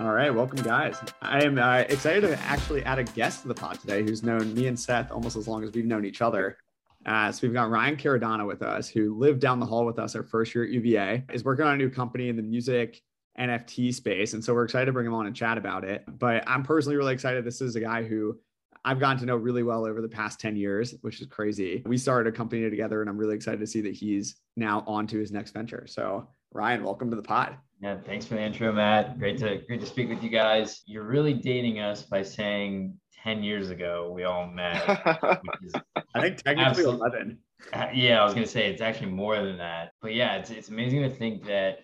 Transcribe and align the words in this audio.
All 0.00 0.12
right, 0.12 0.32
welcome, 0.32 0.62
guys. 0.62 0.96
I 1.22 1.42
am 1.42 1.58
uh, 1.58 1.78
excited 1.88 2.20
to 2.20 2.38
actually 2.42 2.84
add 2.84 3.00
a 3.00 3.04
guest 3.04 3.42
to 3.42 3.48
the 3.48 3.54
pod 3.54 3.80
today 3.80 4.02
who's 4.04 4.22
known 4.22 4.54
me 4.54 4.68
and 4.68 4.78
Seth 4.78 5.10
almost 5.10 5.36
as 5.36 5.48
long 5.48 5.64
as 5.64 5.72
we've 5.72 5.86
known 5.86 6.04
each 6.04 6.22
other. 6.22 6.58
Uh, 7.04 7.32
so 7.32 7.46
we've 7.46 7.54
got 7.54 7.70
Ryan 7.70 7.96
Caradonna 7.96 8.46
with 8.46 8.62
us, 8.62 8.88
who 8.88 9.18
lived 9.18 9.40
down 9.40 9.58
the 9.58 9.66
hall 9.66 9.84
with 9.84 9.98
us 9.98 10.14
our 10.14 10.22
first 10.22 10.54
year 10.54 10.62
at 10.64 10.70
UVA, 10.70 11.24
is 11.32 11.44
working 11.44 11.64
on 11.64 11.74
a 11.74 11.76
new 11.76 11.90
company 11.90 12.28
in 12.28 12.36
the 12.36 12.42
music 12.42 13.00
NFT 13.40 13.92
space. 13.94 14.34
And 14.34 14.44
so 14.44 14.54
we're 14.54 14.64
excited 14.64 14.86
to 14.86 14.92
bring 14.92 15.06
him 15.06 15.14
on 15.14 15.26
and 15.26 15.34
chat 15.34 15.58
about 15.58 15.84
it. 15.84 16.04
But 16.06 16.44
I'm 16.46 16.62
personally 16.62 16.96
really 16.96 17.14
excited. 17.14 17.44
This 17.44 17.60
is 17.60 17.74
a 17.74 17.80
guy 17.80 18.04
who 18.04 18.38
I've 18.84 19.00
gotten 19.00 19.18
to 19.18 19.26
know 19.26 19.36
really 19.36 19.62
well 19.62 19.86
over 19.86 20.00
the 20.00 20.08
past 20.08 20.40
10 20.40 20.56
years, 20.56 20.94
which 21.02 21.20
is 21.20 21.26
crazy. 21.26 21.82
We 21.86 21.98
started 21.98 22.32
a 22.32 22.36
company 22.36 22.68
together, 22.70 23.00
and 23.00 23.10
I'm 23.10 23.18
really 23.18 23.34
excited 23.34 23.60
to 23.60 23.66
see 23.66 23.80
that 23.82 23.94
he's 23.94 24.36
now 24.56 24.84
on 24.86 25.06
to 25.08 25.18
his 25.18 25.32
next 25.32 25.52
venture. 25.52 25.86
So, 25.88 26.28
Ryan, 26.52 26.82
welcome 26.82 27.10
to 27.10 27.16
the 27.16 27.22
pod. 27.22 27.56
Yeah, 27.80 27.98
thanks 28.04 28.24
for 28.26 28.34
the 28.34 28.40
intro, 28.40 28.72
Matt. 28.72 29.18
Great 29.18 29.38
to 29.38 29.58
great 29.66 29.80
to 29.80 29.86
speak 29.86 30.08
with 30.08 30.22
you 30.22 30.30
guys. 30.30 30.82
You're 30.86 31.04
really 31.04 31.34
dating 31.34 31.78
us 31.78 32.02
by 32.02 32.22
saying 32.22 32.98
10 33.22 33.42
years 33.42 33.70
ago 33.70 34.10
we 34.14 34.24
all 34.24 34.46
met. 34.46 34.82
I 36.14 36.20
think 36.20 36.42
technically 36.42 36.84
11. 36.84 37.38
Uh, 37.72 37.86
yeah, 37.92 38.20
I 38.20 38.24
was 38.24 38.34
gonna 38.34 38.46
say 38.46 38.70
it's 38.70 38.80
actually 38.80 39.10
more 39.10 39.36
than 39.36 39.58
that. 39.58 39.92
But 40.00 40.14
yeah, 40.14 40.36
it's 40.36 40.50
it's 40.50 40.68
amazing 40.70 41.02
to 41.02 41.10
think 41.10 41.44
that 41.46 41.80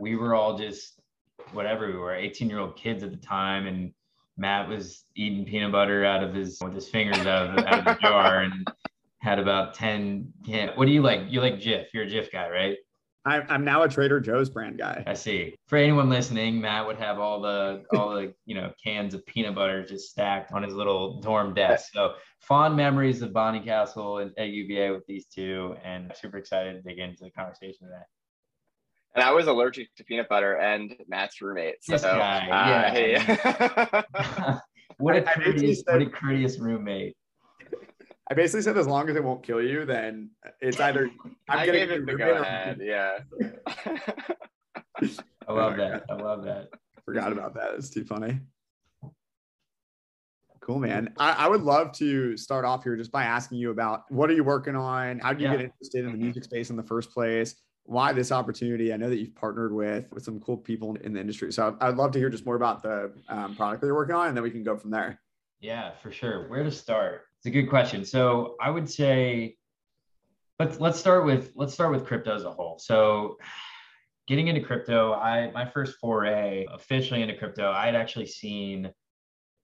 we 0.00 0.16
were 0.16 0.34
all 0.34 0.56
just 0.56 1.00
whatever 1.52 1.86
we 1.86 1.96
were, 1.96 2.14
18 2.14 2.48
year 2.48 2.58
old 2.58 2.76
kids 2.76 3.02
at 3.02 3.10
the 3.10 3.18
time, 3.18 3.66
and 3.66 3.92
Matt 4.36 4.68
was 4.68 5.04
eating 5.14 5.44
peanut 5.44 5.72
butter 5.72 6.04
out 6.04 6.24
of 6.24 6.34
his 6.34 6.58
with 6.62 6.74
his 6.74 6.88
fingers 6.88 7.18
out 7.18 7.58
of, 7.58 7.64
out 7.64 7.78
of 7.80 7.84
the 7.84 7.98
jar 8.00 8.40
and 8.40 8.66
had 9.20 9.38
about 9.38 9.74
10 9.74 10.32
can. 10.44 10.70
What 10.74 10.86
do 10.86 10.92
you 10.92 11.02
like? 11.02 11.20
You 11.28 11.40
like 11.40 11.54
Jif? 11.54 11.86
You're 11.92 12.04
a 12.04 12.08
Jif 12.08 12.32
guy, 12.32 12.48
right? 12.48 12.76
I'm 13.26 13.64
now 13.64 13.82
a 13.82 13.88
Trader 13.88 14.20
Joe's 14.20 14.50
brand 14.50 14.76
guy. 14.76 15.02
I 15.06 15.14
see. 15.14 15.54
For 15.66 15.76
anyone 15.78 16.10
listening, 16.10 16.60
Matt 16.60 16.86
would 16.86 16.98
have 16.98 17.18
all 17.18 17.40
the 17.40 17.84
all 17.96 18.14
the 18.14 18.34
you 18.46 18.54
know 18.54 18.72
cans 18.82 19.14
of 19.14 19.24
peanut 19.24 19.54
butter 19.54 19.84
just 19.84 20.10
stacked 20.10 20.52
on 20.52 20.62
his 20.62 20.74
little 20.74 21.20
dorm 21.20 21.54
desk. 21.54 21.92
So 21.94 22.14
fond 22.40 22.76
memories 22.76 23.22
of 23.22 23.30
Bonnycastle 23.30 24.30
at 24.36 24.48
UVA 24.48 24.90
with 24.90 25.06
these 25.06 25.26
two, 25.26 25.74
and 25.82 26.12
super 26.20 26.36
excited 26.36 26.74
to 26.74 26.82
dig 26.82 26.98
into 26.98 27.24
the 27.24 27.30
conversation 27.30 27.86
today. 27.86 28.02
And 29.14 29.22
I 29.22 29.30
was 29.30 29.46
allergic 29.46 29.94
to 29.96 30.04
peanut 30.04 30.28
butter 30.28 30.58
and 30.58 30.94
Matt's 31.08 31.40
roommate. 31.40 31.76
So, 31.82 31.92
this 31.92 32.02
guy, 32.02 32.48
uh, 32.48 32.94
yeah. 32.96 34.02
Hey. 34.12 34.58
what 34.98 35.16
a 35.16 35.22
courteous, 35.22 35.82
what 35.86 36.02
a 36.02 36.06
courteous 36.06 36.58
roommate. 36.58 37.16
I 38.30 38.34
basically 38.34 38.62
said 38.62 38.78
as 38.78 38.86
long 38.86 39.08
as 39.10 39.16
it 39.16 39.24
won't 39.24 39.42
kill 39.42 39.62
you, 39.62 39.84
then 39.84 40.30
it's 40.60 40.80
either 40.80 41.10
I'm 41.48 41.58
I 41.58 41.66
gave 41.66 41.90
it 41.90 42.06
the 42.06 42.14
go 42.14 42.34
ahead. 42.34 42.80
Yeah. 42.82 43.18
I 45.46 45.52
love 45.52 45.76
that. 45.76 46.04
I 46.08 46.14
love 46.14 46.44
that. 46.44 46.70
Forgot 47.04 47.32
about 47.32 47.54
that. 47.54 47.74
It's 47.74 47.90
too 47.90 48.04
funny. 48.04 48.40
Cool, 50.60 50.78
man. 50.78 51.12
I, 51.18 51.32
I, 51.32 51.48
would 51.48 51.60
love 51.60 51.92
to 51.98 52.38
start 52.38 52.64
off 52.64 52.84
here 52.84 52.96
just 52.96 53.12
by 53.12 53.24
asking 53.24 53.58
you 53.58 53.70
about 53.70 54.10
what 54.10 54.30
are 54.30 54.32
you 54.32 54.44
working 54.44 54.74
on? 54.74 55.18
How 55.18 55.34
did 55.34 55.42
you 55.42 55.48
yeah. 55.48 55.56
get 55.56 55.64
interested 55.66 56.06
in 56.06 56.12
the 56.12 56.16
music 56.16 56.42
space 56.44 56.70
in 56.70 56.76
the 56.76 56.82
first 56.82 57.10
place? 57.10 57.56
Why 57.82 58.14
this 58.14 58.32
opportunity? 58.32 58.90
I 58.90 58.96
know 58.96 59.10
that 59.10 59.18
you've 59.18 59.34
partnered 59.34 59.74
with 59.74 60.10
with 60.10 60.24
some 60.24 60.40
cool 60.40 60.56
people 60.56 60.96
in 61.02 61.12
the 61.12 61.20
industry. 61.20 61.52
So 61.52 61.76
I'd 61.82 61.96
love 61.96 62.12
to 62.12 62.18
hear 62.18 62.30
just 62.30 62.46
more 62.46 62.56
about 62.56 62.82
the 62.82 63.12
um, 63.28 63.54
product 63.54 63.82
that 63.82 63.88
you're 63.88 63.94
working 63.94 64.14
on, 64.14 64.28
and 64.28 64.36
then 64.36 64.42
we 64.42 64.50
can 64.50 64.62
go 64.62 64.74
from 64.74 64.90
there. 64.90 65.20
Yeah, 65.60 65.90
for 66.02 66.10
sure. 66.10 66.48
Where 66.48 66.64
to 66.64 66.70
start? 66.70 67.26
It's 67.44 67.54
a 67.54 67.60
good 67.60 67.68
question. 67.68 68.06
So 68.06 68.56
I 68.58 68.70
would 68.70 68.88
say 68.88 69.56
let's 70.58 70.80
let's 70.80 70.98
start 70.98 71.26
with 71.26 71.52
let's 71.54 71.74
start 71.74 71.92
with 71.92 72.06
crypto 72.06 72.34
as 72.34 72.44
a 72.44 72.50
whole. 72.50 72.78
So 72.78 73.36
getting 74.26 74.48
into 74.48 74.62
crypto, 74.62 75.12
I 75.12 75.50
my 75.50 75.66
first 75.66 75.98
foray 76.00 76.64
officially 76.72 77.20
into 77.20 77.36
crypto, 77.36 77.70
I 77.70 77.84
had 77.84 77.96
actually 77.96 78.28
seen 78.28 78.90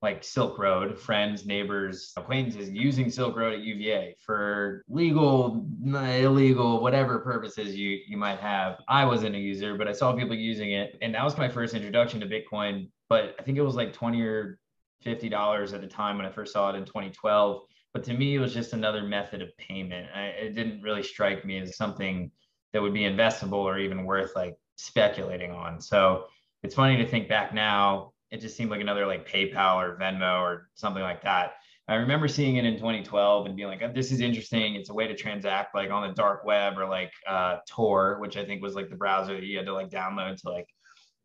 like 0.02 0.22
Silk 0.22 0.58
Road, 0.58 0.98
friends, 0.98 1.46
neighbors, 1.46 2.12
acquaintances 2.18 2.68
using 2.68 3.10
Silk 3.10 3.34
Road 3.34 3.54
at 3.54 3.60
UVA 3.60 4.14
for 4.26 4.84
legal, 4.86 5.66
illegal, 5.82 6.82
whatever 6.82 7.20
purposes 7.20 7.74
you 7.74 7.98
you 8.06 8.18
might 8.18 8.40
have. 8.40 8.76
I 8.88 9.06
wasn't 9.06 9.36
a 9.36 9.38
user, 9.38 9.78
but 9.78 9.88
I 9.88 9.92
saw 9.92 10.12
people 10.12 10.36
using 10.36 10.72
it, 10.72 10.98
and 11.00 11.14
that 11.14 11.24
was 11.24 11.38
my 11.38 11.48
first 11.48 11.72
introduction 11.72 12.20
to 12.20 12.26
Bitcoin. 12.26 12.90
But 13.08 13.36
I 13.38 13.42
think 13.42 13.56
it 13.56 13.62
was 13.62 13.74
like 13.74 13.94
twenty 13.94 14.20
or 14.20 14.59
fifty 15.02 15.28
dollars 15.28 15.72
at 15.72 15.80
the 15.80 15.86
time 15.86 16.16
when 16.16 16.26
I 16.26 16.30
first 16.30 16.52
saw 16.52 16.70
it 16.70 16.76
in 16.76 16.84
2012. 16.84 17.62
But 17.92 18.04
to 18.04 18.14
me, 18.14 18.36
it 18.36 18.38
was 18.38 18.54
just 18.54 18.72
another 18.72 19.02
method 19.02 19.42
of 19.42 19.56
payment. 19.56 20.08
I, 20.14 20.26
it 20.26 20.54
didn't 20.54 20.82
really 20.82 21.02
strike 21.02 21.44
me 21.44 21.58
as 21.58 21.76
something 21.76 22.30
that 22.72 22.80
would 22.80 22.94
be 22.94 23.00
investable 23.00 23.54
or 23.54 23.78
even 23.78 24.04
worth 24.04 24.36
like 24.36 24.56
speculating 24.76 25.50
on. 25.50 25.80
So 25.80 26.26
it's 26.62 26.74
funny 26.74 26.96
to 26.98 27.06
think 27.06 27.28
back 27.28 27.52
now. 27.52 28.12
It 28.30 28.40
just 28.40 28.56
seemed 28.56 28.70
like 28.70 28.80
another 28.80 29.06
like 29.06 29.28
PayPal 29.28 29.76
or 29.76 29.98
Venmo 29.98 30.40
or 30.40 30.68
something 30.74 31.02
like 31.02 31.22
that. 31.22 31.54
I 31.88 31.96
remember 31.96 32.28
seeing 32.28 32.54
it 32.54 32.64
in 32.64 32.74
2012 32.74 33.46
and 33.46 33.56
being 33.56 33.66
like, 33.66 33.82
oh, 33.82 33.90
this 33.92 34.12
is 34.12 34.20
interesting. 34.20 34.76
It's 34.76 34.90
a 34.90 34.94
way 34.94 35.08
to 35.08 35.16
transact 35.16 35.74
like 35.74 35.90
on 35.90 36.06
the 36.06 36.14
dark 36.14 36.44
web 36.44 36.78
or 36.78 36.88
like 36.88 37.10
uh, 37.26 37.56
Tor, 37.68 38.18
which 38.20 38.36
I 38.36 38.44
think 38.44 38.62
was 38.62 38.76
like 38.76 38.88
the 38.88 38.94
browser 38.94 39.34
that 39.34 39.42
you 39.42 39.56
had 39.56 39.66
to 39.66 39.74
like 39.74 39.90
download 39.90 40.40
to 40.42 40.50
like 40.50 40.68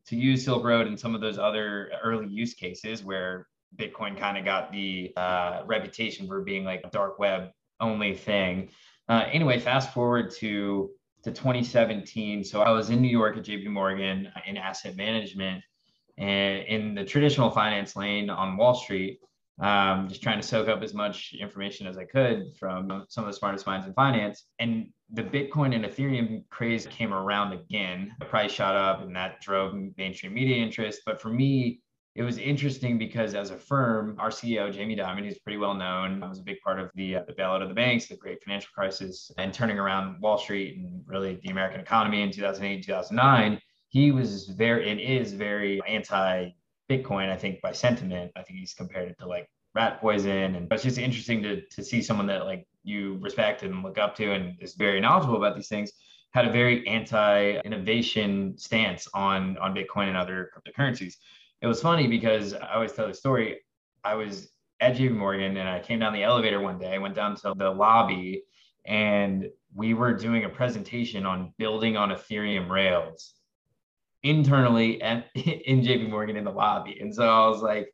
to 0.08 0.16
use 0.16 0.44
Silk 0.44 0.64
Road 0.64 0.88
and 0.88 1.00
some 1.00 1.14
of 1.14 1.22
those 1.22 1.38
other 1.38 1.92
early 2.04 2.28
use 2.28 2.56
cases 2.56 3.04
where 3.04 3.46
Bitcoin 3.78 4.18
kind 4.18 4.38
of 4.38 4.46
got 4.46 4.72
the 4.72 5.14
uh, 5.18 5.62
reputation 5.66 6.28
for 6.28 6.42
being 6.42 6.64
like 6.64 6.82
a 6.84 6.90
dark 6.90 7.20
web 7.20 7.50
only 7.80 8.16
thing. 8.16 8.70
Uh, 9.08 9.26
anyway, 9.32 9.60
fast 9.60 9.94
forward 9.94 10.32
to 10.32 10.90
to 11.24 11.32
2017. 11.32 12.44
So 12.44 12.62
I 12.62 12.70
was 12.70 12.92
in 12.92 13.02
New 13.02 13.10
York 13.10 13.36
at 13.36 13.44
JP 13.44 13.68
Morgan 13.68 14.32
in 14.46 14.58
asset 14.58 14.96
management 14.96 15.64
and 16.18 16.64
in 16.68 16.96
the 16.96 17.04
traditional 17.04 17.50
finance 17.50 17.96
lane 17.96 18.30
on 18.30 18.58
Wall 18.58 18.76
Street, 18.76 19.20
um, 19.60 20.08
just 20.08 20.22
trying 20.22 20.40
to 20.40 20.48
soak 20.48 20.68
up 20.68 20.84
as 20.84 20.94
much 20.94 21.34
information 21.40 21.88
as 21.88 21.98
I 21.98 22.06
could 22.06 22.56
from 22.60 23.06
some 23.10 23.24
of 23.24 23.32
the 23.32 23.38
smartest 23.38 23.66
minds 23.66 23.88
in 23.88 23.94
finance. 23.94 24.46
And 24.60 24.90
the 25.12 25.24
Bitcoin 25.24 25.74
and 25.74 25.84
Ethereum 25.84 26.44
craze 26.50 26.86
came 26.86 27.12
around 27.12 27.54
again. 27.54 28.14
The 28.20 28.26
price 28.26 28.52
shot 28.52 28.76
up 28.76 29.02
and 29.02 29.16
that 29.16 29.42
drove 29.42 29.76
mainstream 29.98 30.34
media 30.34 30.58
interest. 30.58 31.02
But 31.08 31.20
for 31.20 31.30
me, 31.30 31.82
it 32.16 32.24
was 32.24 32.38
interesting 32.38 32.98
because 32.98 33.36
as 33.36 33.52
a 33.52 33.58
firm, 33.58 34.16
our 34.20 34.30
CEO, 34.30 34.72
Jamie 34.72 34.96
Dimon, 34.96 35.26
who's 35.26 35.38
pretty 35.38 35.58
well 35.58 35.74
known, 35.74 36.22
was 36.22 36.40
a 36.40 36.44
big 36.44 36.62
part 36.62 36.80
of 36.80 36.90
the, 36.96 37.18
uh, 37.18 37.24
the 37.28 37.34
bailout 37.34 37.62
of 37.62 37.68
the 37.68 37.76
banks, 37.76 38.08
the 38.08 38.16
great 38.16 38.42
financial 38.42 38.70
crisis, 38.74 39.32
and 39.38 39.54
turning 39.54 39.78
around 39.78 40.22
Wall 40.22 40.38
Street 40.38 40.78
and 40.78 41.04
really 41.08 41.40
the 41.44 41.50
American 41.50 41.82
economy 41.82 42.22
in 42.22 42.32
2008, 42.32 42.86
2009. 42.86 43.60
He 43.90 44.12
was 44.12 44.48
very 44.48 44.90
and 44.90 45.00
is 45.00 45.34
very 45.34 45.82
anti 45.88 46.52
Bitcoin, 46.90 47.30
I 47.30 47.36
think, 47.36 47.62
by 47.62 47.74
sentiment. 47.74 48.32
I 48.38 48.44
think 48.44 48.60
he's 48.60 48.74
compared 48.74 49.10
it 49.10 49.20
to 49.20 49.28
like 49.28 49.50
rat 49.74 50.00
poison. 50.00 50.56
And 50.56 50.72
it's 50.72 50.84
just 50.84 50.98
interesting 50.98 51.44
to, 51.44 51.62
to 51.66 51.84
see 51.84 52.02
someone 52.02 52.28
that 52.28 52.46
like 52.46 52.66
you 52.84 53.18
respect 53.20 53.64
and 53.64 53.84
look 53.84 53.98
up 53.98 54.16
to 54.16 54.32
and 54.32 54.56
is 54.62 54.76
very 54.76 55.02
knowledgeable 55.02 55.36
about 55.36 55.56
these 55.56 55.68
things 55.68 55.92
had 56.34 56.46
a 56.46 56.52
very 56.52 56.86
anti-innovation 56.86 58.58
stance 58.58 59.08
on 59.14 59.58
on 59.58 59.74
Bitcoin 59.74 60.10
and 60.10 60.18
other 60.18 60.52
cryptocurrencies 60.54 61.16
it 61.62 61.68
was 61.68 61.82
funny 61.82 62.08
because 62.08 62.54
I 62.54 62.74
always 62.74 62.94
tell 62.94 63.08
the 63.08 63.14
story. 63.14 63.62
I 64.04 64.16
was 64.16 64.50
at 64.80 64.96
JP 64.96 65.16
Morgan 65.16 65.58
and 65.58 65.70
I 65.70 65.80
came 65.80 66.00
down 66.00 66.14
the 66.14 66.24
elevator 66.24 66.60
one 66.60 66.78
day, 66.78 66.94
I 66.94 66.98
went 66.98 67.16
down 67.16 67.36
to 67.38 67.54
the 67.56 67.70
lobby 67.70 68.44
and 68.86 69.50
we 69.74 69.94
were 69.94 70.14
doing 70.14 70.46
a 70.46 70.50
presentation 70.50 71.26
on 71.26 71.54
building 71.58 71.98
on 71.98 72.10
Ethereum 72.10 72.70
rails 72.70 73.34
internally 74.24 75.02
at 75.02 75.28
in 75.36 75.82
JP 75.82 76.10
Morgan 76.10 76.36
in 76.38 76.44
the 76.44 76.52
lobby. 76.52 76.98
And 77.00 77.14
so 77.14 77.28
I 77.28 77.48
was 77.48 77.62
like, 77.62 77.94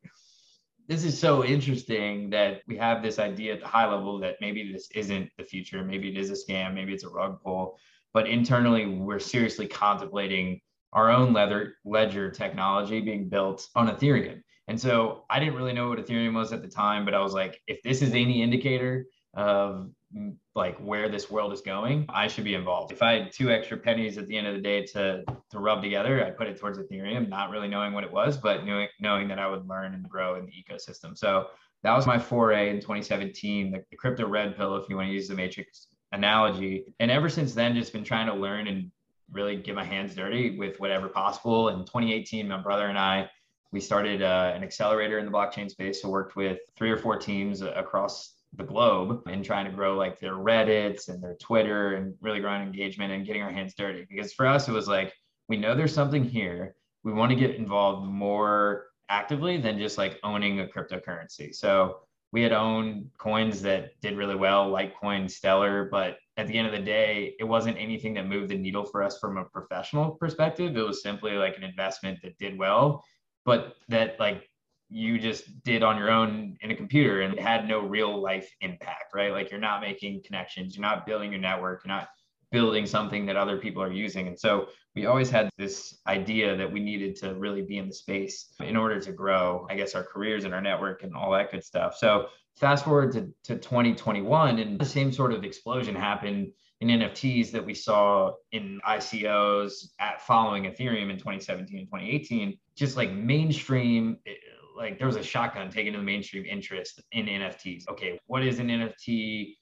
this 0.88 1.04
is 1.04 1.18
so 1.18 1.44
interesting 1.44 2.30
that 2.30 2.62
we 2.66 2.76
have 2.76 3.02
this 3.02 3.18
idea 3.18 3.54
at 3.54 3.60
the 3.60 3.66
high 3.68 3.88
level 3.88 4.18
that 4.18 4.36
maybe 4.40 4.72
this 4.72 4.88
isn't 4.94 5.30
the 5.38 5.44
future, 5.44 5.84
maybe 5.84 6.08
it 6.08 6.18
is 6.18 6.30
a 6.30 6.34
scam, 6.34 6.74
maybe 6.74 6.92
it's 6.92 7.04
a 7.04 7.08
rug 7.08 7.40
pull, 7.42 7.78
but 8.12 8.26
internally 8.26 8.86
we're 8.86 9.20
seriously 9.20 9.66
contemplating 9.66 10.60
our 10.92 11.10
own 11.10 11.32
leather 11.32 11.74
ledger 11.84 12.30
technology 12.30 13.00
being 13.00 13.28
built 13.28 13.68
on 13.74 13.88
Ethereum. 13.88 14.42
And 14.68 14.80
so 14.80 15.24
I 15.28 15.38
didn't 15.38 15.54
really 15.54 15.72
know 15.72 15.88
what 15.88 15.98
Ethereum 15.98 16.34
was 16.34 16.52
at 16.52 16.62
the 16.62 16.68
time, 16.68 17.04
but 17.04 17.14
I 17.14 17.20
was 17.20 17.32
like, 17.32 17.60
if 17.66 17.82
this 17.82 18.02
is 18.02 18.10
any 18.10 18.42
indicator 18.42 19.06
of 19.34 19.90
mm, 20.14 20.34
like 20.54 20.78
where 20.78 21.08
this 21.08 21.30
world 21.30 21.52
is 21.52 21.62
going, 21.62 22.06
I 22.08 22.28
should 22.28 22.44
be 22.44 22.54
involved. 22.54 22.92
If 22.92 23.02
I 23.02 23.12
had 23.12 23.32
two 23.32 23.50
extra 23.50 23.76
pennies 23.76 24.18
at 24.18 24.26
the 24.28 24.36
end 24.36 24.46
of 24.46 24.54
the 24.54 24.60
day 24.60 24.84
to 24.86 25.24
to 25.50 25.58
rub 25.58 25.82
together, 25.82 26.24
I 26.24 26.30
put 26.30 26.46
it 26.46 26.58
towards 26.58 26.78
Ethereum, 26.78 27.28
not 27.28 27.50
really 27.50 27.68
knowing 27.68 27.92
what 27.92 28.04
it 28.04 28.12
was, 28.12 28.36
but 28.36 28.64
knowing 28.64 28.88
knowing 29.00 29.28
that 29.28 29.38
I 29.38 29.48
would 29.48 29.66
learn 29.66 29.94
and 29.94 30.08
grow 30.08 30.36
in 30.36 30.46
the 30.46 30.52
ecosystem. 30.52 31.16
So 31.16 31.46
that 31.82 31.96
was 31.96 32.06
my 32.06 32.18
foray 32.18 32.70
in 32.70 32.76
2017, 32.76 33.72
the, 33.72 33.84
the 33.90 33.96
crypto 33.96 34.28
red 34.28 34.56
pill, 34.56 34.76
if 34.76 34.88
you 34.88 34.96
want 34.96 35.08
to 35.08 35.12
use 35.12 35.28
the 35.28 35.34
matrix 35.34 35.88
analogy. 36.12 36.94
And 37.00 37.10
ever 37.10 37.28
since 37.28 37.54
then, 37.54 37.74
just 37.74 37.92
been 37.92 38.04
trying 38.04 38.26
to 38.26 38.34
learn 38.34 38.68
and 38.68 38.90
really 39.32 39.56
get 39.56 39.74
my 39.74 39.84
hands 39.84 40.14
dirty 40.14 40.56
with 40.56 40.78
whatever 40.78 41.08
possible. 41.08 41.68
In 41.70 41.80
2018, 41.80 42.46
my 42.48 42.60
brother 42.60 42.86
and 42.86 42.98
I, 42.98 43.30
we 43.72 43.80
started 43.80 44.22
uh, 44.22 44.52
an 44.54 44.62
accelerator 44.62 45.18
in 45.18 45.24
the 45.24 45.32
blockchain 45.32 45.70
space. 45.70 46.02
So 46.02 46.08
worked 46.08 46.36
with 46.36 46.58
three 46.76 46.90
or 46.90 46.98
four 46.98 47.16
teams 47.16 47.62
across 47.62 48.34
the 48.54 48.64
globe 48.64 49.22
and 49.26 49.44
trying 49.44 49.64
to 49.64 49.72
grow 49.72 49.96
like 49.96 50.20
their 50.20 50.34
Reddits 50.34 51.08
and 51.08 51.22
their 51.22 51.36
Twitter 51.36 51.94
and 51.94 52.14
really 52.20 52.40
growing 52.40 52.62
engagement 52.62 53.12
and 53.12 53.26
getting 53.26 53.42
our 53.42 53.50
hands 53.50 53.74
dirty. 53.74 54.06
Because 54.08 54.32
for 54.32 54.46
us, 54.46 54.68
it 54.68 54.72
was 54.72 54.88
like 54.88 55.12
we 55.48 55.56
know 55.56 55.74
there's 55.74 55.94
something 55.94 56.24
here. 56.24 56.74
We 57.02 57.12
want 57.12 57.30
to 57.30 57.36
get 57.36 57.56
involved 57.56 58.06
more 58.06 58.86
actively 59.08 59.56
than 59.56 59.78
just 59.78 59.98
like 59.98 60.18
owning 60.22 60.60
a 60.60 60.66
cryptocurrency. 60.66 61.54
So 61.54 62.00
we 62.32 62.42
had 62.42 62.52
owned 62.52 63.10
coins 63.18 63.62
that 63.62 64.00
did 64.00 64.16
really 64.16 64.34
well, 64.36 64.70
Litecoin, 64.70 65.30
Stellar, 65.30 65.88
but 65.90 66.16
at 66.36 66.46
the 66.46 66.56
end 66.56 66.66
of 66.66 66.72
the 66.72 66.78
day, 66.78 67.34
it 67.38 67.44
wasn't 67.44 67.76
anything 67.78 68.14
that 68.14 68.26
moved 68.26 68.50
the 68.50 68.56
needle 68.56 68.84
for 68.84 69.02
us 69.02 69.18
from 69.18 69.36
a 69.36 69.44
professional 69.44 70.12
perspective. 70.12 70.76
It 70.76 70.86
was 70.86 71.02
simply 71.02 71.32
like 71.32 71.56
an 71.56 71.62
investment 71.62 72.20
that 72.22 72.38
did 72.38 72.58
well, 72.58 73.04
but 73.44 73.76
that 73.88 74.18
like 74.18 74.48
you 74.88 75.18
just 75.18 75.62
did 75.62 75.82
on 75.82 75.96
your 75.96 76.10
own 76.10 76.56
in 76.60 76.70
a 76.70 76.76
computer 76.76 77.22
and 77.22 77.38
had 77.38 77.66
no 77.66 77.80
real 77.80 78.20
life 78.20 78.50
impact, 78.60 79.14
right? 79.14 79.32
Like 79.32 79.50
you're 79.50 79.60
not 79.60 79.80
making 79.80 80.22
connections, 80.24 80.76
you're 80.76 80.82
not 80.82 81.06
building 81.06 81.32
your 81.32 81.40
network, 81.40 81.82
you're 81.84 81.94
not 81.94 82.08
building 82.52 82.86
something 82.86 83.26
that 83.26 83.36
other 83.36 83.56
people 83.56 83.82
are 83.82 83.90
using. 83.90 84.28
And 84.28 84.38
so 84.38 84.68
we 84.94 85.06
always 85.06 85.30
had 85.30 85.50
this 85.56 85.98
idea 86.06 86.54
that 86.56 86.70
we 86.70 86.80
needed 86.80 87.16
to 87.16 87.34
really 87.34 87.62
be 87.62 87.78
in 87.78 87.88
the 87.88 87.94
space 87.94 88.52
in 88.60 88.76
order 88.76 89.00
to 89.00 89.12
grow, 89.12 89.66
I 89.70 89.74
guess, 89.74 89.94
our 89.94 90.04
careers 90.04 90.44
and 90.44 90.54
our 90.54 90.60
network 90.60 91.02
and 91.02 91.14
all 91.14 91.32
that 91.32 91.50
good 91.50 91.64
stuff. 91.64 91.96
So 91.96 92.26
fast 92.56 92.84
forward 92.84 93.12
to, 93.12 93.32
to 93.44 93.58
2021, 93.58 94.58
and 94.58 94.78
the 94.78 94.84
same 94.84 95.10
sort 95.10 95.32
of 95.32 95.44
explosion 95.44 95.94
happened 95.94 96.52
in 96.82 96.88
NFTs 96.88 97.50
that 97.52 97.64
we 97.64 97.74
saw 97.74 98.32
in 98.50 98.80
ICOs 98.86 99.86
at 99.98 100.20
following 100.20 100.64
Ethereum 100.64 101.10
in 101.10 101.16
2017 101.16 101.78
and 101.78 101.86
2018. 101.86 102.58
Just 102.74 102.96
like 102.96 103.12
mainstream, 103.12 104.18
eh, 104.26 104.32
like 104.76 104.98
there 104.98 105.06
was 105.06 105.16
a 105.16 105.22
shotgun 105.22 105.70
taken 105.70 105.92
to 105.92 106.00
the 106.00 106.04
mainstream 106.04 106.44
interest 106.44 107.00
in 107.12 107.26
NFTs. 107.26 107.88
Okay, 107.88 108.20
what 108.26 108.44
is 108.44 108.58
an 108.58 108.68
NFT? 108.68 109.54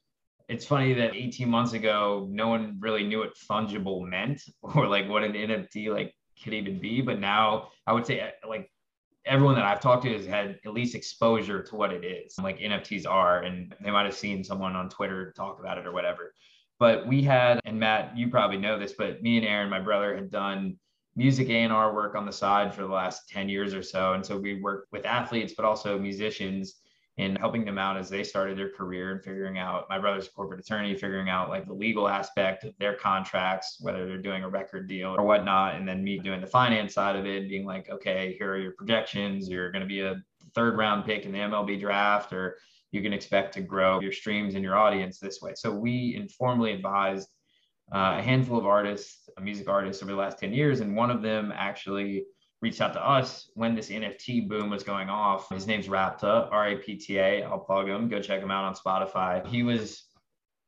It's 0.51 0.67
funny 0.67 0.93
that 0.95 1.15
18 1.15 1.49
months 1.49 1.75
ago, 1.75 2.27
no 2.29 2.49
one 2.49 2.77
really 2.81 3.05
knew 3.05 3.21
what 3.21 3.37
fungible 3.37 4.05
meant 4.07 4.43
or 4.63 4.89
like 4.89 5.09
what 5.09 5.23
an 5.23 5.33
NFT 5.33 5.95
like 5.95 6.13
could 6.43 6.53
even 6.53 6.81
be. 6.81 7.01
But 7.01 7.21
now 7.21 7.69
I 7.87 7.93
would 7.93 8.05
say 8.05 8.21
uh, 8.21 8.49
like 8.49 8.69
everyone 9.25 9.55
that 9.55 9.65
I've 9.65 9.81
talked 9.81 10.03
to 10.03 10.13
has 10.13 10.27
had 10.27 10.59
at 10.67 10.73
least 10.73 10.97
exposure 10.97 11.63
to 11.63 11.77
what 11.77 11.93
it 11.93 12.05
is, 12.05 12.37
like 12.39 12.59
NFTs 12.59 13.07
are, 13.07 13.43
and 13.43 13.75
they 13.81 13.93
might 13.93 14.07
have 14.07 14.17
seen 14.17 14.43
someone 14.43 14.75
on 14.75 14.89
Twitter 14.89 15.33
talk 15.37 15.61
about 15.61 15.79
it 15.79 15.87
or 15.87 15.93
whatever. 15.93 16.35
But 16.81 17.07
we 17.07 17.23
had, 17.23 17.61
and 17.65 17.79
Matt, 17.79 18.17
you 18.17 18.29
probably 18.29 18.57
know 18.57 18.77
this, 18.77 18.95
but 18.99 19.23
me 19.23 19.37
and 19.37 19.47
Aaron, 19.47 19.71
my 19.71 19.81
brother, 19.81 20.17
had 20.17 20.31
done 20.31 20.79
music 21.15 21.49
A&R 21.49 21.95
work 21.95 22.17
on 22.17 22.27
the 22.27 22.33
side 22.33 22.75
for 22.75 22.83
the 22.83 22.89
last 22.89 23.29
10 23.29 23.49
years 23.49 23.73
or 23.73 23.83
so. 23.83 24.15
And 24.15 24.25
so 24.25 24.37
we 24.37 24.61
worked 24.61 24.91
with 24.91 25.05
athletes, 25.05 25.53
but 25.55 25.65
also 25.65 25.99
musicians 25.99 26.81
in 27.21 27.37
helping 27.37 27.67
them 27.67 27.77
out 27.77 27.99
as 27.99 28.09
they 28.09 28.25
started 28.25 28.57
their 28.57 28.71
career 28.71 29.13
and 29.13 29.23
figuring 29.23 29.59
out 29.59 29.87
my 29.91 29.99
brother's 29.99 30.27
corporate 30.27 30.59
attorney, 30.59 30.95
figuring 30.95 31.29
out 31.29 31.51
like 31.51 31.67
the 31.67 31.73
legal 31.73 32.09
aspect 32.09 32.65
of 32.65 32.73
their 32.79 32.95
contracts, 32.95 33.77
whether 33.81 34.07
they're 34.07 34.17
doing 34.17 34.43
a 34.43 34.49
record 34.49 34.89
deal 34.89 35.15
or 35.19 35.23
whatnot. 35.23 35.75
And 35.75 35.87
then 35.87 36.03
me 36.03 36.19
doing 36.19 36.41
the 36.41 36.47
finance 36.47 36.95
side 36.95 37.17
of 37.17 37.27
it, 37.27 37.47
being 37.51 37.67
like, 37.67 37.91
okay, 37.91 38.35
here 38.39 38.55
are 38.55 38.59
your 38.59 38.73
projections. 38.73 39.51
You're 39.51 39.71
going 39.71 39.83
to 39.83 39.87
be 39.87 40.01
a 40.01 40.17
third 40.55 40.79
round 40.79 41.05
pick 41.05 41.27
in 41.27 41.33
the 41.33 41.39
MLB 41.39 41.79
draft, 41.79 42.33
or 42.33 42.57
you 42.91 43.03
can 43.03 43.13
expect 43.13 43.53
to 43.55 43.61
grow 43.61 44.01
your 44.01 44.13
streams 44.13 44.55
and 44.55 44.65
your 44.65 44.79
audience 44.79 45.19
this 45.19 45.43
way. 45.43 45.53
So 45.55 45.71
we 45.71 46.15
informally 46.17 46.73
advised 46.73 47.29
uh, 47.95 48.17
a 48.19 48.23
handful 48.23 48.57
of 48.57 48.65
artists, 48.65 49.29
music 49.43 49.69
artists 49.69 50.03
over 50.03 50.13
the 50.13 50.19
last 50.19 50.39
10 50.39 50.55
years. 50.55 50.81
And 50.81 50.97
one 50.97 51.11
of 51.11 51.21
them 51.21 51.53
actually 51.55 52.25
reached 52.63 52.81
out 52.81 52.93
to 52.93 53.07
us 53.07 53.51
when 53.55 53.75
this 53.75 53.89
NFT 53.89 54.49
boom 54.49 54.71
was 54.71 54.83
going 54.83 55.09
off. 55.09 55.49
His 55.49 55.67
name's 55.67 55.89
Rapta, 55.89 56.49
R 56.51 56.69
A 56.69 56.77
P 56.77 56.97
T 56.97 57.19
A. 57.19 57.43
I'll 57.43 57.59
plug 57.59 57.89
him. 57.89 58.09
Go 58.09 58.21
check 58.21 58.41
him 58.41 58.51
out 58.51 58.65
on 58.65 58.75
Spotify. 58.75 59.47
He 59.47 59.63
was 59.63 60.05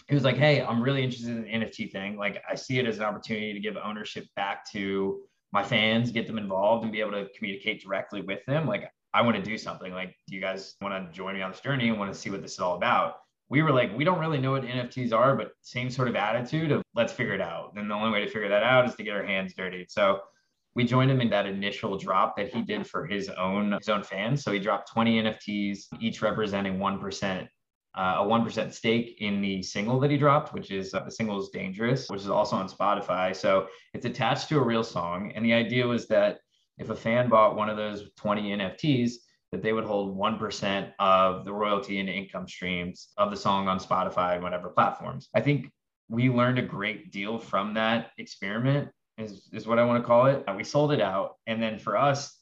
he 0.08 0.14
was 0.14 0.24
like, 0.24 0.36
"Hey, 0.36 0.62
I'm 0.62 0.82
really 0.82 1.02
interested 1.02 1.30
in 1.30 1.42
the 1.42 1.48
NFT 1.48 1.90
thing. 1.90 2.16
Like, 2.16 2.42
I 2.50 2.54
see 2.54 2.78
it 2.78 2.86
as 2.86 2.98
an 2.98 3.04
opportunity 3.04 3.52
to 3.52 3.60
give 3.60 3.76
ownership 3.76 4.26
back 4.36 4.70
to 4.72 5.20
my 5.52 5.62
fans, 5.62 6.10
get 6.10 6.26
them 6.26 6.38
involved, 6.38 6.82
and 6.82 6.92
be 6.92 7.00
able 7.00 7.12
to 7.12 7.28
communicate 7.36 7.82
directly 7.82 8.22
with 8.22 8.44
them. 8.46 8.66
Like, 8.66 8.90
I 9.14 9.22
want 9.22 9.36
to 9.36 9.42
do 9.42 9.58
something. 9.58 9.92
Like, 9.92 10.16
do 10.28 10.34
you 10.34 10.40
guys 10.40 10.74
want 10.80 11.06
to 11.06 11.12
join 11.12 11.34
me 11.34 11.42
on 11.42 11.50
this 11.50 11.60
journey 11.60 11.88
and 11.88 11.98
want 11.98 12.12
to 12.12 12.18
see 12.18 12.30
what 12.30 12.42
this 12.42 12.52
is 12.52 12.60
all 12.60 12.76
about?" 12.76 13.16
We 13.48 13.60
were 13.60 13.70
like, 13.70 13.94
we 13.94 14.04
don't 14.04 14.18
really 14.18 14.38
know 14.38 14.52
what 14.52 14.62
NFTs 14.62 15.12
are, 15.12 15.36
but 15.36 15.52
same 15.60 15.90
sort 15.90 16.08
of 16.08 16.16
attitude 16.16 16.72
of 16.72 16.82
let's 16.94 17.12
figure 17.12 17.34
it 17.34 17.42
out. 17.42 17.74
And 17.76 17.90
the 17.90 17.94
only 17.94 18.10
way 18.10 18.24
to 18.24 18.30
figure 18.30 18.48
that 18.48 18.62
out 18.62 18.88
is 18.88 18.94
to 18.94 19.02
get 19.02 19.14
our 19.14 19.22
hands 19.22 19.52
dirty. 19.52 19.84
So 19.90 20.22
we 20.74 20.84
joined 20.84 21.10
him 21.10 21.20
in 21.20 21.30
that 21.30 21.46
initial 21.46 21.98
drop 21.98 22.36
that 22.36 22.52
he 22.52 22.62
did 22.62 22.86
for 22.86 23.06
his 23.06 23.28
own 23.28 23.72
his 23.72 23.88
own 23.88 24.02
fans. 24.02 24.42
So 24.42 24.52
he 24.52 24.58
dropped 24.58 24.90
20 24.90 25.22
NFTs, 25.22 25.86
each 26.00 26.22
representing 26.22 26.78
one 26.78 26.98
percent. 26.98 27.48
Uh, 27.94 28.16
a 28.20 28.24
1% 28.24 28.72
stake 28.72 29.16
in 29.18 29.42
the 29.42 29.62
single 29.62 30.00
that 30.00 30.10
he 30.10 30.16
dropped, 30.16 30.54
which 30.54 30.70
is 30.70 30.94
uh, 30.94 31.00
the 31.00 31.10
single 31.10 31.38
is 31.38 31.50
dangerous, 31.50 32.08
which 32.08 32.22
is 32.22 32.30
also 32.30 32.56
on 32.56 32.66
Spotify. 32.66 33.36
So 33.36 33.66
it's 33.92 34.06
attached 34.06 34.48
to 34.48 34.56
a 34.56 34.64
real 34.64 34.82
song. 34.82 35.30
And 35.34 35.44
the 35.44 35.52
idea 35.52 35.86
was 35.86 36.08
that 36.08 36.38
if 36.78 36.88
a 36.88 36.96
fan 36.96 37.28
bought 37.28 37.54
one 37.54 37.68
of 37.68 37.76
those 37.76 38.08
20 38.16 38.56
NFTs, 38.56 39.12
that 39.50 39.62
they 39.62 39.74
would 39.74 39.84
hold 39.84 40.16
1% 40.16 40.92
of 40.98 41.44
the 41.44 41.52
royalty 41.52 42.00
and 42.00 42.08
income 42.08 42.48
streams 42.48 43.08
of 43.18 43.30
the 43.30 43.36
song 43.36 43.68
on 43.68 43.78
Spotify 43.78 44.34
and 44.34 44.42
whatever 44.42 44.70
platforms. 44.70 45.28
I 45.34 45.42
think 45.42 45.70
we 46.08 46.30
learned 46.30 46.58
a 46.58 46.62
great 46.62 47.12
deal 47.12 47.38
from 47.38 47.74
that 47.74 48.12
experiment 48.16 48.88
is, 49.22 49.48
is 49.52 49.66
what 49.66 49.78
I 49.78 49.84
want 49.84 50.02
to 50.02 50.06
call 50.06 50.26
it. 50.26 50.44
Uh, 50.46 50.54
we 50.56 50.64
sold 50.64 50.92
it 50.92 51.00
out. 51.00 51.36
And 51.46 51.62
then 51.62 51.78
for 51.78 51.96
us, 51.96 52.38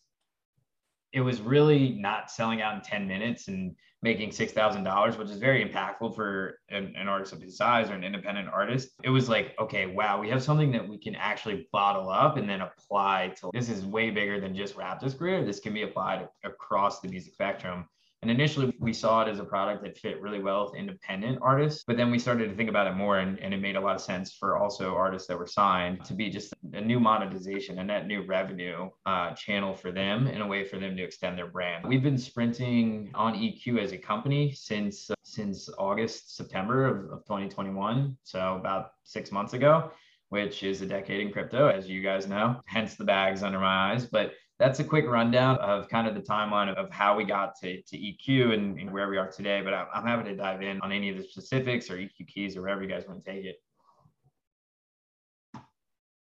it 1.12 1.20
was 1.20 1.40
really 1.40 1.90
not 1.90 2.30
selling 2.30 2.62
out 2.62 2.74
in 2.74 2.80
10 2.80 3.06
minutes 3.06 3.48
and 3.48 3.74
making 4.02 4.30
$6,000, 4.30 5.18
which 5.18 5.28
is 5.28 5.36
very 5.36 5.64
impactful 5.64 6.14
for 6.14 6.58
an, 6.70 6.94
an, 6.96 7.06
artist 7.06 7.32
of 7.34 7.42
his 7.42 7.56
size 7.56 7.90
or 7.90 7.94
an 7.94 8.04
independent 8.04 8.48
artist. 8.48 8.90
It 9.04 9.10
was 9.10 9.28
like, 9.28 9.54
okay, 9.60 9.86
wow, 9.86 10.18
we 10.18 10.30
have 10.30 10.42
something 10.42 10.72
that 10.72 10.88
we 10.88 10.96
can 10.96 11.14
actually 11.14 11.68
bottle 11.70 12.08
up 12.08 12.38
and 12.38 12.48
then 12.48 12.62
apply 12.62 13.34
to 13.40 13.50
this 13.52 13.68
is 13.68 13.84
way 13.84 14.10
bigger 14.10 14.40
than 14.40 14.54
just 14.54 14.76
Rapta's 14.76 15.14
career. 15.14 15.44
This 15.44 15.60
can 15.60 15.74
be 15.74 15.82
applied 15.82 16.26
across 16.44 17.00
the 17.00 17.08
music 17.08 17.34
spectrum. 17.34 17.86
And 18.22 18.30
initially, 18.30 18.74
we 18.78 18.92
saw 18.92 19.22
it 19.22 19.28
as 19.28 19.38
a 19.38 19.44
product 19.44 19.82
that 19.82 19.96
fit 19.96 20.20
really 20.20 20.40
well 20.40 20.66
with 20.66 20.78
independent 20.78 21.38
artists. 21.40 21.84
But 21.86 21.96
then 21.96 22.10
we 22.10 22.18
started 22.18 22.50
to 22.50 22.54
think 22.54 22.68
about 22.68 22.86
it 22.86 22.94
more, 22.94 23.18
and, 23.18 23.38
and 23.38 23.54
it 23.54 23.62
made 23.62 23.76
a 23.76 23.80
lot 23.80 23.94
of 23.94 24.02
sense 24.02 24.34
for 24.34 24.58
also 24.58 24.94
artists 24.94 25.26
that 25.28 25.38
were 25.38 25.46
signed 25.46 26.04
to 26.04 26.12
be 26.12 26.28
just 26.28 26.52
a 26.74 26.80
new 26.82 27.00
monetization, 27.00 27.78
a 27.78 27.84
net 27.84 28.06
new 28.06 28.22
revenue 28.26 28.90
uh, 29.06 29.32
channel 29.32 29.74
for 29.74 29.90
them, 29.90 30.26
and 30.26 30.42
a 30.42 30.46
way 30.46 30.64
for 30.64 30.78
them 30.78 30.96
to 30.98 31.02
extend 31.02 31.38
their 31.38 31.46
brand. 31.46 31.86
We've 31.86 32.02
been 32.02 32.18
sprinting 32.18 33.10
on 33.14 33.34
EQ 33.34 33.82
as 33.82 33.92
a 33.92 33.98
company 33.98 34.52
since 34.52 35.10
uh, 35.10 35.14
since 35.22 35.70
August, 35.78 36.36
September 36.36 36.86
of, 36.86 36.96
of 37.12 37.24
2021. 37.24 38.18
So 38.24 38.56
about 38.56 38.90
six 39.04 39.32
months 39.32 39.54
ago 39.54 39.92
which 40.30 40.62
is 40.62 40.80
a 40.80 40.86
decade 40.86 41.20
in 41.20 41.32
crypto, 41.32 41.66
as 41.66 41.88
you 41.88 42.02
guys 42.02 42.28
know, 42.28 42.60
hence 42.64 42.94
the 42.94 43.04
bags 43.04 43.42
under 43.42 43.58
my 43.58 43.92
eyes. 43.92 44.06
But 44.06 44.32
that's 44.60 44.78
a 44.78 44.84
quick 44.84 45.06
rundown 45.06 45.56
of 45.56 45.88
kind 45.88 46.06
of 46.06 46.14
the 46.14 46.20
timeline 46.20 46.72
of 46.74 46.90
how 46.90 47.16
we 47.16 47.24
got 47.24 47.58
to, 47.58 47.80
to 47.80 47.96
EQ 47.96 48.52
and, 48.52 48.78
and 48.78 48.92
where 48.92 49.08
we 49.08 49.16
are 49.16 49.26
today. 49.26 49.62
But 49.62 49.72
I'm, 49.72 49.86
I'm 49.92 50.04
happy 50.04 50.28
to 50.28 50.36
dive 50.36 50.60
in 50.60 50.78
on 50.82 50.92
any 50.92 51.08
of 51.08 51.16
the 51.16 51.24
specifics 51.24 51.90
or 51.90 51.96
EQ 51.96 52.28
keys 52.28 52.56
or 52.58 52.60
wherever 52.60 52.82
you 52.82 52.88
guys 52.88 53.04
want 53.08 53.24
to 53.24 53.30
take 53.32 53.46
it. 53.46 53.56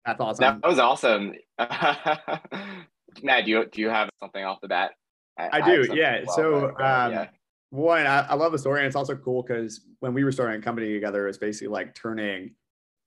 That's 0.06 0.20
awesome. 0.20 0.60
That 0.62 0.68
was 0.68 0.80
awesome. 0.80 1.34
Matt, 3.24 3.46
do 3.46 3.52
you, 3.52 3.66
do 3.72 3.82
you 3.82 3.90
have 3.90 4.10
something 4.20 4.44
off 4.44 4.60
the 4.62 4.68
bat? 4.68 4.92
I, 5.40 5.50
I 5.54 5.62
do, 5.62 5.88
yeah. 5.94 6.24
Well, 6.28 6.36
so, 6.36 6.68
um, 6.72 7.12
yeah. 7.12 7.28
one, 7.70 8.06
I, 8.06 8.20
I, 8.20 8.36
love 8.36 8.52
the 8.52 8.60
story, 8.60 8.82
and 8.82 8.88
it's 8.88 8.96
also 8.96 9.16
cool 9.16 9.44
because 9.44 9.82
when 10.00 10.14
we 10.14 10.24
were 10.24 10.32
starting 10.32 10.60
a 10.60 10.64
company 10.64 10.94
together, 10.94 11.28
it's 11.28 11.38
basically 11.38 11.70
like 11.70 11.96
turning 11.96 12.52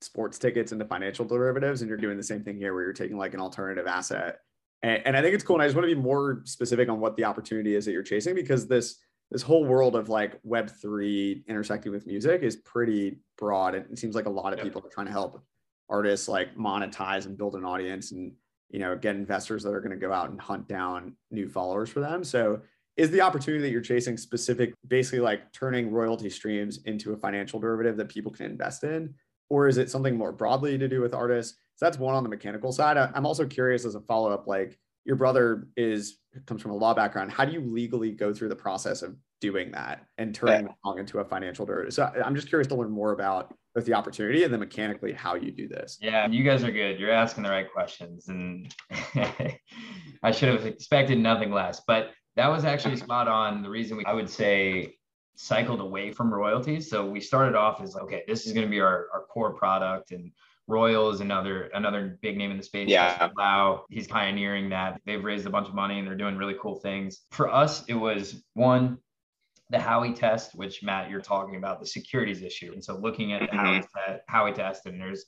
sports 0.01 0.37
tickets 0.37 0.71
into 0.71 0.85
financial 0.85 1.25
derivatives, 1.25 1.81
and 1.81 1.89
you're 1.89 1.97
doing 1.97 2.17
the 2.17 2.23
same 2.23 2.43
thing 2.43 2.57
here, 2.57 2.73
where 2.73 2.83
you're 2.83 2.93
taking 2.93 3.17
like 3.17 3.33
an 3.33 3.39
alternative 3.39 3.87
asset 3.87 4.39
and, 4.81 5.01
and 5.05 5.17
I 5.17 5.21
think 5.21 5.35
it's 5.35 5.43
cool. 5.43 5.57
And 5.57 5.63
I 5.63 5.67
just 5.67 5.75
want 5.75 5.89
to 5.89 5.95
be 5.95 6.01
more 6.01 6.41
specific 6.45 6.89
on 6.89 6.99
what 6.99 7.15
the 7.15 7.25
opportunity 7.25 7.75
is 7.75 7.85
that 7.85 7.91
you're 7.91 8.03
chasing 8.03 8.35
because 8.35 8.67
this 8.67 8.97
this 9.31 9.41
whole 9.41 9.63
world 9.63 9.95
of 9.95 10.09
like 10.09 10.39
web 10.43 10.69
3 10.69 11.43
intersecting 11.47 11.91
with 11.91 12.07
music 12.07 12.41
is 12.41 12.55
pretty 12.57 13.19
broad 13.37 13.75
and 13.75 13.85
it 13.91 13.99
seems 13.99 14.15
like 14.15 14.25
a 14.25 14.29
lot 14.29 14.53
of 14.53 14.59
yep. 14.59 14.65
people 14.65 14.81
are 14.83 14.89
trying 14.89 15.05
to 15.05 15.11
help 15.11 15.43
artists 15.89 16.27
like 16.27 16.55
monetize 16.55 17.25
and 17.25 17.37
build 17.37 17.55
an 17.55 17.63
audience 17.63 18.11
and 18.11 18.31
you 18.69 18.79
know 18.79 18.95
get 18.95 19.15
investors 19.15 19.63
that 19.63 19.73
are 19.73 19.81
going 19.81 19.91
to 19.91 19.97
go 19.97 20.11
out 20.11 20.29
and 20.29 20.39
hunt 20.39 20.67
down 20.67 21.13
new 21.31 21.47
followers 21.47 21.89
for 21.89 21.99
them 21.99 22.23
so 22.23 22.59
is 22.97 23.11
the 23.11 23.21
opportunity 23.21 23.61
that 23.61 23.69
you're 23.69 23.81
chasing 23.81 24.17
specific 24.17 24.73
basically 24.87 25.19
like 25.19 25.51
turning 25.53 25.91
royalty 25.91 26.29
streams 26.29 26.79
into 26.85 27.13
a 27.13 27.17
financial 27.17 27.59
derivative 27.59 27.97
that 27.97 28.09
people 28.09 28.31
can 28.31 28.45
invest 28.45 28.83
in 28.83 29.13
or 29.49 29.67
is 29.67 29.77
it 29.77 29.89
something 29.89 30.15
more 30.15 30.31
broadly 30.31 30.77
to 30.77 30.87
do 30.87 31.01
with 31.01 31.13
artists 31.13 31.57
so 31.79 31.85
that's 31.85 31.97
one 31.97 32.13
on 32.13 32.23
the 32.23 32.29
mechanical 32.29 32.73
side. 32.73 32.97
I'm 32.97 33.25
also 33.25 33.45
curious 33.45 33.85
as 33.85 33.95
a 33.95 34.01
follow 34.01 34.33
up, 34.33 34.47
like 34.47 34.77
your 35.05 35.15
brother 35.15 35.69
is 35.77 36.17
comes 36.45 36.61
from 36.61 36.71
a 36.71 36.75
law 36.75 36.93
background. 36.93 37.31
How 37.31 37.45
do 37.45 37.53
you 37.53 37.61
legally 37.61 38.11
go 38.11 38.33
through 38.33 38.49
the 38.49 38.55
process 38.55 39.01
of 39.01 39.15
doing 39.39 39.71
that 39.71 40.05
and 40.17 40.35
turning 40.35 40.67
yeah. 40.85 40.99
into 40.99 41.19
a 41.19 41.23
financial 41.23 41.65
derivative? 41.65 41.93
So 41.93 42.11
I'm 42.25 42.35
just 42.35 42.49
curious 42.49 42.67
to 42.67 42.75
learn 42.75 42.91
more 42.91 43.13
about 43.13 43.55
both 43.73 43.85
the 43.85 43.93
opportunity 43.93 44.43
and 44.43 44.51
then 44.51 44.59
mechanically 44.59 45.13
how 45.13 45.35
you 45.35 45.51
do 45.51 45.69
this. 45.69 45.97
Yeah, 46.01 46.27
you 46.27 46.43
guys 46.43 46.65
are 46.65 46.71
good. 46.71 46.99
You're 46.99 47.11
asking 47.11 47.45
the 47.45 47.49
right 47.49 47.71
questions, 47.71 48.27
and 48.27 48.75
I 50.21 50.31
should 50.31 50.49
have 50.49 50.65
expected 50.65 51.17
nothing 51.17 51.49
less. 51.49 51.81
But 51.87 52.09
that 52.35 52.49
was 52.49 52.65
actually 52.65 52.97
spot 52.97 53.29
on. 53.29 53.63
The 53.63 53.69
reason 53.69 53.95
we, 53.95 54.03
I 54.03 54.11
would 54.11 54.29
say, 54.29 54.95
cycled 55.37 55.79
away 55.79 56.11
from 56.11 56.33
royalties. 56.33 56.89
So 56.89 57.09
we 57.09 57.21
started 57.21 57.55
off 57.55 57.79
as 57.79 57.95
okay, 57.95 58.23
this 58.27 58.45
is 58.45 58.51
going 58.51 58.65
to 58.65 58.69
be 58.69 58.81
our, 58.81 59.07
our 59.13 59.23
core 59.29 59.53
product 59.53 60.11
and 60.11 60.33
Royal 60.69 61.09
is 61.09 61.19
another 61.19 61.63
another 61.73 62.19
big 62.21 62.37
name 62.37 62.51
in 62.51 62.57
the 62.57 62.63
space. 62.63 62.89
Yeah. 62.89 63.29
Wow, 63.35 63.85
he's 63.89 64.07
pioneering 64.07 64.69
that. 64.69 65.01
They've 65.05 65.23
raised 65.23 65.47
a 65.47 65.49
bunch 65.49 65.67
of 65.67 65.73
money 65.73 65.97
and 65.97 66.07
they're 66.07 66.15
doing 66.15 66.37
really 66.37 66.55
cool 66.61 66.75
things. 66.75 67.21
For 67.31 67.51
us, 67.51 67.83
it 67.87 67.95
was 67.95 68.43
one 68.53 68.99
the 69.71 69.77
Howey 69.77 70.15
test, 70.15 70.55
which 70.55 70.81
Matt, 70.81 71.09
you're 71.09 71.21
talking 71.21 71.55
about 71.55 71.79
the 71.79 71.85
securities 71.85 72.41
issue. 72.41 72.71
And 72.73 72.83
so 72.83 72.97
looking 72.97 73.33
at 73.33 73.41
the 73.41 73.57
Mhm. 73.57 73.83
Howey, 73.83 74.19
Howey 74.31 74.55
test, 74.55 74.85
and 74.85 75.01
there's 75.01 75.25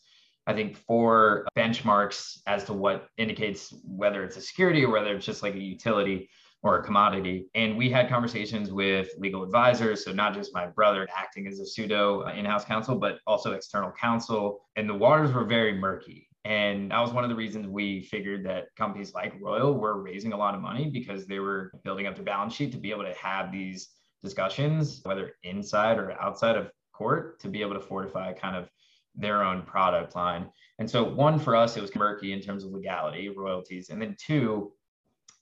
I 0.47 0.53
think 0.53 0.75
four 0.75 1.47
benchmarks 1.55 2.39
as 2.47 2.63
to 2.65 2.73
what 2.73 3.07
indicates 3.17 3.71
whether 3.85 4.23
it's 4.23 4.37
a 4.37 4.41
security 4.41 4.83
or 4.83 4.89
whether 4.89 5.15
it's 5.15 5.25
just 5.25 5.43
like 5.43 5.53
a 5.53 5.59
utility 5.59 6.29
or 6.63 6.77
a 6.77 6.83
commodity. 6.83 7.47
And 7.55 7.77
we 7.77 7.89
had 7.89 8.09
conversations 8.09 8.71
with 8.71 9.09
legal 9.17 9.43
advisors. 9.43 10.03
So, 10.03 10.11
not 10.11 10.33
just 10.33 10.53
my 10.53 10.67
brother 10.67 11.07
acting 11.15 11.47
as 11.47 11.59
a 11.59 11.65
pseudo 11.65 12.23
uh, 12.23 12.33
in 12.33 12.45
house 12.45 12.65
counsel, 12.65 12.95
but 12.95 13.19
also 13.25 13.53
external 13.53 13.91
counsel. 13.91 14.61
And 14.75 14.87
the 14.87 14.93
waters 14.93 15.33
were 15.33 15.45
very 15.45 15.73
murky. 15.73 16.27
And 16.43 16.91
that 16.91 16.99
was 16.99 17.11
one 17.11 17.23
of 17.23 17.29
the 17.29 17.35
reasons 17.35 17.67
we 17.67 18.01
figured 18.01 18.45
that 18.45 18.65
companies 18.75 19.13
like 19.13 19.33
Royal 19.39 19.73
were 19.73 20.01
raising 20.01 20.33
a 20.33 20.37
lot 20.37 20.55
of 20.55 20.61
money 20.61 20.89
because 20.89 21.27
they 21.27 21.39
were 21.39 21.71
building 21.83 22.07
up 22.07 22.15
their 22.15 22.23
balance 22.23 22.53
sheet 22.53 22.71
to 22.71 22.79
be 22.79 22.91
able 22.91 23.03
to 23.03 23.13
have 23.13 23.51
these 23.51 23.89
discussions, 24.23 25.01
whether 25.03 25.33
inside 25.43 25.99
or 25.99 26.19
outside 26.19 26.55
of 26.55 26.71
court, 26.93 27.39
to 27.41 27.47
be 27.47 27.61
able 27.61 27.75
to 27.75 27.79
fortify 27.79 28.33
kind 28.33 28.55
of 28.55 28.69
their 29.15 29.43
own 29.43 29.63
product 29.63 30.15
line. 30.15 30.49
And 30.79 30.89
so, 30.89 31.03
one 31.03 31.37
for 31.37 31.55
us, 31.55 31.77
it 31.77 31.81
was 31.81 31.95
murky 31.95 32.33
in 32.33 32.41
terms 32.41 32.63
of 32.63 32.71
legality, 32.71 33.29
royalties. 33.29 33.89
And 33.89 34.01
then 34.01 34.15
two, 34.19 34.71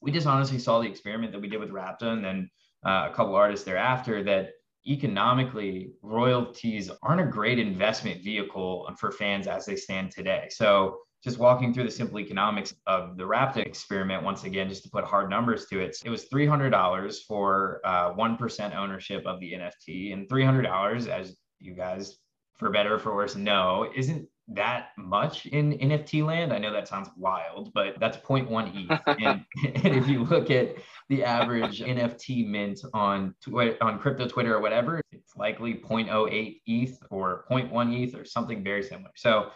we 0.02 0.12
just 0.12 0.28
honestly 0.28 0.60
saw 0.60 0.80
the 0.80 0.88
experiment 0.88 1.32
that 1.32 1.42
we 1.42 1.48
did 1.48 1.60
with 1.60 1.72
Rapta 1.72 2.04
and 2.04 2.24
then 2.24 2.50
uh, 2.86 3.10
a 3.12 3.14
couple 3.14 3.36
artists 3.36 3.66
thereafter 3.66 4.24
that 4.24 4.52
economically 4.88 5.92
royalties 6.02 6.90
aren't 7.04 7.22
a 7.22 7.26
great 7.26 7.60
investment 7.60 8.24
vehicle 8.24 8.90
for 8.98 9.12
fans 9.12 9.48
as 9.48 9.66
they 9.66 9.76
stand 9.76 10.12
today. 10.12 10.48
So 10.50 11.00
just 11.24 11.38
walking 11.38 11.74
through 11.74 11.84
the 11.84 11.92
simple 11.92 12.20
economics 12.20 12.74
of 12.88 13.18
the 13.18 13.24
Rapta 13.24 13.58
experiment 13.58 14.24
once 14.24 14.46
again, 14.46 14.70
just 14.70 14.84
to 14.84 14.90
put 14.90 15.04
hard 15.04 15.30
numbers 15.30 15.66
to 15.66 15.80
it, 15.82 15.98
it 16.06 16.10
was 16.10 16.26
three 16.26 16.46
hundred 16.46 16.70
dollars 16.70 17.24
for 17.24 17.82
uh, 17.84 18.12
one 18.12 18.38
ownership 18.74 19.26
of 19.26 19.40
the 19.42 19.52
NFT, 19.54 20.14
and 20.14 20.30
three 20.30 20.46
hundred 20.46 20.62
dollars, 20.64 21.08
as 21.08 21.36
you 21.60 21.74
guys, 21.74 22.18
for 22.58 22.70
better 22.70 22.96
or 22.96 23.00
for 23.00 23.14
worse, 23.14 23.36
know, 23.36 23.92
isn't 23.96 24.28
that 24.54 24.90
much 24.98 25.46
in 25.48 25.78
NFT 25.78 26.26
land. 26.26 26.52
I 26.52 26.58
know 26.58 26.74
that 26.74 26.88
sounds 26.88 27.10
wild, 27.16 27.72
but 27.74 28.00
that's 28.00 28.18
0.1 28.18 28.72
ETH. 28.76 29.02
and, 29.20 29.46
and 29.84 29.96
if 29.96 30.08
you 30.08 30.24
look 30.24 30.50
at 30.50 30.76
the 31.10 31.24
average 31.24 31.82
NFT 31.82 32.48
mint 32.48 32.82
on 32.94 33.36
on 33.82 34.00
crypto 34.00 34.28
Twitter 34.28 34.56
or 34.56 34.62
whatever, 34.62 35.02
it's 35.12 35.36
likely 35.36 35.76
0.08 35.76 36.62
ETH 36.66 36.98
or 37.10 37.46
0.1 37.52 38.04
ETH 38.04 38.16
or 38.16 38.26
something 38.26 38.64
very 38.64 38.84
similar. 38.84 39.12
So 39.16 39.52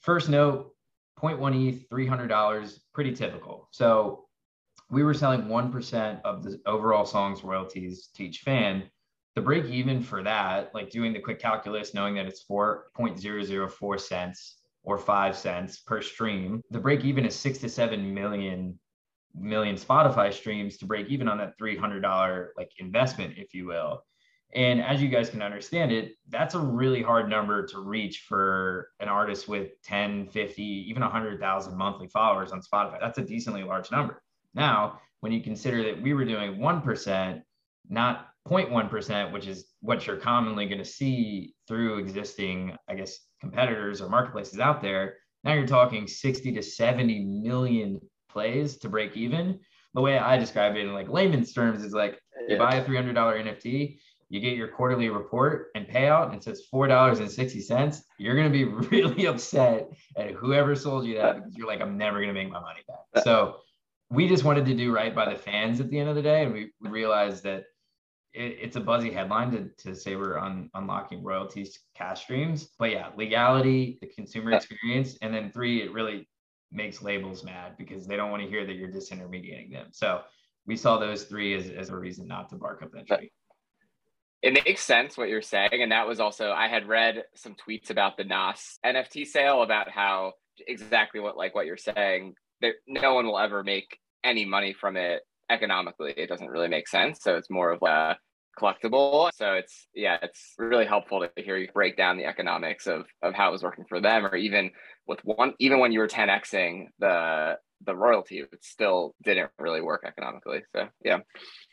first 0.00 0.28
note, 0.28 0.72
0.1 1.20 1.68
ETH, 1.68 1.88
$300, 1.90 2.78
pretty 2.94 3.12
typical. 3.12 3.68
So 3.72 4.26
we 4.90 5.02
were 5.02 5.14
selling 5.14 5.42
1% 5.42 6.20
of 6.24 6.42
the 6.42 6.60
overall 6.66 7.04
song's 7.04 7.44
royalties 7.44 8.08
to 8.14 8.24
each 8.24 8.40
fan 8.40 8.90
the 9.40 9.46
break 9.46 9.64
even 9.64 10.02
for 10.02 10.22
that, 10.22 10.70
like 10.74 10.90
doing 10.90 11.14
the 11.14 11.18
quick 11.18 11.38
calculus, 11.38 11.94
knowing 11.94 12.14
that 12.14 12.26
it's 12.26 12.44
4.004 12.44 13.98
cents 13.98 14.56
or 14.82 14.98
five 14.98 15.34
cents 15.34 15.78
per 15.78 16.02
stream, 16.02 16.60
the 16.70 16.78
break 16.78 17.06
even 17.06 17.24
is 17.24 17.34
six 17.34 17.56
to 17.60 17.68
seven 17.70 18.12
million 18.12 18.78
million 19.34 19.76
Spotify 19.76 20.30
streams 20.30 20.76
to 20.76 20.84
break 20.84 21.08
even 21.08 21.26
on 21.26 21.38
that 21.38 21.58
$300 21.58 22.48
like 22.58 22.70
investment, 22.80 23.32
if 23.38 23.54
you 23.54 23.66
will. 23.66 24.04
And 24.52 24.82
as 24.82 25.00
you 25.00 25.08
guys 25.08 25.30
can 25.30 25.40
understand 25.40 25.90
it, 25.90 26.16
that's 26.28 26.54
a 26.54 26.58
really 26.58 27.00
hard 27.00 27.30
number 27.30 27.64
to 27.68 27.78
reach 27.78 28.26
for 28.28 28.90
an 29.00 29.08
artist 29.08 29.48
with 29.48 29.70
10, 29.84 30.26
50, 30.26 30.62
even 30.62 31.00
100,000 31.00 31.78
monthly 31.78 32.08
followers 32.08 32.52
on 32.52 32.60
Spotify. 32.60 33.00
That's 33.00 33.16
a 33.16 33.22
decently 33.22 33.62
large 33.62 33.90
number. 33.90 34.22
Now, 34.52 35.00
when 35.20 35.32
you 35.32 35.40
consider 35.40 35.82
that 35.84 36.02
we 36.02 36.12
were 36.12 36.26
doing 36.26 36.56
1%, 36.56 37.42
not 37.88 38.29
0.1%, 38.48 39.32
which 39.32 39.46
is 39.46 39.66
what 39.80 40.06
you're 40.06 40.16
commonly 40.16 40.66
going 40.66 40.78
to 40.78 40.84
see 40.84 41.54
through 41.68 41.98
existing, 41.98 42.76
I 42.88 42.94
guess, 42.94 43.18
competitors 43.40 44.00
or 44.00 44.08
marketplaces 44.08 44.58
out 44.58 44.80
there. 44.80 45.16
Now 45.44 45.54
you're 45.54 45.66
talking 45.66 46.06
60 46.06 46.52
to 46.52 46.62
70 46.62 47.24
million 47.24 48.00
plays 48.30 48.78
to 48.78 48.88
break 48.88 49.16
even. 49.16 49.60
The 49.94 50.00
way 50.00 50.18
I 50.18 50.38
describe 50.38 50.76
it 50.76 50.80
in 50.80 50.92
like 50.92 51.08
layman's 51.08 51.52
terms 51.52 51.82
is 51.82 51.92
like 51.92 52.18
you 52.48 52.56
buy 52.56 52.76
a 52.76 52.84
$300 52.84 53.14
NFT, 53.14 53.98
you 54.28 54.40
get 54.40 54.56
your 54.56 54.68
quarterly 54.68 55.08
report 55.10 55.68
and 55.74 55.86
payout, 55.88 56.26
and 56.26 56.36
it 56.36 56.44
says 56.44 56.62
$4.60. 56.72 58.00
You're 58.18 58.36
going 58.36 58.50
to 58.50 58.52
be 58.52 58.64
really 58.88 59.26
upset 59.26 59.90
at 60.16 60.30
whoever 60.30 60.74
sold 60.76 61.04
you 61.04 61.16
that 61.16 61.36
because 61.36 61.56
you're 61.56 61.66
like, 61.66 61.80
I'm 61.80 61.98
never 61.98 62.18
going 62.18 62.28
to 62.28 62.34
make 62.34 62.50
my 62.50 62.60
money 62.60 62.80
back. 62.86 63.24
So 63.24 63.56
we 64.08 64.28
just 64.28 64.44
wanted 64.44 64.66
to 64.66 64.74
do 64.74 64.92
right 64.94 65.14
by 65.14 65.32
the 65.32 65.38
fans 65.38 65.80
at 65.80 65.90
the 65.90 65.98
end 65.98 66.08
of 66.08 66.14
the 66.14 66.22
day. 66.22 66.44
And 66.44 66.52
we 66.52 66.70
realized 66.80 67.42
that 67.44 67.64
it, 68.32 68.58
it's 68.60 68.76
a 68.76 68.80
buzzy 68.80 69.10
headline 69.10 69.50
to, 69.52 69.68
to 69.84 69.94
say 69.94 70.16
we're 70.16 70.38
un, 70.38 70.70
unlocking 70.74 71.22
royalties 71.22 71.78
cash 71.96 72.22
streams. 72.22 72.68
But 72.78 72.90
yeah, 72.90 73.08
legality, 73.16 73.98
the 74.00 74.06
consumer 74.08 74.52
experience, 74.52 75.16
and 75.22 75.34
then 75.34 75.50
three, 75.50 75.82
it 75.82 75.92
really 75.92 76.28
makes 76.72 77.02
labels 77.02 77.44
mad 77.44 77.76
because 77.76 78.06
they 78.06 78.16
don't 78.16 78.30
want 78.30 78.42
to 78.42 78.48
hear 78.48 78.64
that 78.64 78.76
you're 78.76 78.90
disintermediating 78.90 79.72
them. 79.72 79.88
So 79.92 80.22
we 80.66 80.76
saw 80.76 80.98
those 80.98 81.24
three 81.24 81.54
as, 81.54 81.68
as 81.70 81.90
a 81.90 81.96
reason 81.96 82.26
not 82.26 82.48
to 82.50 82.56
bark 82.56 82.82
up 82.82 82.92
that 82.92 83.06
tree. 83.06 83.32
It 84.42 84.54
makes 84.64 84.82
sense 84.82 85.18
what 85.18 85.28
you're 85.28 85.42
saying. 85.42 85.82
And 85.82 85.92
that 85.92 86.06
was 86.06 86.20
also, 86.20 86.52
I 86.52 86.68
had 86.68 86.88
read 86.88 87.24
some 87.34 87.54
tweets 87.54 87.90
about 87.90 88.16
the 88.16 88.24
Nas 88.24 88.78
NFT 88.86 89.26
sale 89.26 89.62
about 89.62 89.90
how 89.90 90.32
exactly 90.66 91.20
what, 91.20 91.36
like 91.36 91.54
what 91.54 91.66
you're 91.66 91.76
saying, 91.76 92.34
that 92.62 92.74
no 92.86 93.14
one 93.14 93.26
will 93.26 93.38
ever 93.38 93.62
make 93.62 93.98
any 94.24 94.44
money 94.44 94.72
from 94.72 94.96
it 94.96 95.22
economically 95.50 96.14
it 96.16 96.28
doesn't 96.28 96.48
really 96.48 96.68
make 96.68 96.88
sense. 96.88 97.22
So 97.22 97.36
it's 97.36 97.50
more 97.50 97.70
of 97.72 97.82
a 97.82 98.16
collectible. 98.58 99.30
So 99.34 99.54
it's 99.54 99.88
yeah 99.94 100.18
it's 100.22 100.54
really 100.58 100.86
helpful 100.86 101.20
to 101.20 101.42
hear 101.42 101.56
you 101.56 101.68
break 101.72 101.96
down 101.96 102.16
the 102.16 102.26
economics 102.26 102.86
of 102.86 103.06
of 103.22 103.34
how 103.34 103.48
it 103.48 103.52
was 103.52 103.62
working 103.62 103.84
for 103.88 104.00
them 104.00 104.26
or 104.26 104.36
even 104.36 104.70
with 105.06 105.20
one 105.24 105.54
even 105.58 105.78
when 105.78 105.92
you 105.92 106.00
were 106.00 106.08
10xing 106.08 106.86
the 106.98 107.56
the 107.86 107.96
royalty 107.96 108.40
it 108.40 108.64
still 108.64 109.14
didn't 109.22 109.50
really 109.58 109.80
work 109.80 110.04
economically. 110.06 110.62
So 110.74 110.88
yeah. 111.04 111.18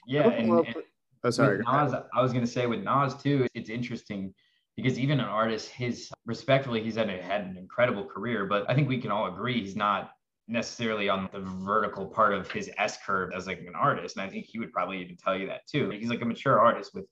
Yeah 0.08 0.30
and, 0.30 0.50
and 0.50 0.76
oh 1.24 1.30
sorry 1.30 1.60
Nas, 1.60 1.94
i 2.14 2.22
was 2.22 2.32
going 2.32 2.46
to 2.46 2.52
say 2.52 2.68
with 2.68 2.84
nas 2.84 3.16
too 3.16 3.48
it's 3.54 3.70
interesting 3.70 4.34
because 4.76 5.00
even 5.00 5.20
an 5.20 5.26
artist 5.26 5.70
his 5.70 6.10
respectfully 6.26 6.84
he's 6.84 6.96
had, 6.96 7.10
had 7.10 7.42
an 7.42 7.58
incredible 7.58 8.06
career 8.06 8.46
but 8.46 8.70
i 8.70 8.76
think 8.76 8.88
we 8.88 9.00
can 9.00 9.12
all 9.12 9.28
agree 9.28 9.60
he's 9.60 9.76
not 9.76 10.12
necessarily 10.48 11.10
on 11.10 11.30
the 11.34 11.40
vertical 11.40 12.06
part 12.06 12.34
of 12.34 12.50
his 12.52 12.70
S 12.78 12.98
curve 13.06 13.32
as 13.36 13.48
like 13.48 13.60
an 13.60 13.76
artist. 13.76 14.16
And 14.16 14.26
I 14.26 14.30
think 14.30 14.46
he 14.46 14.60
would 14.60 14.72
probably 14.72 15.02
even 15.02 15.18
tell 15.18 15.38
you 15.38 15.48
that 15.48 15.68
too. 15.68 15.90
He's 15.90 16.10
like 16.10 16.22
a 16.22 16.26
mature 16.26 16.60
artist 16.60 16.92
with 16.94 17.06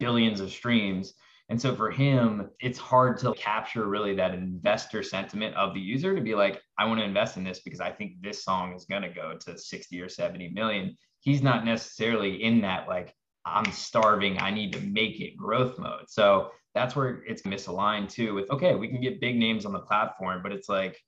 billions 0.00 0.40
of 0.40 0.50
streams. 0.50 1.14
And 1.48 1.60
so 1.60 1.74
for 1.74 1.90
him, 1.90 2.48
it's 2.60 2.78
hard 2.78 3.18
to 3.18 3.34
capture 3.34 3.86
really 3.86 4.14
that 4.16 4.34
investor 4.34 5.02
sentiment 5.02 5.54
of 5.56 5.74
the 5.74 5.80
user 5.80 6.14
to 6.16 6.20
be 6.22 6.34
like, 6.34 6.60
I 6.78 6.86
want 6.86 7.00
to 7.00 7.04
invest 7.04 7.36
in 7.36 7.44
this 7.44 7.60
because 7.60 7.80
I 7.80 7.90
think 7.90 8.14
this 8.20 8.42
song 8.42 8.74
is 8.74 8.84
going 8.84 9.02
to 9.02 9.08
go 9.08 9.36
to 9.38 9.58
60 9.58 10.00
or 10.00 10.08
70 10.08 10.50
million. 10.50 10.96
He's 11.20 11.42
not 11.42 11.64
necessarily 11.64 12.42
in 12.42 12.62
that 12.62 12.88
like, 12.88 13.14
I'm 13.44 13.70
starving, 13.72 14.38
I 14.38 14.50
need 14.50 14.72
to 14.72 14.80
make 14.80 15.20
it 15.20 15.36
growth 15.36 15.78
mode. 15.78 16.08
So 16.08 16.50
that's 16.74 16.96
where 16.96 17.22
it's 17.26 17.42
misaligned 17.42 18.08
too 18.08 18.34
with, 18.34 18.50
okay, 18.50 18.74
we 18.74 18.88
can 18.88 19.00
get 19.00 19.20
big 19.20 19.36
names 19.36 19.66
on 19.66 19.72
the 19.72 19.80
platform, 19.80 20.42
but 20.42 20.52
it's 20.52 20.68
like, 20.68 20.98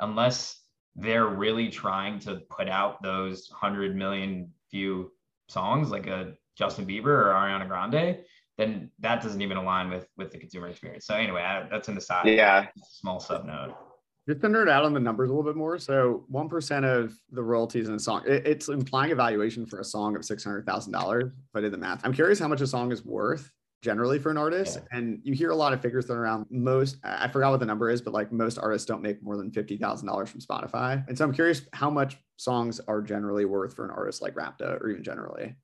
unless 0.00 0.61
they're 0.96 1.28
really 1.28 1.68
trying 1.68 2.18
to 2.20 2.42
put 2.50 2.68
out 2.68 3.02
those 3.02 3.48
100 3.50 3.96
million 3.96 4.50
view 4.70 5.12
songs 5.48 5.90
like 5.90 6.06
a 6.06 6.34
Justin 6.56 6.86
Bieber 6.86 7.06
or 7.06 7.32
Ariana 7.32 7.66
Grande, 7.66 8.18
then 8.58 8.90
that 9.00 9.22
doesn't 9.22 9.40
even 9.40 9.56
align 9.56 9.90
with 9.90 10.06
with 10.16 10.30
the 10.30 10.38
consumer 10.38 10.68
experience. 10.68 11.06
So 11.06 11.14
anyway, 11.14 11.42
I, 11.42 11.68
that's 11.68 11.88
in 11.88 11.94
the 11.94 12.00
side. 12.00 12.26
Yeah. 12.28 12.66
Small 12.76 13.20
sub 13.20 13.44
note. 13.44 13.74
Just 14.28 14.40
to 14.42 14.48
nerd 14.48 14.70
out 14.70 14.84
on 14.84 14.94
the 14.94 15.00
numbers 15.00 15.30
a 15.30 15.32
little 15.32 15.50
bit 15.50 15.56
more. 15.56 15.78
So 15.78 16.24
one 16.28 16.48
percent 16.48 16.84
of 16.84 17.14
the 17.30 17.42
royalties 17.42 17.88
in 17.88 17.94
a 17.94 17.98
song, 17.98 18.22
it, 18.26 18.46
it's 18.46 18.68
implying 18.68 19.12
a 19.12 19.14
valuation 19.14 19.66
for 19.66 19.80
a 19.80 19.84
song 19.84 20.14
of 20.14 20.24
six 20.24 20.44
hundred 20.44 20.66
thousand 20.66 20.92
dollars. 20.92 21.24
If 21.24 21.56
I 21.56 21.60
did 21.60 21.72
the 21.72 21.78
math, 21.78 22.02
I'm 22.04 22.12
curious 22.12 22.38
how 22.38 22.48
much 22.48 22.60
a 22.60 22.66
song 22.66 22.92
is 22.92 23.04
worth 23.04 23.50
generally 23.82 24.18
for 24.18 24.30
an 24.30 24.38
artist. 24.38 24.78
Yeah. 24.80 24.98
And 24.98 25.20
you 25.24 25.34
hear 25.34 25.50
a 25.50 25.56
lot 25.56 25.72
of 25.72 25.82
figures 25.82 26.06
thrown 26.06 26.18
around. 26.18 26.46
Most, 26.50 26.96
I 27.04 27.28
forgot 27.28 27.50
what 27.50 27.60
the 27.60 27.66
number 27.66 27.90
is, 27.90 28.00
but 28.00 28.14
like 28.14 28.32
most 28.32 28.58
artists 28.58 28.86
don't 28.86 29.02
make 29.02 29.22
more 29.22 29.36
than 29.36 29.50
$50,000 29.50 30.28
from 30.28 30.40
Spotify. 30.40 31.06
And 31.08 31.18
so 31.18 31.24
I'm 31.24 31.32
curious 31.32 31.62
how 31.72 31.90
much 31.90 32.16
songs 32.36 32.80
are 32.86 33.02
generally 33.02 33.44
worth 33.44 33.74
for 33.74 33.84
an 33.84 33.90
artist 33.90 34.22
like 34.22 34.34
Rapta 34.34 34.80
or 34.80 34.88
even 34.88 35.02
generally. 35.02 35.56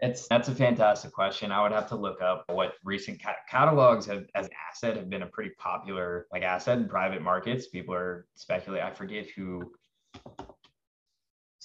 It's 0.00 0.28
that's 0.28 0.46
a 0.46 0.54
fantastic 0.54 1.12
question. 1.12 1.50
I 1.50 1.60
would 1.60 1.72
have 1.72 1.88
to 1.88 1.96
look 1.96 2.22
up 2.22 2.44
what 2.50 2.74
recent 2.84 3.20
ca- 3.20 3.34
catalogs 3.50 4.06
have 4.06 4.26
as 4.36 4.46
an 4.46 4.52
asset 4.70 4.96
have 4.96 5.10
been 5.10 5.22
a 5.22 5.26
pretty 5.26 5.50
popular 5.58 6.28
like 6.32 6.44
asset 6.44 6.78
in 6.78 6.88
private 6.88 7.20
markets. 7.20 7.66
People 7.66 7.94
are 7.94 8.28
speculating. 8.36 8.86
I 8.86 8.92
forget 8.92 9.26
who 9.30 9.72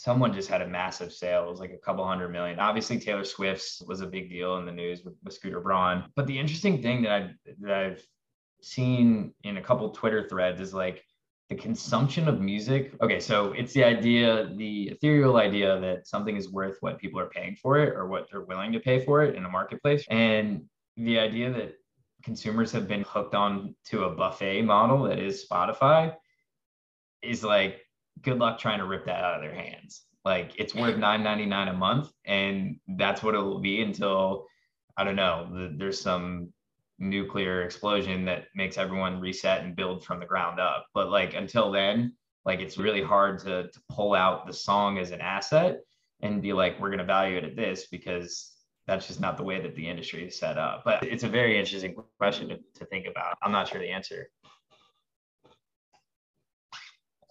someone 0.04 0.34
just 0.34 0.50
had 0.50 0.62
a 0.62 0.68
massive 0.68 1.14
sale. 1.14 1.46
It 1.46 1.50
was 1.50 1.62
like 1.62 1.72
a 1.72 1.78
couple 1.78 2.06
hundred 2.06 2.28
million. 2.28 2.60
Obviously, 2.60 3.00
Taylor 3.00 3.24
Swift's 3.24 3.82
was 3.88 4.02
a 4.02 4.06
big 4.06 4.30
deal 4.30 4.58
in 4.58 4.66
the 4.66 4.72
news 4.72 5.02
with, 5.06 5.14
with 5.24 5.34
Scooter 5.34 5.62
Braun. 5.62 6.04
But 6.18 6.28
the 6.28 6.38
interesting 6.38 6.82
thing 6.82 7.04
that 7.04 7.12
I've 7.14 7.30
that 7.62 7.74
I've 7.74 8.06
seen 8.62 9.34
in 9.46 9.56
a 9.56 9.62
couple 9.62 9.90
Twitter 9.92 10.28
threads 10.28 10.60
is 10.60 10.74
like 10.74 11.06
the 11.48 11.56
consumption 11.56 12.28
of 12.28 12.42
music. 12.42 12.94
Okay, 13.02 13.22
so 13.22 13.54
it's 13.54 13.72
the 13.72 13.86
idea, 13.86 14.52
the 14.58 14.90
ethereal 14.90 15.38
idea 15.38 15.80
that 15.80 16.06
something 16.06 16.36
is 16.36 16.52
worth 16.52 16.78
what 16.82 17.00
people 17.00 17.20
are 17.22 17.30
paying 17.30 17.56
for 17.56 17.80
it 17.80 17.96
or 17.96 18.08
what 18.08 18.28
they're 18.30 18.42
willing 18.42 18.74
to 18.74 18.82
pay 18.82 19.00
for 19.06 19.24
it 19.24 19.36
in 19.36 19.46
a 19.46 19.50
marketplace. 19.50 20.06
And 20.10 20.66
the 20.98 21.18
idea 21.18 21.50
that 21.54 21.76
consumers 22.24 22.74
have 22.74 22.90
been 22.90 23.04
hooked 23.08 23.36
on 23.36 23.74
to 23.86 24.04
a 24.04 24.10
buffet 24.10 24.64
model 24.64 25.04
that 25.04 25.20
is 25.20 25.46
Spotify 25.50 26.14
is 27.22 27.42
like 27.42 27.84
good 28.22 28.40
luck 28.40 28.60
trying 28.60 28.80
to 28.80 28.86
rip 28.86 29.06
that 29.06 29.24
out 29.24 29.36
of 29.36 29.42
their 29.42 29.56
hands. 29.56 30.04
Like 30.26 30.54
it's 30.58 30.76
worth 30.76 30.98
nine 31.08 31.24
ninety 31.24 31.46
nine 31.46 31.68
a 31.68 31.74
month, 31.74 32.12
and 32.26 32.78
that's 32.88 33.24
what 33.24 33.36
it 33.36 33.40
will 33.40 33.60
be 33.60 33.82
until 33.82 34.48
I 34.98 35.04
don't 35.04 35.16
know. 35.16 35.70
There's 35.78 36.00
some 36.00 36.54
nuclear 37.00 37.64
explosion 37.64 38.26
that 38.26 38.46
makes 38.56 38.78
everyone 38.78 39.20
reset 39.20 39.64
and 39.64 39.76
build 39.76 40.06
from 40.06 40.20
the 40.20 40.26
ground 40.26 40.60
up. 40.60 40.86
But 40.94 41.10
like 41.10 41.34
until 41.34 41.72
then, 41.72 42.16
like 42.46 42.60
it's 42.60 42.78
really 42.78 43.02
hard 43.02 43.40
to 43.40 43.70
to 43.70 43.80
pull 43.90 44.14
out 44.14 44.48
the 44.48 44.54
song 44.54 44.98
as 44.98 45.12
an 45.12 45.22
asset 45.22 45.80
and 46.22 46.42
be 46.42 46.54
like, 46.54 46.80
we're 46.80 46.92
gonna 46.92 47.04
value 47.04 47.38
it 47.38 47.44
at 47.44 47.56
this 47.56 47.88
because 47.88 48.52
that's 48.86 49.08
just 49.08 49.22
not 49.22 49.38
the 49.38 49.44
way 49.44 49.62
that 49.62 49.76
the 49.76 49.88
industry 49.88 50.28
is 50.28 50.38
set 50.38 50.58
up. 50.58 50.84
But 50.84 51.04
it's 51.04 51.24
a 51.24 51.30
very 51.30 51.58
interesting 51.58 51.96
question 52.18 52.50
to, 52.50 52.60
to 52.76 52.86
think 52.86 53.08
about. 53.08 53.38
I'm 53.42 53.52
not 53.52 53.68
sure 53.68 53.80
the 53.80 53.90
answer. 53.90 54.30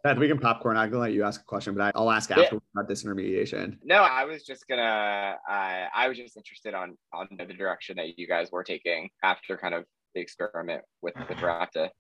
Seth, 0.05 0.19
we 0.19 0.27
can 0.27 0.39
popcorn. 0.39 0.77
I 0.77 0.89
can 0.89 0.99
let 0.99 1.13
you 1.13 1.23
ask 1.23 1.41
a 1.41 1.45
question, 1.45 1.75
but 1.75 1.93
I'll 1.95 2.11
ask 2.11 2.31
after 2.33 2.57
yeah. 2.57 2.59
about 2.75 2.91
disintermediation. 2.91 3.79
No, 3.85 3.97
I 3.97 4.25
was 4.25 4.43
just 4.43 4.67
gonna. 4.67 5.37
Uh, 5.49 5.87
I 5.95 6.09
was 6.09 6.19
just 6.19 6.37
interested 6.37 6.75
on 6.75 6.97
on 7.13 7.29
the 7.39 7.45
direction 7.55 7.97
that 7.97 8.19
you 8.19 8.27
guys 8.27 8.51
were 8.51 8.65
taking 8.65 9.11
after 9.23 9.57
kind 9.57 9.75
of 9.75 9.85
the 10.15 10.21
experiment 10.21 10.83
with 11.03 11.15
with 11.29 11.39
Rapta. 11.39 11.91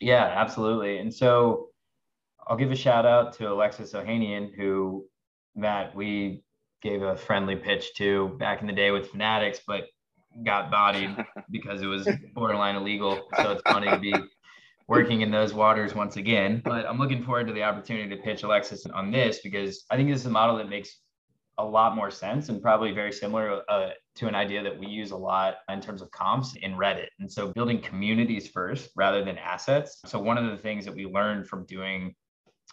Yeah, 0.00 0.24
absolutely. 0.24 0.98
And 0.98 1.12
so 1.12 1.68
I'll 2.46 2.56
give 2.56 2.70
a 2.70 2.76
shout 2.76 3.04
out 3.04 3.34
to 3.34 3.52
Alexis 3.52 3.92
Ohanian, 3.92 4.54
who 4.56 5.06
Matt 5.54 5.94
we 5.94 6.42
gave 6.80 7.02
a 7.02 7.14
friendly 7.14 7.56
pitch 7.56 7.94
to 7.96 8.28
back 8.38 8.62
in 8.62 8.66
the 8.66 8.72
day 8.72 8.90
with 8.90 9.10
Fanatics, 9.10 9.60
but 9.66 9.84
got 10.44 10.70
bodied 10.70 11.14
because 11.50 11.82
it 11.82 11.86
was 11.86 12.08
borderline 12.34 12.76
illegal. 12.76 13.28
So 13.36 13.52
it's 13.52 13.62
funny 13.70 13.90
to 13.90 13.98
be 13.98 14.14
working 14.90 15.20
in 15.20 15.30
those 15.30 15.54
waters 15.54 15.94
once 15.94 16.16
again. 16.16 16.60
But 16.64 16.84
I'm 16.84 16.98
looking 16.98 17.22
forward 17.22 17.46
to 17.46 17.52
the 17.52 17.62
opportunity 17.62 18.08
to 18.08 18.20
pitch 18.20 18.42
Alexis 18.42 18.84
on 18.86 19.12
this 19.12 19.38
because 19.38 19.84
I 19.88 19.96
think 19.96 20.10
this 20.10 20.18
is 20.18 20.26
a 20.26 20.30
model 20.30 20.56
that 20.56 20.68
makes 20.68 20.98
a 21.58 21.64
lot 21.64 21.94
more 21.94 22.10
sense 22.10 22.48
and 22.48 22.60
probably 22.60 22.90
very 22.90 23.12
similar 23.12 23.62
uh, 23.68 23.90
to 24.16 24.26
an 24.26 24.34
idea 24.34 24.64
that 24.64 24.76
we 24.76 24.88
use 24.88 25.12
a 25.12 25.16
lot 25.16 25.58
in 25.68 25.80
terms 25.80 26.02
of 26.02 26.10
comps 26.10 26.56
in 26.56 26.72
Reddit. 26.72 27.06
And 27.20 27.30
so 27.30 27.52
building 27.52 27.80
communities 27.80 28.48
first 28.48 28.90
rather 28.96 29.24
than 29.24 29.38
assets. 29.38 30.00
So 30.06 30.18
one 30.18 30.36
of 30.36 30.50
the 30.50 30.56
things 30.56 30.84
that 30.86 30.94
we 30.94 31.06
learned 31.06 31.46
from 31.46 31.66
doing 31.66 32.12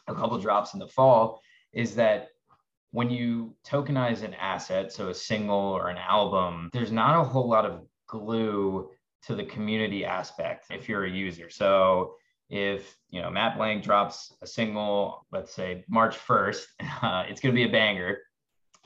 a 0.08 0.16
couple 0.16 0.40
drops 0.40 0.74
in 0.74 0.80
the 0.80 0.88
fall 0.88 1.40
is 1.72 1.94
that 1.96 2.30
when 2.90 3.12
you 3.12 3.56
tokenize 3.64 4.24
an 4.24 4.34
asset, 4.34 4.92
so 4.92 5.10
a 5.10 5.14
single 5.14 5.56
or 5.56 5.90
an 5.90 5.98
album, 5.98 6.72
there's 6.74 6.92
not 6.92 7.22
a 7.22 7.24
whole 7.24 7.48
lot 7.48 7.66
of 7.66 7.86
glue 8.08 8.90
to 9.24 9.36
the 9.36 9.44
community 9.44 10.06
aspect 10.06 10.68
if 10.70 10.88
you're 10.88 11.06
a 11.06 11.10
user. 11.10 11.50
So 11.50 12.16
if 12.50 12.96
you 13.10 13.22
know 13.22 13.30
Matt 13.30 13.58
Blank 13.58 13.84
drops 13.84 14.34
a 14.42 14.48
single, 14.48 15.26
let's 15.32 15.54
say 15.54 15.84
March 15.90 16.18
1st, 16.18 16.66
uh, 17.02 17.24
it's 17.28 17.42
going 17.42 17.54
to 17.54 17.60
be 17.60 17.68
a 17.68 17.72
banger, 17.72 18.20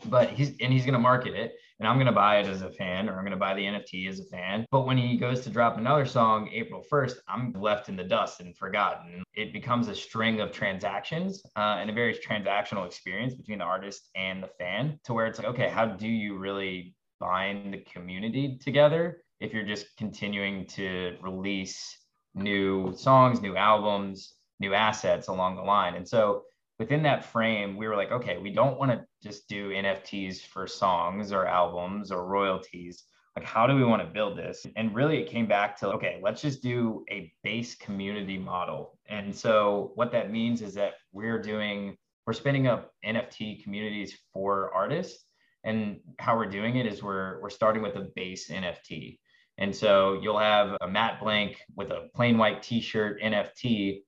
but 0.06 0.30
he's 0.30 0.50
and 0.60 0.74
he's 0.74 0.84
going 0.84 0.94
to 0.94 1.00
market 1.00 1.36
it, 1.36 1.54
and 1.80 1.88
I'm 1.88 1.98
going 1.98 2.08
to 2.08 2.12
buy 2.12 2.40
it 2.40 2.48
as 2.48 2.62
a 2.62 2.72
fan, 2.72 3.10
or 3.10 3.14
I'm 3.14 3.24
going 3.24 3.32
to 3.32 3.38
buy 3.38 3.54
the 3.54 3.64
NFT 3.64 4.08
as 4.08 4.20
a 4.20 4.26
fan. 4.26 4.66
But 4.72 4.86
when 4.86 4.98
he 4.98 5.18
goes 5.18 5.42
to 5.42 5.50
drop 5.50 5.78
another 5.78 6.06
song 6.06 6.50
April 6.54 6.84
1st, 6.92 7.16
I'm 7.28 7.54
left 7.54 7.90
in 7.90 7.96
the 7.96 8.04
dust 8.04 8.40
and 8.40 8.56
forgotten. 8.58 9.24
It 9.36 9.54
becomes 9.54 9.88
a 9.88 9.96
string 9.96 10.42
of 10.42 10.52
transactions 10.52 11.42
uh, 11.56 11.78
and 11.80 11.90
a 11.90 11.94
very 11.94 12.16
transactional 12.16 12.86
experience 12.86 13.36
between 13.36 13.60
the 13.60 13.66
artist 13.66 14.10
and 14.16 14.42
the 14.42 14.48
fan, 14.48 15.00
to 15.06 15.14
where 15.14 15.28
it's 15.28 15.40
like, 15.40 15.48
okay, 15.50 15.70
how 15.70 15.86
do 15.86 16.08
you 16.08 16.38
really 16.38 16.96
bind 17.20 17.74
the 17.74 17.80
community 17.80 18.58
together? 18.58 19.24
If 19.42 19.54
you're 19.54 19.66
just 19.66 19.88
continuing 19.98 20.66
to 20.68 21.18
release 21.22 21.98
new 22.36 22.94
songs, 22.96 23.42
new 23.42 23.58
albums, 23.58 24.36
new 24.60 24.74
assets 24.74 25.28
along 25.28 25.56
the 25.56 25.64
line. 25.64 25.96
And 25.96 26.08
so 26.08 26.44
within 26.78 27.04
that 27.04 27.26
frame, 27.26 27.76
we 27.76 27.88
were 27.88 27.96
like, 27.96 28.12
okay, 28.12 28.38
we 28.38 28.52
don't 28.52 28.80
want 28.80 28.92
to 28.92 29.04
just 29.22 29.50
do 29.50 29.72
NFTs 29.72 30.42
for 30.42 30.68
songs 30.68 31.32
or 31.32 31.48
albums 31.48 32.12
or 32.12 32.28
royalties. 32.28 33.04
Like, 33.36 33.46
how 33.46 33.66
do 33.66 33.76
we 33.76 33.84
want 33.84 34.02
to 34.02 34.08
build 34.08 34.38
this? 34.38 34.66
And 34.76 34.94
really, 34.94 35.22
it 35.22 35.30
came 35.30 35.48
back 35.48 35.78
to, 35.80 35.88
okay, 35.94 36.20
let's 36.22 36.42
just 36.42 36.62
do 36.62 37.04
a 37.10 37.32
base 37.44 37.76
community 37.76 38.38
model. 38.38 39.00
And 39.08 39.34
so, 39.34 39.92
what 39.96 40.12
that 40.12 40.32
means 40.32 40.62
is 40.62 40.74
that 40.74 40.94
we're 41.14 41.42
doing, 41.42 41.96
we're 42.28 42.34
spinning 42.34 42.68
up 42.68 42.92
NFT 43.06 43.64
communities 43.64 44.18
for 44.34 44.74
artists. 44.74 45.24
And 45.64 46.00
how 46.20 46.36
we're 46.36 46.50
doing 46.50 46.76
it 46.76 46.86
is 46.86 47.02
we're, 47.02 47.42
we're 47.42 47.50
starting 47.50 47.82
with 47.84 47.96
a 47.96 48.10
base 48.16 48.50
NFT. 48.50 49.20
And 49.62 49.76
so 49.76 50.20
you'll 50.24 50.40
have 50.40 50.76
a 50.82 50.88
Matt 50.88 51.20
Blank 51.20 51.62
with 51.76 51.92
a 51.92 52.10
plain 52.16 52.40
white 52.40 52.64
t-shirt 52.64 53.22
NFT. 53.22 54.02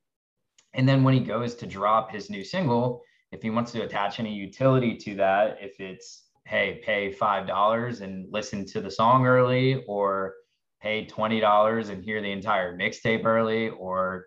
And 0.74 0.90
then 0.90 1.04
when 1.04 1.14
he 1.14 1.20
goes 1.20 1.54
to 1.56 1.68
drop 1.68 2.10
his 2.10 2.32
new 2.32 2.44
single, 2.44 3.04
if 3.32 3.44
he 3.44 3.52
wants 3.52 3.72
to 3.74 3.84
attach 3.84 4.20
any 4.20 4.34
utility 4.34 4.98
to 4.98 5.14
that, 5.18 5.58
if 5.62 5.80
it's, 5.80 6.24
hey, 6.48 6.82
pay 6.84 7.14
$5 7.14 8.02
and 8.02 8.26
listen 8.32 8.66
to 8.66 8.82
the 8.82 8.90
song 8.90 9.28
early, 9.28 9.84
or 9.88 10.34
pay 10.82 11.06
$20 11.06 11.90
and 11.90 12.04
hear 12.04 12.20
the 12.20 12.32
entire 12.32 12.76
mixtape 12.76 13.24
early, 13.24 13.70
or 13.70 14.26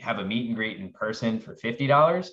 have 0.00 0.20
a 0.20 0.24
meet 0.24 0.46
and 0.46 0.56
greet 0.56 0.80
in 0.80 0.90
person 0.90 1.38
for 1.38 1.54
$50, 1.54 2.28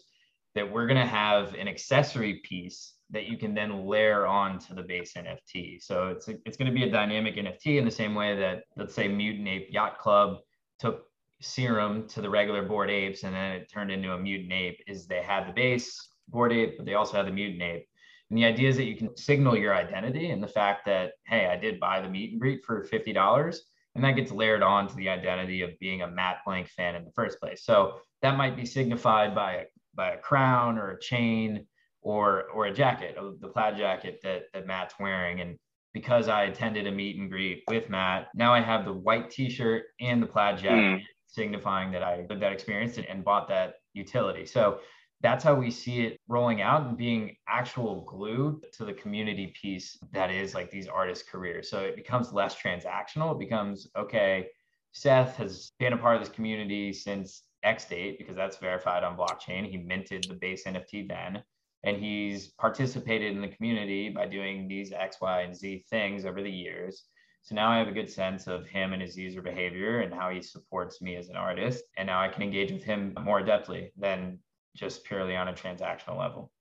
that 0.55 0.71
we're 0.71 0.87
going 0.87 0.97
to 0.97 1.05
have 1.05 1.55
an 1.55 1.67
accessory 1.67 2.41
piece 2.45 2.93
that 3.11 3.25
you 3.25 3.37
can 3.37 3.53
then 3.53 3.85
layer 3.85 4.25
on 4.27 4.59
to 4.59 4.73
the 4.73 4.83
base 4.83 5.13
NFT. 5.13 5.81
So 5.81 6.09
it's 6.09 6.27
it's 6.27 6.57
going 6.57 6.71
to 6.71 6.73
be 6.73 6.83
a 6.83 6.91
dynamic 6.91 7.35
NFT 7.35 7.77
in 7.77 7.85
the 7.85 7.91
same 7.91 8.13
way 8.13 8.35
that 8.35 8.63
let's 8.77 8.93
say 8.93 9.07
Mutant 9.07 9.47
Ape 9.47 9.67
Yacht 9.71 9.97
Club 9.97 10.37
took 10.79 11.05
Serum 11.41 12.07
to 12.09 12.21
the 12.21 12.29
regular 12.29 12.63
Bored 12.63 12.89
Apes 12.89 13.23
and 13.23 13.33
then 13.33 13.53
it 13.53 13.71
turned 13.71 13.91
into 13.91 14.13
a 14.13 14.17
Mutant 14.17 14.53
Ape. 14.53 14.83
Is 14.87 15.07
they 15.07 15.23
had 15.23 15.47
the 15.47 15.53
base 15.53 16.09
Bored 16.27 16.53
Ape, 16.53 16.77
but 16.77 16.85
they 16.85 16.93
also 16.93 17.17
had 17.17 17.25
the 17.25 17.31
Mutant 17.31 17.61
Ape. 17.61 17.87
And 18.29 18.37
the 18.37 18.45
idea 18.45 18.69
is 18.69 18.77
that 18.77 18.85
you 18.85 18.95
can 18.95 19.15
signal 19.17 19.57
your 19.57 19.73
identity 19.73 20.29
and 20.29 20.43
the 20.43 20.47
fact 20.47 20.85
that 20.85 21.13
hey, 21.25 21.47
I 21.47 21.55
did 21.55 21.79
buy 21.79 22.01
the 22.01 22.09
meet 22.09 22.31
and 22.31 22.39
greet 22.39 22.63
for 22.63 22.83
fifty 22.83 23.11
dollars, 23.11 23.63
and 23.95 24.03
that 24.03 24.15
gets 24.15 24.31
layered 24.31 24.61
on 24.61 24.87
to 24.87 24.95
the 24.95 25.09
identity 25.09 25.63
of 25.63 25.79
being 25.79 26.03
a 26.03 26.07
Matt 26.07 26.37
Blank 26.45 26.67
fan 26.67 26.95
in 26.95 27.05
the 27.05 27.11
first 27.11 27.39
place. 27.39 27.63
So 27.63 28.01
that 28.21 28.37
might 28.37 28.55
be 28.55 28.65
signified 28.65 29.33
by 29.33 29.53
a 29.53 29.63
by 29.95 30.11
a 30.11 30.17
crown 30.17 30.77
or 30.77 30.91
a 30.91 30.99
chain 30.99 31.65
or 32.01 32.45
or 32.53 32.65
a 32.65 32.73
jacket, 32.73 33.17
the 33.41 33.47
plaid 33.47 33.77
jacket 33.77 34.19
that 34.23 34.43
that 34.53 34.67
Matt's 34.67 34.95
wearing. 34.99 35.41
And 35.41 35.57
because 35.93 36.27
I 36.27 36.43
attended 36.43 36.87
a 36.87 36.91
meet 36.91 37.17
and 37.17 37.29
greet 37.29 37.63
with 37.67 37.89
Matt, 37.89 38.27
now 38.35 38.53
I 38.53 38.61
have 38.61 38.85
the 38.85 38.93
white 38.93 39.29
T-shirt 39.31 39.85
and 39.99 40.21
the 40.21 40.27
plaid 40.27 40.57
jacket, 40.57 40.99
mm. 40.99 41.01
signifying 41.27 41.91
that 41.91 42.03
I 42.03 42.25
lived 42.29 42.41
that 42.41 42.53
experience 42.53 42.97
and, 42.97 43.07
and 43.07 43.23
bought 43.23 43.47
that 43.49 43.75
utility. 43.93 44.45
So 44.45 44.79
that's 45.21 45.43
how 45.43 45.53
we 45.53 45.69
see 45.69 46.01
it 46.01 46.19
rolling 46.29 46.61
out 46.61 46.87
and 46.87 46.97
being 46.97 47.35
actual 47.47 48.05
glue 48.05 48.61
to 48.73 48.85
the 48.85 48.93
community 48.93 49.53
piece 49.61 49.97
that 50.13 50.31
is 50.31 50.53
like 50.53 50.71
these 50.71 50.87
artists' 50.87 51.27
careers. 51.29 51.69
So 51.69 51.81
it 51.81 51.95
becomes 51.95 52.31
less 52.31 52.55
transactional. 52.55 53.33
It 53.33 53.39
becomes 53.39 53.87
okay. 53.97 54.47
Seth 54.91 55.35
has 55.35 55.71
been 55.77 55.93
a 55.93 55.97
part 55.97 56.15
of 56.15 56.21
this 56.21 56.33
community 56.33 56.93
since 56.93 57.43
X 57.63 57.85
date 57.85 58.17
because 58.17 58.35
that's 58.35 58.57
verified 58.57 59.03
on 59.03 59.17
blockchain. 59.17 59.69
He 59.69 59.77
minted 59.77 60.25
the 60.27 60.35
base 60.35 60.63
NFT 60.65 61.07
then 61.07 61.43
and 61.83 61.97
he's 61.97 62.47
participated 62.47 63.35
in 63.35 63.41
the 63.41 63.47
community 63.47 64.09
by 64.09 64.25
doing 64.25 64.67
these 64.67 64.91
X, 64.91 65.17
Y, 65.21 65.41
and 65.41 65.55
Z 65.55 65.85
things 65.89 66.25
over 66.25 66.41
the 66.41 66.51
years. 66.51 67.05
So 67.41 67.55
now 67.55 67.69
I 67.71 67.77
have 67.77 67.87
a 67.87 67.93
good 67.93 68.09
sense 68.09 68.47
of 68.47 68.67
him 68.67 68.93
and 68.93 69.01
his 69.01 69.17
user 69.17 69.41
behavior 69.41 70.01
and 70.01 70.13
how 70.13 70.29
he 70.29 70.41
supports 70.41 71.01
me 71.01 71.15
as 71.15 71.29
an 71.29 71.37
artist. 71.37 71.83
And 71.97 72.07
now 72.07 72.21
I 72.21 72.27
can 72.27 72.43
engage 72.43 72.71
with 72.71 72.83
him 72.83 73.15
more 73.23 73.41
adeptly 73.41 73.91
than 73.97 74.39
just 74.75 75.03
purely 75.05 75.35
on 75.35 75.47
a 75.47 75.53
transactional 75.53 76.17
level. 76.17 76.51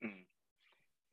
Hmm. 0.00 0.22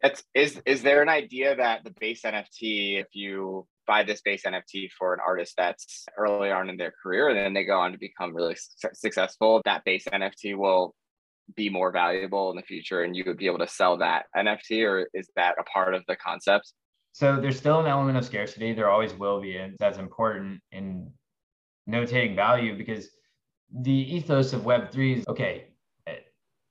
That's 0.01 0.23
is 0.35 0.61
is 0.65 0.83
there 0.83 1.01
an 1.01 1.09
idea 1.09 1.55
that 1.55 1.83
the 1.83 1.93
base 1.99 2.21
NFT, 2.21 3.01
if 3.01 3.07
you 3.13 3.67
buy 3.87 4.03
this 4.03 4.21
base 4.21 4.43
NFT 4.43 4.91
for 4.91 5.13
an 5.13 5.19
artist 5.25 5.55
that's 5.57 6.05
early 6.17 6.51
on 6.51 6.69
in 6.69 6.77
their 6.77 6.93
career 7.03 7.29
and 7.29 7.37
then 7.37 7.53
they 7.53 7.65
go 7.65 7.79
on 7.79 7.91
to 7.91 7.97
become 7.97 8.35
really 8.35 8.55
su- 8.55 8.89
successful, 8.93 9.61
that 9.65 9.83
base 9.83 10.05
NFT 10.05 10.55
will 10.55 10.95
be 11.55 11.69
more 11.69 11.91
valuable 11.91 12.49
in 12.51 12.55
the 12.55 12.61
future 12.61 13.03
and 13.03 13.15
you 13.15 13.23
would 13.27 13.37
be 13.37 13.45
able 13.45 13.59
to 13.59 13.67
sell 13.67 13.97
that 13.97 14.25
NFT 14.35 14.85
or 14.87 15.07
is 15.13 15.29
that 15.35 15.55
a 15.59 15.63
part 15.63 15.93
of 15.93 16.03
the 16.07 16.15
concept? 16.15 16.73
So 17.13 17.39
there's 17.39 17.57
still 17.57 17.79
an 17.79 17.87
element 17.87 18.17
of 18.17 18.25
scarcity. 18.25 18.73
There 18.73 18.89
always 18.89 19.13
will 19.13 19.41
be. 19.41 19.57
And 19.57 19.75
that's 19.79 19.97
important 19.97 20.61
in 20.71 21.11
notating 21.89 22.35
value 22.35 22.77
because 22.77 23.09
the 23.73 23.91
ethos 23.91 24.53
of 24.53 24.61
Web3 24.61 25.17
is 25.17 25.27
okay, 25.27 25.67
eh, 26.07 26.15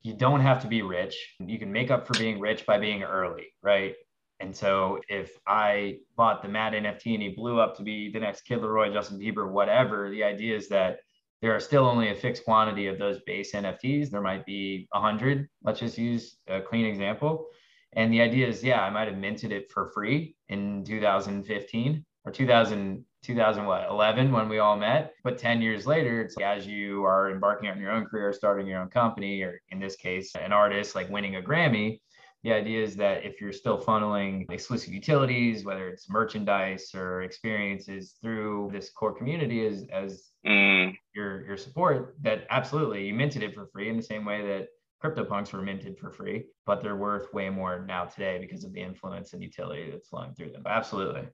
you 0.02 0.14
don't 0.14 0.40
have 0.40 0.60
to 0.62 0.68
be 0.68 0.82
rich. 0.82 1.34
You 1.40 1.58
can 1.58 1.72
make 1.72 1.90
up 1.90 2.06
for 2.06 2.18
being 2.18 2.40
rich 2.40 2.64
by 2.66 2.78
being 2.78 3.02
early, 3.02 3.48
right? 3.62 3.94
And 4.40 4.56
so 4.56 4.98
if 5.08 5.32
I 5.46 5.98
bought 6.16 6.42
the 6.42 6.48
Matt 6.48 6.72
NFT 6.72 7.14
and 7.14 7.22
he 7.22 7.28
blew 7.28 7.60
up 7.60 7.76
to 7.76 7.82
be 7.82 8.10
the 8.10 8.20
next 8.20 8.42
Kid 8.42 8.60
LAROI, 8.60 8.92
Justin 8.92 9.18
Bieber, 9.18 9.50
whatever, 9.50 10.10
the 10.10 10.24
idea 10.24 10.56
is 10.56 10.68
that 10.68 11.00
there 11.42 11.54
are 11.54 11.60
still 11.60 11.86
only 11.86 12.10
a 12.10 12.14
fixed 12.14 12.44
quantity 12.44 12.86
of 12.86 12.98
those 12.98 13.20
base 13.20 13.52
NFTs. 13.52 14.10
There 14.10 14.20
might 14.20 14.44
be 14.44 14.86
100. 14.92 15.48
Let's 15.62 15.80
just 15.80 15.96
use 15.96 16.36
a 16.48 16.60
clean 16.60 16.86
example. 16.86 17.46
And 17.94 18.12
the 18.12 18.20
idea 18.20 18.46
is, 18.46 18.62
yeah, 18.62 18.82
I 18.82 18.90
might 18.90 19.08
have 19.08 19.16
minted 19.16 19.50
it 19.50 19.70
for 19.70 19.88
free 19.88 20.36
in 20.48 20.84
2015 20.84 22.04
or 22.24 22.32
2000, 22.32 23.04
2000 23.22 23.64
what, 23.64 23.88
11 23.88 24.30
when 24.30 24.48
we 24.48 24.58
all 24.58 24.76
met. 24.76 25.14
But 25.24 25.38
10 25.38 25.62
years 25.62 25.86
later, 25.86 26.20
it's 26.20 26.36
like 26.36 26.44
as 26.44 26.66
you 26.66 27.04
are 27.04 27.30
embarking 27.30 27.70
on 27.70 27.80
your 27.80 27.90
own 27.90 28.04
career, 28.04 28.32
starting 28.32 28.66
your 28.66 28.80
own 28.80 28.90
company, 28.90 29.42
or 29.42 29.60
in 29.70 29.80
this 29.80 29.96
case, 29.96 30.34
an 30.36 30.52
artist 30.52 30.94
like 30.94 31.08
winning 31.08 31.36
a 31.36 31.42
Grammy, 31.42 32.00
the 32.42 32.52
idea 32.52 32.82
is 32.82 32.96
that 32.96 33.24
if 33.24 33.40
you're 33.40 33.52
still 33.52 33.78
funneling 33.78 34.50
exclusive 34.50 34.94
utilities, 34.94 35.64
whether 35.64 35.88
it's 35.88 36.08
merchandise 36.08 36.90
or 36.94 37.22
experiences 37.22 38.14
through 38.22 38.70
this 38.72 38.90
core 38.90 39.12
community 39.12 39.66
as, 39.66 39.84
as 39.92 40.29
mm. 40.46 40.96
your, 41.14 41.44
your 41.46 41.56
support, 41.56 42.16
that 42.22 42.46
absolutely 42.50 43.06
you 43.06 43.14
minted 43.14 43.42
it 43.42 43.54
for 43.54 43.66
free 43.66 43.88
in 43.88 43.96
the 43.96 44.02
same 44.02 44.24
way 44.24 44.46
that 44.46 44.68
CryptoPunks 45.02 45.52
were 45.52 45.62
minted 45.62 45.98
for 45.98 46.10
free, 46.10 46.44
but 46.66 46.82
they're 46.82 46.96
worth 46.96 47.32
way 47.32 47.48
more 47.48 47.84
now 47.86 48.04
today 48.04 48.38
because 48.38 48.64
of 48.64 48.72
the 48.72 48.80
influence 48.80 49.32
and 49.32 49.42
utility 49.42 49.90
that's 49.90 50.08
flowing 50.08 50.34
through 50.34 50.50
them. 50.50 50.62
Absolutely. 50.66 51.26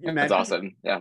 You 0.00 0.14
that's 0.14 0.32
awesome. 0.32 0.76
Yeah. 0.82 1.00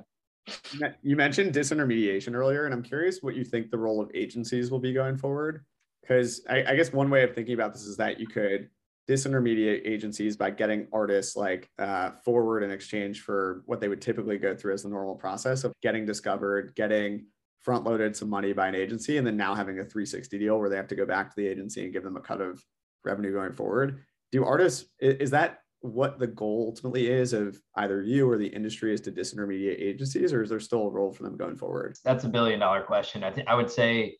You 1.03 1.15
mentioned 1.15 1.53
disintermediation 1.53 2.33
earlier, 2.33 2.65
and 2.65 2.73
I'm 2.73 2.81
curious 2.81 3.19
what 3.21 3.35
you 3.35 3.43
think 3.43 3.69
the 3.69 3.77
role 3.77 4.01
of 4.01 4.09
agencies 4.15 4.71
will 4.71 4.79
be 4.79 4.93
going 4.93 5.17
forward. 5.17 5.63
Because 6.01 6.41
I, 6.49 6.63
I, 6.63 6.75
guess 6.75 6.91
one 6.91 7.11
way 7.11 7.21
of 7.21 7.35
thinking 7.35 7.53
about 7.53 7.73
this 7.73 7.83
is 7.83 7.97
that 7.97 8.19
you 8.19 8.25
could 8.25 8.69
disintermediate 9.09 9.81
agencies 9.85 10.37
by 10.37 10.51
getting 10.51 10.87
artists 10.93 11.35
like 11.35 11.67
uh, 11.79 12.11
forward 12.23 12.61
in 12.61 12.69
exchange 12.69 13.21
for 13.21 13.63
what 13.65 13.81
they 13.81 13.87
would 13.87 14.01
typically 14.01 14.37
go 14.37 14.55
through 14.55 14.73
as 14.73 14.83
the 14.83 14.89
normal 14.89 15.15
process 15.15 15.63
of 15.63 15.73
getting 15.81 16.05
discovered, 16.05 16.73
getting 16.75 17.25
front 17.59 17.83
loaded 17.83 18.15
some 18.15 18.29
money 18.29 18.53
by 18.53 18.67
an 18.67 18.75
agency, 18.75 19.17
and 19.17 19.25
then 19.25 19.35
now 19.35 19.55
having 19.55 19.79
a 19.79 19.83
360 19.83 20.37
deal 20.37 20.59
where 20.59 20.69
they 20.69 20.75
have 20.75 20.87
to 20.87 20.95
go 20.95 21.07
back 21.07 21.29
to 21.29 21.35
the 21.35 21.47
agency 21.47 21.83
and 21.83 21.91
give 21.91 22.03
them 22.03 22.17
a 22.17 22.21
cut 22.21 22.39
of 22.39 22.63
revenue 23.03 23.33
going 23.33 23.51
forward. 23.51 24.03
Do 24.31 24.45
artists, 24.45 24.85
is 24.99 25.31
that 25.31 25.57
what 25.81 26.19
the 26.19 26.27
goal 26.27 26.65
ultimately 26.67 27.07
is 27.07 27.33
of 27.33 27.59
either 27.75 28.03
you 28.03 28.29
or 28.29 28.37
the 28.37 28.47
industry 28.47 28.93
is 28.93 29.01
to 29.01 29.11
disintermediate 29.11 29.81
agencies, 29.81 30.33
or 30.33 30.43
is 30.43 30.49
there 30.49 30.59
still 30.59 30.85
a 30.85 30.89
role 30.89 31.11
for 31.11 31.23
them 31.23 31.35
going 31.35 31.57
forward? 31.57 31.97
That's 32.03 32.25
a 32.25 32.29
billion 32.29 32.59
dollar 32.59 32.83
question. 32.83 33.23
I 33.23 33.31
think 33.31 33.47
I 33.47 33.55
would 33.55 33.71
say 33.71 34.17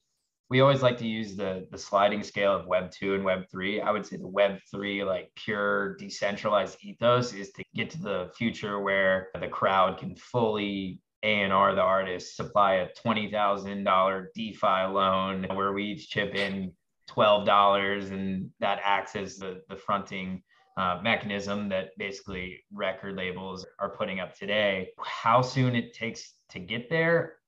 we 0.50 0.62
always 0.62 0.82
like 0.82 0.98
to 0.98 1.08
use 1.08 1.36
the 1.36 1.68
the 1.72 1.78
sliding 1.78 2.24
scale 2.24 2.56
of 2.56 2.66
web 2.66 2.92
2 2.92 3.16
and 3.16 3.24
web 3.24 3.44
3 3.52 3.82
i 3.82 3.92
would 3.92 4.06
say 4.06 4.18
the 4.18 4.28
web 4.28 4.58
3 4.72 5.04
like 5.04 5.32
pure 5.36 5.96
decentralized 5.98 6.78
ethos 6.82 7.34
is 7.34 7.52
to 7.52 7.64
get 7.76 7.90
to 7.90 8.02
the 8.02 8.32
future 8.36 8.80
where 8.80 9.30
the 9.40 9.48
crowd 9.48 9.98
can 9.98 10.16
fully 10.16 11.00
a&R 11.24 11.76
the 11.76 11.82
artist 11.82 12.36
supply 12.36 12.76
a 12.76 12.88
$20000 13.06 14.26
defi 14.36 14.94
loan 14.94 15.46
where 15.54 15.74
we 15.74 15.84
each 15.84 16.10
chip 16.10 16.34
in 16.34 16.72
$12 17.10 18.12
and 18.12 18.50
that 18.60 18.80
acts 18.84 19.16
as 19.16 19.38
the, 19.38 19.62
the 19.68 19.76
fronting 19.76 20.42
uh, 20.78 21.00
mechanism 21.04 21.68
that 21.68 21.90
basically 21.98 22.64
record 22.72 23.18
labels 23.18 23.66
are 23.80 23.90
putting 23.90 24.22
up 24.22 24.34
today. 24.34 24.90
How 25.04 25.42
soon 25.42 25.76
it 25.76 25.94
takes 25.94 26.36
to 26.52 26.60
get 26.60 26.90
there 26.90 27.39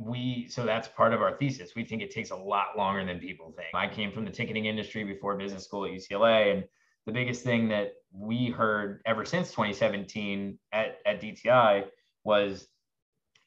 we 0.00 0.48
so 0.48 0.64
that's 0.64 0.88
part 0.88 1.12
of 1.12 1.20
our 1.20 1.36
thesis. 1.36 1.72
We 1.76 1.84
think 1.84 2.00
it 2.00 2.10
takes 2.10 2.30
a 2.30 2.36
lot 2.36 2.76
longer 2.76 3.04
than 3.04 3.18
people 3.18 3.52
think. 3.54 3.68
I 3.74 3.86
came 3.86 4.10
from 4.10 4.24
the 4.24 4.30
ticketing 4.30 4.64
industry 4.64 5.04
before 5.04 5.36
business 5.36 5.64
school 5.64 5.84
at 5.84 5.92
ucla 5.92 6.52
and 6.52 6.64
the 7.06 7.12
biggest 7.12 7.44
thing 7.44 7.68
that 7.68 7.92
we 8.12 8.48
heard 8.48 9.02
ever 9.04 9.24
since 9.24 9.50
2017 9.50 10.58
at, 10.72 10.98
at 11.04 11.20
dti 11.20 11.84
was 12.24 12.68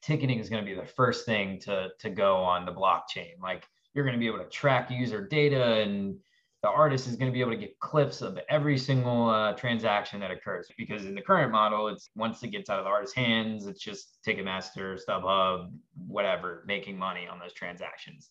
ticketing 0.04 0.40
is 0.40 0.50
going 0.50 0.64
to 0.64 0.70
be 0.70 0.80
the 0.80 0.86
first 0.86 1.26
thing 1.26 1.60
to, 1.62 1.90
to 2.00 2.10
go 2.10 2.38
on 2.38 2.66
the 2.66 2.72
blockchain. 2.72 3.34
Like 3.42 3.66
you're 3.94 4.06
going 4.06 4.16
to 4.16 4.20
be 4.20 4.28
able 4.28 4.40
to 4.40 4.50
track 4.50 4.92
user 4.92 5.26
data 5.26 5.82
and 5.82 6.18
the 6.64 6.70
artist 6.70 7.08
is 7.08 7.18
going 7.18 7.30
to 7.30 7.34
be 7.34 7.42
able 7.42 7.52
to 7.52 7.58
get 7.58 7.78
clips 7.80 8.22
of 8.22 8.40
every 8.50 8.78
single 8.78 9.30
uh, 9.30 9.52
transaction 9.54 10.22
that 10.22 10.32
occurs 10.32 10.70
because 10.78 11.06
in 11.06 11.14
the 11.14 11.22
current 11.22 11.52
model 11.52 11.90
it's 11.90 12.10
once 12.16 12.42
it 12.42 12.48
gets 12.48 12.70
out 12.70 12.80
of 12.80 12.86
the 12.86 12.90
artist's 12.90 13.16
hands 13.16 13.68
it's 13.68 13.82
just 13.82 14.18
ticketmaster 14.26 14.98
stubhub 14.98 15.70
whatever 16.08 16.64
making 16.66 16.98
money 16.98 17.28
on 17.28 17.38
those 17.38 17.54
transactions. 17.54 18.30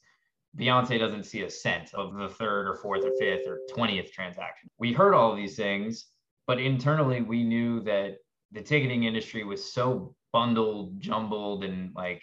Beyonce 0.59 0.99
doesn't 0.99 1.25
see 1.25 1.43
a 1.43 1.51
cent 1.51 1.95
of 1.95 2.15
the 2.15 2.29
third 2.29 2.67
or 2.69 2.77
fourth 2.77 3.05
or 3.05 3.13
fifth 3.19 3.47
or 3.47 3.61
20th 3.71 4.13
transaction. 4.13 4.69
We 4.79 4.93
heard 4.93 5.15
all 5.15 5.37
these 5.37 5.57
things 5.57 6.07
but 6.47 6.59
internally 6.59 7.21
we 7.21 7.45
knew 7.45 7.81
that 7.83 8.17
the 8.51 8.63
ticketing 8.63 9.05
industry 9.05 9.45
was 9.45 9.73
so 9.73 10.15
bundled 10.33 10.99
jumbled 11.01 11.65
and 11.65 11.93
like 11.95 12.23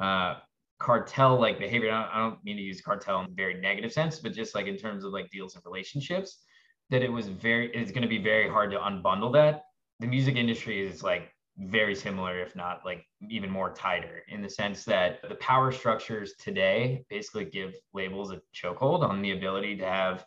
uh, 0.00 0.34
cartel 0.78 1.40
like 1.40 1.58
behavior. 1.58 1.90
I 1.90 2.18
don't 2.18 2.42
mean 2.44 2.56
to 2.56 2.62
use 2.62 2.80
cartel 2.80 3.20
in 3.20 3.26
a 3.26 3.34
very 3.34 3.60
negative 3.60 3.92
sense, 3.92 4.18
but 4.18 4.32
just 4.32 4.54
like 4.54 4.66
in 4.66 4.76
terms 4.76 5.04
of 5.04 5.12
like 5.12 5.30
deals 5.30 5.54
and 5.54 5.64
relationships, 5.64 6.42
that 6.90 7.02
it 7.02 7.10
was 7.10 7.28
very, 7.28 7.74
it's 7.74 7.90
going 7.90 8.02
to 8.02 8.08
be 8.08 8.22
very 8.22 8.48
hard 8.48 8.70
to 8.72 8.78
unbundle 8.78 9.32
that. 9.32 9.62
The 10.00 10.06
music 10.06 10.36
industry 10.36 10.86
is 10.86 11.02
like 11.02 11.30
very 11.58 11.94
similar, 11.94 12.40
if 12.40 12.54
not 12.54 12.80
like 12.84 13.04
even 13.28 13.50
more 13.50 13.72
tighter, 13.72 14.22
in 14.28 14.42
the 14.42 14.50
sense 14.50 14.84
that 14.84 15.26
the 15.28 15.36
power 15.36 15.72
structures 15.72 16.34
today 16.38 17.04
basically 17.08 17.46
give 17.46 17.74
labels 17.94 18.30
a 18.30 18.40
chokehold 18.54 19.02
on 19.02 19.22
the 19.22 19.32
ability 19.32 19.76
to 19.76 19.84
have 19.86 20.24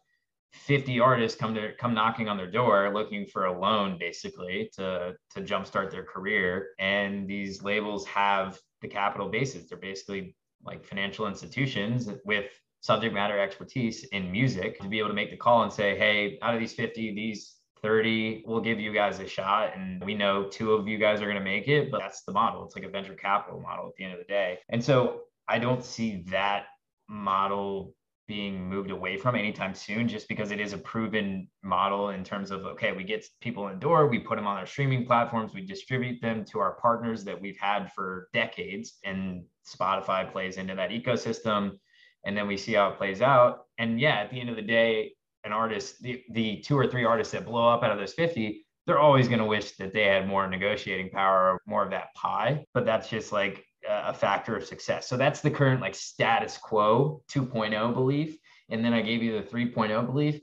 50 0.53 0.99
artists 0.99 1.39
come 1.39 1.53
to 1.53 1.73
come 1.73 1.93
knocking 1.93 2.27
on 2.27 2.35
their 2.35 2.49
door 2.49 2.91
looking 2.91 3.25
for 3.27 3.45
a 3.45 3.59
loan 3.59 3.97
basically 3.99 4.69
to 4.73 5.13
to 5.29 5.41
jumpstart 5.41 5.91
their 5.91 6.03
career 6.03 6.69
and 6.79 7.27
these 7.27 7.61
labels 7.61 8.03
have 8.07 8.59
the 8.81 8.87
capital 8.87 9.29
bases 9.29 9.69
they're 9.69 9.77
basically 9.77 10.35
like 10.63 10.85
financial 10.85 11.27
institutions 11.27 12.09
with 12.25 12.45
subject 12.81 13.13
matter 13.13 13.39
expertise 13.39 14.03
in 14.05 14.31
music 14.31 14.79
to 14.79 14.87
be 14.87 14.99
able 14.99 15.09
to 15.09 15.15
make 15.15 15.31
the 15.31 15.37
call 15.37 15.63
and 15.63 15.71
say, 15.71 15.97
hey, 15.97 16.39
out 16.41 16.53
of 16.53 16.59
these 16.59 16.73
50, 16.73 17.13
these 17.13 17.55
30, 17.81 18.43
we'll 18.45 18.61
give 18.61 18.79
you 18.79 18.93
guys 18.93 19.19
a 19.19 19.27
shot. 19.27 19.75
And 19.75 20.03
we 20.03 20.13
know 20.13 20.47
two 20.49 20.73
of 20.73 20.87
you 20.87 20.97
guys 20.97 21.21
are 21.21 21.25
going 21.25 21.37
to 21.37 21.43
make 21.43 21.67
it, 21.67 21.91
but 21.91 21.99
that's 21.99 22.23
the 22.23 22.31
model. 22.31 22.65
It's 22.65 22.75
like 22.75 22.85
a 22.85 22.89
venture 22.89 23.15
capital 23.15 23.59
model 23.59 23.87
at 23.87 23.95
the 23.97 24.03
end 24.03 24.13
of 24.13 24.19
the 24.19 24.25
day. 24.25 24.59
And 24.69 24.83
so 24.83 25.21
I 25.47 25.59
don't 25.59 25.83
see 25.83 26.23
that 26.27 26.65
model 27.07 27.93
being 28.29 28.69
moved 28.69 28.91
away 28.91 29.17
from 29.17 29.35
anytime 29.35 29.73
soon 29.73 30.07
just 30.07 30.29
because 30.29 30.51
it 30.51 30.59
is 30.61 30.71
a 30.71 30.77
proven 30.77 31.49
model 31.63 32.11
in 32.11 32.23
terms 32.23 32.51
of 32.51 32.63
okay 32.65 32.93
we 32.93 33.03
get 33.03 33.25
people 33.41 33.67
in 33.67 33.73
the 33.73 33.79
door 33.79 34.07
we 34.07 34.19
put 34.19 34.37
them 34.37 34.47
on 34.47 34.55
our 34.55 34.67
streaming 34.67 35.05
platforms 35.05 35.53
we 35.53 35.61
distribute 35.61 36.21
them 36.21 36.45
to 36.45 36.59
our 36.59 36.73
partners 36.73 37.25
that 37.25 37.41
we've 37.41 37.57
had 37.57 37.91
for 37.91 38.29
decades 38.31 38.99
and 39.03 39.43
spotify 39.67 40.31
plays 40.31 40.57
into 40.57 40.75
that 40.75 40.91
ecosystem 40.91 41.71
and 42.25 42.35
then 42.35 42.47
we 42.47 42.57
see 42.57 42.73
how 42.73 42.89
it 42.89 42.97
plays 42.97 43.21
out. 43.21 43.65
And 43.77 43.99
yeah 43.99 44.19
at 44.19 44.29
the 44.29 44.39
end 44.39 44.49
of 44.49 44.55
the 44.55 44.61
day 44.61 45.13
an 45.43 45.51
artist 45.51 46.01
the, 46.01 46.21
the 46.31 46.57
two 46.61 46.77
or 46.77 46.87
three 46.87 47.05
artists 47.05 47.33
that 47.33 47.45
blow 47.45 47.69
up 47.69 47.83
out 47.83 47.91
of 47.91 47.97
those 47.97 48.13
50 48.13 48.65
they're 48.85 48.99
always 48.99 49.27
going 49.27 49.39
to 49.39 49.45
wish 49.45 49.73
that 49.73 49.93
they 49.93 50.05
had 50.05 50.27
more 50.27 50.47
negotiating 50.47 51.11
power 51.11 51.51
or 51.51 51.61
more 51.67 51.83
of 51.83 51.91
that 51.91 52.07
pie. 52.15 52.65
But 52.73 52.85
that's 52.85 53.07
just 53.07 53.31
like 53.31 53.63
a 53.89 54.13
factor 54.13 54.55
of 54.55 54.63
success. 54.65 55.07
So 55.07 55.17
that's 55.17 55.41
the 55.41 55.51
current 55.51 55.81
like 55.81 55.95
status 55.95 56.57
quo 56.57 57.23
2.0 57.31 57.93
belief. 57.93 58.37
And 58.69 58.85
then 58.85 58.93
I 58.93 59.01
gave 59.01 59.23
you 59.23 59.33
the 59.33 59.47
3.0 59.47 60.05
belief. 60.05 60.39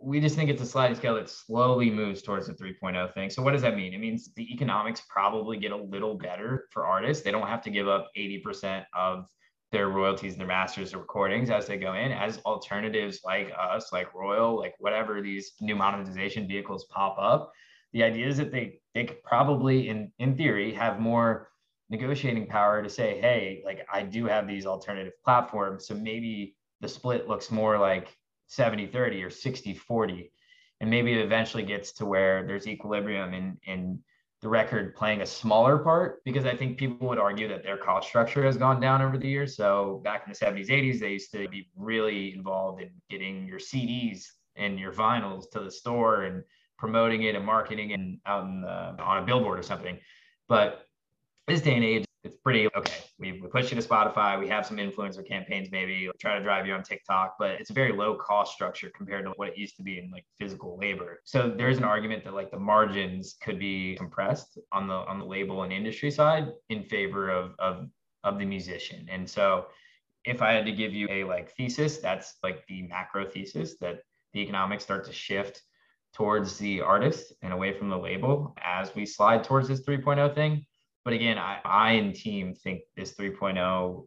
We 0.00 0.20
just 0.20 0.36
think 0.36 0.50
it's 0.50 0.60
a 0.60 0.66
sliding 0.66 0.96
scale 0.96 1.14
that 1.14 1.30
slowly 1.30 1.88
moves 1.88 2.20
towards 2.20 2.48
the 2.48 2.52
3.0 2.52 3.14
thing. 3.14 3.30
So 3.30 3.42
what 3.42 3.52
does 3.52 3.62
that 3.62 3.76
mean? 3.76 3.94
It 3.94 3.98
means 3.98 4.32
the 4.34 4.52
economics 4.52 5.02
probably 5.08 5.56
get 5.56 5.72
a 5.72 5.76
little 5.76 6.16
better 6.16 6.68
for 6.70 6.84
artists. 6.84 7.22
They 7.22 7.30
don't 7.30 7.46
have 7.46 7.62
to 7.62 7.70
give 7.70 7.88
up 7.88 8.10
80% 8.16 8.84
of 8.94 9.26
their 9.72 9.88
royalties 9.88 10.32
and 10.32 10.40
their 10.40 10.48
masters 10.48 10.92
of 10.92 11.00
recordings 11.00 11.48
as 11.48 11.66
they 11.66 11.76
go 11.76 11.94
in 11.94 12.10
as 12.10 12.38
alternatives 12.44 13.20
like 13.24 13.52
us, 13.58 13.92
like 13.92 14.12
Royal, 14.14 14.58
like 14.58 14.74
whatever 14.78 15.22
these 15.22 15.52
new 15.60 15.76
monetization 15.76 16.48
vehicles 16.48 16.86
pop 16.90 17.16
up. 17.18 17.52
The 17.92 18.02
idea 18.02 18.26
is 18.26 18.36
that 18.38 18.52
they 18.52 18.80
they 18.94 19.04
could 19.04 19.22
probably 19.22 19.88
in 19.88 20.12
in 20.18 20.36
theory 20.36 20.72
have 20.74 21.00
more 21.00 21.50
negotiating 21.90 22.46
power 22.46 22.82
to 22.82 22.88
say, 22.88 23.20
hey, 23.20 23.62
like 23.64 23.86
I 23.92 24.02
do 24.02 24.26
have 24.26 24.46
these 24.46 24.64
alternative 24.64 25.12
platforms. 25.24 25.86
So 25.86 25.94
maybe 25.94 26.54
the 26.80 26.88
split 26.88 27.28
looks 27.28 27.50
more 27.50 27.78
like 27.78 28.16
70 28.46 28.86
30 28.86 29.22
or 29.22 29.30
60 29.30 29.74
40. 29.74 30.32
And 30.80 30.88
maybe 30.88 31.12
it 31.12 31.22
eventually 31.22 31.64
gets 31.64 31.92
to 31.94 32.06
where 32.06 32.46
there's 32.46 32.66
equilibrium 32.66 33.34
in, 33.34 33.58
in 33.64 33.98
the 34.40 34.48
record 34.48 34.94
playing 34.94 35.20
a 35.20 35.26
smaller 35.26 35.76
part 35.76 36.24
because 36.24 36.46
I 36.46 36.56
think 36.56 36.78
people 36.78 37.06
would 37.08 37.18
argue 37.18 37.46
that 37.48 37.62
their 37.62 37.76
cost 37.76 38.08
structure 38.08 38.42
has 38.44 38.56
gone 38.56 38.80
down 38.80 39.02
over 39.02 39.18
the 39.18 39.28
years. 39.28 39.54
So 39.56 40.00
back 40.02 40.22
in 40.26 40.32
the 40.32 40.38
70s, 40.38 40.70
80s, 40.70 41.00
they 41.00 41.12
used 41.12 41.32
to 41.32 41.48
be 41.48 41.68
really 41.76 42.32
involved 42.32 42.80
in 42.80 42.90
getting 43.10 43.46
your 43.46 43.58
CDs 43.58 44.24
and 44.56 44.78
your 44.78 44.92
vinyls 44.92 45.50
to 45.50 45.60
the 45.60 45.70
store 45.70 46.22
and 46.22 46.42
promoting 46.78 47.24
it 47.24 47.34
and 47.34 47.44
marketing 47.44 47.92
and 47.92 48.18
out 48.24 48.44
in 48.44 48.62
the, 48.62 49.02
on 49.02 49.22
a 49.22 49.26
billboard 49.26 49.58
or 49.58 49.62
something. 49.62 49.98
But 50.48 50.86
this 51.50 51.60
day 51.60 51.74
and 51.74 51.84
age, 51.84 52.04
it's 52.22 52.36
pretty 52.36 52.68
okay. 52.76 53.02
We, 53.18 53.40
we 53.40 53.48
push 53.48 53.72
you 53.72 53.80
to 53.80 53.86
Spotify. 53.86 54.38
We 54.38 54.48
have 54.48 54.64
some 54.64 54.76
influencer 54.76 55.26
campaigns, 55.26 55.70
maybe 55.72 56.08
try 56.20 56.38
to 56.38 56.44
drive 56.44 56.66
you 56.66 56.74
on 56.74 56.82
TikTok, 56.82 57.36
but 57.38 57.52
it's 57.52 57.70
a 57.70 57.72
very 57.72 57.92
low 57.92 58.14
cost 58.14 58.52
structure 58.52 58.90
compared 58.94 59.24
to 59.24 59.32
what 59.36 59.48
it 59.48 59.58
used 59.58 59.76
to 59.78 59.82
be 59.82 59.98
in 59.98 60.10
like 60.10 60.24
physical 60.38 60.78
labor. 60.78 61.20
So 61.24 61.48
there's 61.50 61.78
an 61.78 61.84
argument 61.84 62.24
that 62.24 62.34
like 62.34 62.50
the 62.50 62.58
margins 62.58 63.36
could 63.42 63.58
be 63.58 63.96
compressed 63.96 64.58
on 64.70 64.86
the 64.86 64.94
on 64.94 65.18
the 65.18 65.24
label 65.24 65.62
and 65.62 65.72
industry 65.72 66.10
side 66.10 66.48
in 66.68 66.84
favor 66.84 67.30
of 67.30 67.54
of 67.58 67.88
of 68.22 68.38
the 68.38 68.44
musician. 68.44 69.06
And 69.10 69.28
so 69.28 69.66
if 70.24 70.42
I 70.42 70.52
had 70.52 70.66
to 70.66 70.72
give 70.72 70.92
you 70.92 71.08
a 71.10 71.24
like 71.24 71.50
thesis, 71.56 71.98
that's 71.98 72.36
like 72.42 72.66
the 72.68 72.82
macro 72.82 73.26
thesis 73.26 73.76
that 73.80 74.02
the 74.34 74.40
economics 74.40 74.84
start 74.84 75.06
to 75.06 75.12
shift 75.12 75.62
towards 76.12 76.58
the 76.58 76.80
artist 76.80 77.32
and 77.42 77.52
away 77.52 77.72
from 77.72 77.88
the 77.88 77.96
label 77.96 78.54
as 78.62 78.94
we 78.94 79.06
slide 79.06 79.42
towards 79.42 79.68
this 79.68 79.80
3.0 79.82 80.34
thing. 80.34 80.66
But 81.10 81.16
again, 81.16 81.38
I, 81.38 81.58
I 81.64 81.92
and 81.94 82.14
team 82.14 82.54
think 82.54 82.82
this 82.96 83.14
3.0 83.14 84.06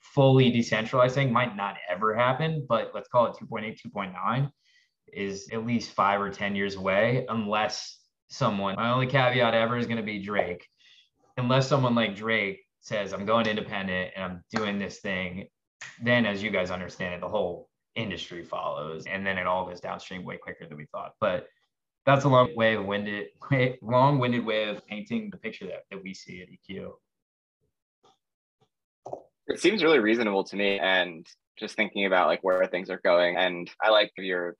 fully 0.00 0.50
decentralized 0.50 1.14
thing 1.14 1.32
might 1.32 1.56
not 1.56 1.78
ever 1.88 2.14
happen, 2.14 2.66
but 2.68 2.90
let's 2.94 3.08
call 3.08 3.28
it 3.28 3.36
2.8, 3.42 3.80
2.9 3.80 4.50
is 5.10 5.48
at 5.54 5.64
least 5.64 5.92
five 5.92 6.20
or 6.20 6.28
10 6.28 6.54
years 6.54 6.74
away, 6.74 7.24
unless 7.30 8.00
someone, 8.28 8.76
my 8.76 8.92
only 8.92 9.06
caveat 9.06 9.54
ever 9.54 9.78
is 9.78 9.86
going 9.86 9.96
to 9.96 10.02
be 10.02 10.22
Drake. 10.22 10.68
Unless 11.38 11.66
someone 11.66 11.94
like 11.94 12.14
Drake 12.14 12.60
says, 12.80 13.14
I'm 13.14 13.24
going 13.24 13.46
independent 13.46 14.10
and 14.14 14.22
I'm 14.22 14.44
doing 14.54 14.78
this 14.78 14.98
thing, 14.98 15.48
then 16.02 16.26
as 16.26 16.42
you 16.42 16.50
guys 16.50 16.70
understand 16.70 17.14
it, 17.14 17.22
the 17.22 17.28
whole 17.30 17.70
industry 17.94 18.44
follows. 18.44 19.06
And 19.06 19.26
then 19.26 19.38
it 19.38 19.46
all 19.46 19.64
goes 19.64 19.80
downstream 19.80 20.24
way 20.24 20.36
quicker 20.36 20.66
than 20.68 20.76
we 20.76 20.84
thought. 20.92 21.12
But 21.22 21.46
that's 22.06 22.24
a 22.24 22.28
long 22.28 22.54
way 22.56 22.74
of 22.74 22.84
winded, 22.84 23.28
long-winded 23.82 24.44
way 24.44 24.68
of 24.68 24.86
painting 24.86 25.30
the 25.30 25.36
picture 25.36 25.66
that, 25.66 25.84
that 25.90 26.02
we 26.02 26.14
see 26.14 26.42
at 26.42 26.48
EQ. 26.48 26.92
It 29.46 29.60
seems 29.60 29.82
really 29.82 29.98
reasonable 29.98 30.44
to 30.44 30.56
me, 30.56 30.78
and 30.78 31.26
just 31.58 31.76
thinking 31.76 32.06
about 32.06 32.28
like 32.28 32.42
where 32.42 32.64
things 32.66 32.90
are 32.90 33.00
going, 33.02 33.36
and 33.36 33.70
I 33.82 33.90
like 33.90 34.12
your 34.16 34.56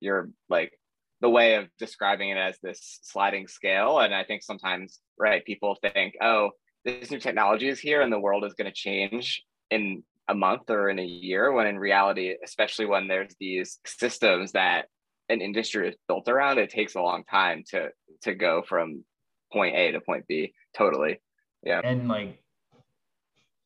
your 0.00 0.30
like 0.48 0.72
the 1.20 1.28
way 1.28 1.56
of 1.56 1.68
describing 1.78 2.30
it 2.30 2.36
as 2.36 2.58
this 2.62 3.00
sliding 3.02 3.48
scale. 3.48 3.98
And 3.98 4.14
I 4.14 4.24
think 4.24 4.42
sometimes, 4.42 5.00
right, 5.18 5.44
people 5.44 5.76
think, 5.82 6.14
oh, 6.22 6.50
this 6.84 7.10
new 7.10 7.18
technology 7.18 7.68
is 7.68 7.80
here 7.80 8.02
and 8.02 8.12
the 8.12 8.20
world 8.20 8.44
is 8.44 8.54
going 8.54 8.70
to 8.70 8.72
change 8.72 9.42
in 9.70 10.02
a 10.28 10.34
month 10.34 10.70
or 10.70 10.88
in 10.90 10.98
a 10.98 11.04
year, 11.04 11.52
when 11.52 11.66
in 11.66 11.78
reality, 11.78 12.34
especially 12.44 12.86
when 12.86 13.08
there's 13.08 13.34
these 13.40 13.78
systems 13.84 14.52
that 14.52 14.86
an 15.28 15.40
industry 15.40 15.88
is 15.88 15.96
built 16.06 16.28
around, 16.28 16.58
it 16.58 16.70
takes 16.70 16.94
a 16.94 17.00
long 17.00 17.24
time 17.24 17.64
to 17.70 17.90
to 18.22 18.34
go 18.34 18.62
from 18.62 19.04
point 19.52 19.76
A 19.76 19.92
to 19.92 20.00
point 20.00 20.26
B. 20.28 20.52
Totally. 20.76 21.20
Yeah. 21.62 21.80
And 21.84 22.08
like 22.08 22.42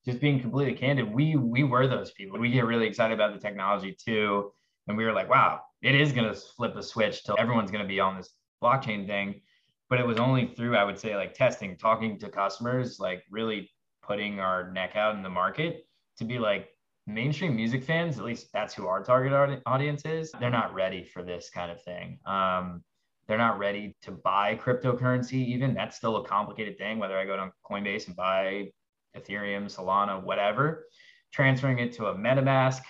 just 0.05 0.21
being 0.21 0.41
completely 0.41 0.75
candid, 0.75 1.13
we 1.13 1.37
we 1.37 1.65
were 1.65 1.87
those 1.87 2.11
people. 2.13 2.39
We 2.39 2.51
get 2.51 2.67
really 2.67 2.87
excited 2.87 3.15
about 3.15 3.33
the 3.33 3.41
technology 3.41 3.97
too. 3.99 4.53
And 4.89 4.97
we 4.97 5.05
were 5.05 5.13
like, 5.13 5.31
wow, 5.31 5.61
it 5.83 5.95
is 5.95 6.13
gonna 6.13 6.35
flip 6.35 6.77
a 6.77 6.83
switch 6.83 7.25
till 7.25 7.37
everyone's 7.39 7.71
gonna 7.71 7.87
be 7.87 8.01
on 8.01 8.17
this 8.17 8.31
blockchain 8.63 9.07
thing. 9.07 9.41
But 9.89 10.01
it 10.01 10.07
was 10.07 10.19
only 10.19 10.47
through, 10.57 10.77
I 10.77 10.85
would 10.85 10.99
say, 10.99 11.17
like 11.17 11.35
testing, 11.35 11.77
talking 11.77 12.19
to 12.21 12.29
customers, 12.31 12.99
like 12.99 13.23
really 13.31 13.71
putting 14.03 14.41
our 14.41 14.73
neck 14.73 14.97
out 14.97 15.15
in 15.15 15.23
the 15.23 15.29
market 15.29 15.87
to 16.19 16.25
be 16.25 16.39
like, 16.39 16.69
mainstream 17.07 17.57
music 17.57 17.85
fans, 17.85 18.19
at 18.19 18.25
least 18.25 18.49
that's 18.53 18.75
who 18.75 18.87
our 18.87 19.03
target 19.03 19.63
audience 19.67 20.05
is, 20.05 20.33
they're 20.41 20.51
not 20.51 20.75
ready 20.75 21.05
for 21.05 21.23
this 21.23 21.51
kind 21.51 21.71
of 21.71 21.83
thing. 21.83 22.19
Um, 22.27 22.83
they're 23.27 23.39
not 23.39 23.59
ready 23.59 23.97
to 24.03 24.11
buy 24.11 24.57
cryptocurrency, 24.57 25.35
even. 25.35 25.75
That's 25.75 25.97
still 25.97 26.17
a 26.17 26.25
complicated 26.25 26.77
thing, 26.79 26.99
whether 26.99 27.17
I 27.17 27.25
go 27.25 27.37
to 27.37 27.53
Coinbase 27.69 28.09
and 28.09 28.17
buy 28.17 28.71
Ethereum, 29.17 29.65
Solana, 29.65 30.23
whatever, 30.23 30.87
transferring 31.33 31.79
it 31.79 31.93
to 31.95 32.07
a 32.07 32.15
MetaMask, 32.15 32.83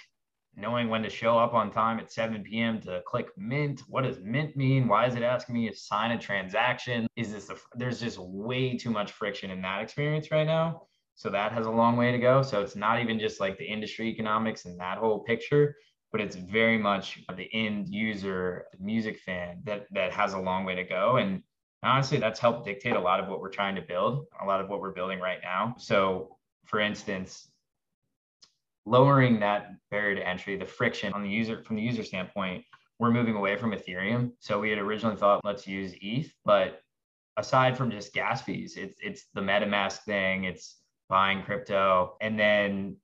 knowing 0.56 0.88
when 0.88 1.02
to 1.02 1.10
show 1.10 1.38
up 1.38 1.54
on 1.54 1.70
time 1.70 1.98
at 1.98 2.10
7 2.10 2.42
p.m. 2.42 2.80
to 2.82 3.02
click 3.06 3.28
mint. 3.36 3.82
What 3.88 4.04
does 4.04 4.18
mint 4.22 4.56
mean? 4.56 4.88
Why 4.88 5.06
is 5.06 5.14
it 5.14 5.22
asking 5.22 5.54
me 5.54 5.68
to 5.68 5.76
sign 5.76 6.12
a 6.12 6.18
transaction? 6.18 7.06
Is 7.16 7.32
this 7.32 7.50
a, 7.50 7.56
there's 7.74 8.00
just 8.00 8.18
way 8.18 8.76
too 8.76 8.90
much 8.90 9.12
friction 9.12 9.50
in 9.50 9.62
that 9.62 9.82
experience 9.82 10.30
right 10.30 10.46
now. 10.46 10.82
So 11.14 11.30
that 11.30 11.52
has 11.52 11.66
a 11.66 11.70
long 11.70 11.96
way 11.96 12.10
to 12.12 12.18
go. 12.18 12.42
So 12.42 12.62
it's 12.62 12.76
not 12.76 13.00
even 13.00 13.18
just 13.18 13.40
like 13.40 13.58
the 13.58 13.64
industry 13.64 14.08
economics 14.08 14.64
and 14.64 14.78
that 14.80 14.98
whole 14.98 15.20
picture, 15.20 15.76
but 16.10 16.20
it's 16.20 16.36
very 16.36 16.78
much 16.78 17.22
the 17.36 17.48
end 17.52 17.88
user 17.88 18.66
music 18.78 19.18
fan 19.18 19.60
that 19.64 19.86
that 19.92 20.12
has 20.12 20.32
a 20.34 20.38
long 20.38 20.64
way 20.64 20.74
to 20.74 20.84
go. 20.84 21.16
And 21.16 21.42
honestly, 21.82 22.18
that's 22.18 22.40
helped 22.40 22.66
dictate 22.66 22.96
a 22.96 23.00
lot 23.00 23.20
of 23.20 23.28
what 23.28 23.40
we're 23.40 23.50
trying 23.50 23.74
to 23.76 23.82
build, 23.82 24.26
a 24.40 24.44
lot 24.44 24.60
of 24.60 24.68
what 24.68 24.80
we're 24.80 24.92
building 24.92 25.20
right 25.20 25.40
now. 25.42 25.74
So 25.78 26.36
for 26.64 26.80
instance, 26.80 27.50
lowering 28.84 29.40
that 29.40 29.70
barrier 29.90 30.16
to 30.16 30.26
entry, 30.26 30.56
the 30.56 30.66
friction 30.66 31.12
on 31.12 31.22
the 31.22 31.28
user 31.28 31.62
from 31.62 31.76
the 31.76 31.82
user 31.82 32.02
standpoint, 32.02 32.64
we're 32.98 33.10
moving 33.10 33.34
away 33.34 33.56
from 33.56 33.72
Ethereum. 33.72 34.32
So 34.38 34.60
we 34.60 34.70
had 34.70 34.78
originally 34.78 35.16
thought 35.16 35.44
let's 35.44 35.66
use 35.66 35.94
ETH, 36.00 36.32
but 36.44 36.80
aside 37.36 37.76
from 37.76 37.90
just 37.90 38.12
gas 38.12 38.42
fees, 38.42 38.76
it's 38.76 38.98
it's 39.02 39.26
the 39.34 39.40
MetaMask 39.40 40.00
thing, 40.00 40.44
it's 40.44 40.81
buying 41.12 41.42
crypto 41.42 42.16
and 42.22 42.38
then 42.38 42.96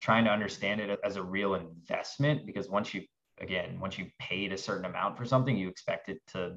trying 0.00 0.24
to 0.24 0.30
understand 0.30 0.80
it 0.80 1.00
as 1.02 1.16
a 1.16 1.22
real 1.22 1.56
investment 1.56 2.46
because 2.46 2.68
once 2.68 2.94
you 2.94 3.02
again 3.40 3.80
once 3.80 3.98
you 3.98 4.06
paid 4.20 4.52
a 4.52 4.56
certain 4.56 4.84
amount 4.84 5.18
for 5.18 5.24
something 5.24 5.56
you 5.56 5.68
expect 5.68 6.08
it 6.08 6.20
to 6.28 6.54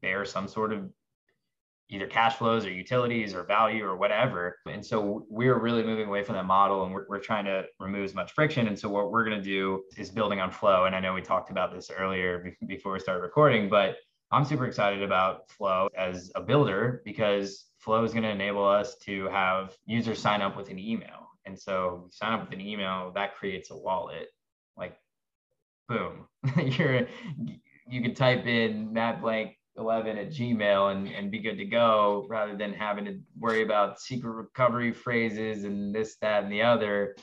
bear 0.00 0.24
some 0.24 0.48
sort 0.48 0.72
of 0.72 0.88
either 1.90 2.06
cash 2.06 2.36
flows 2.36 2.64
or 2.64 2.70
utilities 2.70 3.34
or 3.34 3.44
value 3.44 3.84
or 3.84 3.96
whatever. 3.96 4.56
And 4.68 4.84
so 4.84 5.24
we're 5.28 5.60
really 5.60 5.84
moving 5.84 6.08
away 6.08 6.24
from 6.24 6.34
that 6.34 6.44
model 6.44 6.84
and 6.84 6.92
we're, 6.92 7.06
we're 7.08 7.20
trying 7.20 7.44
to 7.44 7.64
remove 7.78 8.04
as 8.04 8.12
much 8.12 8.32
friction. 8.32 8.66
And 8.66 8.76
so 8.76 8.88
what 8.88 9.12
we're 9.12 9.24
going 9.24 9.38
to 9.38 9.44
do 9.44 9.84
is 9.96 10.10
building 10.10 10.40
on 10.40 10.50
flow. 10.50 10.86
And 10.86 10.96
i 10.96 11.00
know 11.00 11.14
we 11.14 11.22
talked 11.22 11.50
about 11.50 11.72
this 11.72 11.88
earlier 11.96 12.56
before 12.66 12.92
we 12.92 12.98
started 12.98 13.20
recording 13.20 13.68
but 13.68 13.96
i'm 14.32 14.44
super 14.44 14.66
excited 14.66 15.02
about 15.02 15.50
flow 15.50 15.88
as 15.96 16.30
a 16.34 16.40
builder 16.40 17.02
because 17.04 17.66
Flow 17.86 18.02
is 18.02 18.10
going 18.10 18.24
to 18.24 18.30
enable 18.30 18.66
us 18.66 18.96
to 18.96 19.28
have 19.28 19.76
users 19.86 20.18
sign 20.18 20.42
up 20.42 20.56
with 20.56 20.70
an 20.70 20.78
email. 20.80 21.30
And 21.44 21.56
so 21.56 22.08
sign 22.10 22.32
up 22.32 22.40
with 22.40 22.52
an 22.52 22.60
email, 22.60 23.12
that 23.14 23.36
creates 23.36 23.70
a 23.70 23.76
wallet. 23.76 24.26
Like, 24.76 24.96
boom, 25.88 26.26
you're 26.58 27.06
you 27.88 28.02
can 28.02 28.12
type 28.12 28.44
in 28.44 28.92
Matt 28.92 29.20
Blank 29.20 29.56
11 29.76 30.18
at 30.18 30.30
Gmail 30.30 30.90
and, 30.90 31.06
and 31.06 31.30
be 31.30 31.38
good 31.38 31.58
to 31.58 31.64
go 31.64 32.26
rather 32.28 32.56
than 32.56 32.72
having 32.72 33.04
to 33.04 33.20
worry 33.38 33.62
about 33.62 34.00
secret 34.00 34.32
recovery 34.32 34.92
phrases 34.92 35.62
and 35.62 35.94
this, 35.94 36.16
that, 36.20 36.42
and 36.42 36.52
the 36.52 36.62
other. 36.62 37.14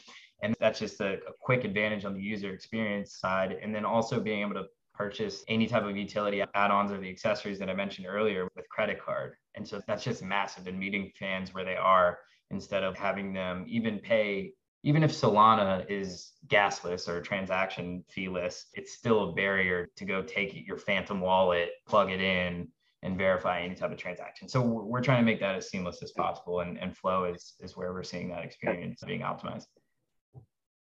And 0.42 0.56
that's 0.62 0.80
just 0.80 1.02
a, 1.02 1.16
a 1.16 1.34
quick 1.42 1.66
advantage 1.66 2.06
on 2.06 2.14
the 2.14 2.22
user 2.22 2.54
experience 2.54 3.20
side. 3.20 3.58
And 3.62 3.76
then 3.76 3.84
also 3.84 4.22
being 4.22 4.40
able 4.40 4.54
to 4.54 4.68
purchase 4.94 5.44
any 5.48 5.68
type 5.68 5.84
of 5.84 5.98
utility 5.98 6.44
add-ons 6.54 6.92
or 6.92 7.00
the 7.00 7.10
accessories 7.10 7.60
that 7.60 7.70
I 7.70 7.74
mentioned 7.74 8.08
earlier 8.08 8.48
with 8.56 8.70
credit 8.70 9.02
card. 9.04 9.36
And 9.56 9.68
so 9.68 9.82
that's 9.88 10.04
just 10.04 10.24
massive 10.24 10.68
and 10.68 10.80
meeting 10.80 11.12
fans 11.18 11.54
where 11.54 11.66
they 11.66 11.76
are 11.76 12.20
instead 12.52 12.84
of 12.84 12.96
having 12.98 13.34
them 13.34 13.66
even 13.68 14.00
pay 14.00 14.54
even 14.84 15.02
if 15.02 15.12
Solana 15.12 15.90
is 15.90 16.34
gasless 16.48 17.08
or 17.08 17.22
transaction 17.22 18.04
feeless, 18.10 18.66
it's 18.74 18.94
still 18.94 19.30
a 19.30 19.34
barrier 19.34 19.90
to 19.96 20.04
go 20.04 20.22
take 20.22 20.68
your 20.68 20.78
phantom 20.78 21.22
wallet, 21.22 21.70
plug 21.88 22.12
it 22.12 22.20
in, 22.20 22.68
and 23.02 23.18
verify 23.18 23.62
any 23.62 23.76
type 23.76 23.92
of 23.92 23.98
transaction. 23.98 24.50
So 24.50 24.62
we're 24.62 25.02
trying 25.02 25.20
to 25.20 25.26
make 25.26 25.40
that 25.40 25.56
as 25.56 25.70
seamless 25.70 26.04
as 26.04 26.12
possible. 26.12 26.60
And, 26.60 26.78
and 26.78 26.96
Flow 26.96 27.26
is, 27.26 27.54
is 27.62 27.78
where 27.78 27.94
we're 27.94 28.04
seeing 28.04 28.30
that 28.30 28.44
experience 28.44 29.02
being 29.06 29.22
optimized. 29.22 29.68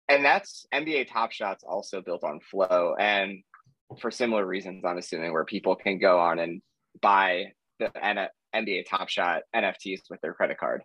And 0.08 0.24
that's 0.24 0.66
NBA 0.74 1.10
Top 1.10 1.32
Shots 1.32 1.64
also 1.64 2.02
built 2.02 2.24
on 2.24 2.40
Flow. 2.40 2.94
And 2.98 3.42
for 4.00 4.10
similar 4.10 4.46
reasons, 4.46 4.84
I'm 4.84 4.98
assuming, 4.98 5.32
where 5.32 5.44
people 5.44 5.76
can 5.76 5.98
go 5.98 6.18
on 6.18 6.38
and 6.38 6.62
buy 7.00 7.52
the 7.78 7.90
NBA 8.54 8.84
Top 8.88 9.08
Shot 9.08 9.42
NFTs 9.54 10.02
with 10.10 10.20
their 10.20 10.34
credit 10.34 10.58
card. 10.58 10.82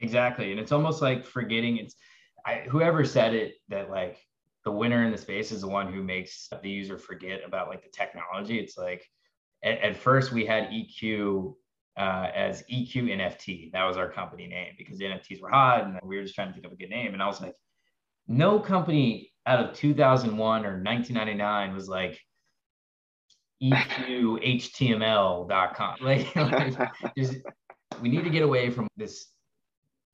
Exactly, 0.00 0.50
and 0.50 0.60
it's 0.60 0.72
almost 0.72 1.02
like 1.02 1.24
forgetting. 1.24 1.76
It's 1.78 1.94
I, 2.44 2.64
whoever 2.68 3.04
said 3.04 3.34
it 3.34 3.54
that 3.68 3.90
like 3.90 4.18
the 4.64 4.72
winner 4.72 5.04
in 5.04 5.12
the 5.12 5.18
space 5.18 5.52
is 5.52 5.60
the 5.60 5.68
one 5.68 5.92
who 5.92 6.02
makes 6.02 6.48
the 6.62 6.68
user 6.68 6.98
forget 6.98 7.40
about 7.44 7.68
like 7.68 7.82
the 7.82 7.90
technology. 7.90 8.58
It's 8.58 8.76
like 8.76 9.04
at, 9.64 9.78
at 9.78 9.96
first 9.96 10.32
we 10.32 10.44
had 10.44 10.70
EQ 10.70 11.54
uh, 11.96 12.28
as 12.34 12.62
EQ 12.70 13.04
NFT. 13.04 13.72
That 13.72 13.84
was 13.84 13.96
our 13.96 14.10
company 14.10 14.46
name 14.46 14.74
because 14.78 14.98
the 14.98 15.04
NFTs 15.04 15.40
were 15.40 15.50
hot 15.50 15.84
and 15.84 15.98
we 16.02 16.16
were 16.16 16.22
just 16.22 16.34
trying 16.34 16.48
to 16.48 16.54
think 16.54 16.66
of 16.66 16.72
a 16.72 16.76
good 16.76 16.90
name. 16.90 17.12
And 17.12 17.22
I 17.22 17.26
was 17.26 17.40
like, 17.40 17.54
no 18.32 18.58
company 18.58 19.30
out 19.46 19.64
of 19.64 19.74
2001 19.74 20.64
or 20.64 20.82
1999 20.82 21.74
was 21.74 21.88
like 21.88 22.18
eqhtml.com. 23.62 24.48
Like, 26.02 26.34
like 26.34 26.76
we 28.00 28.08
need 28.08 28.24
to 28.24 28.30
get 28.30 28.42
away 28.42 28.70
from 28.70 28.88
this 28.96 29.26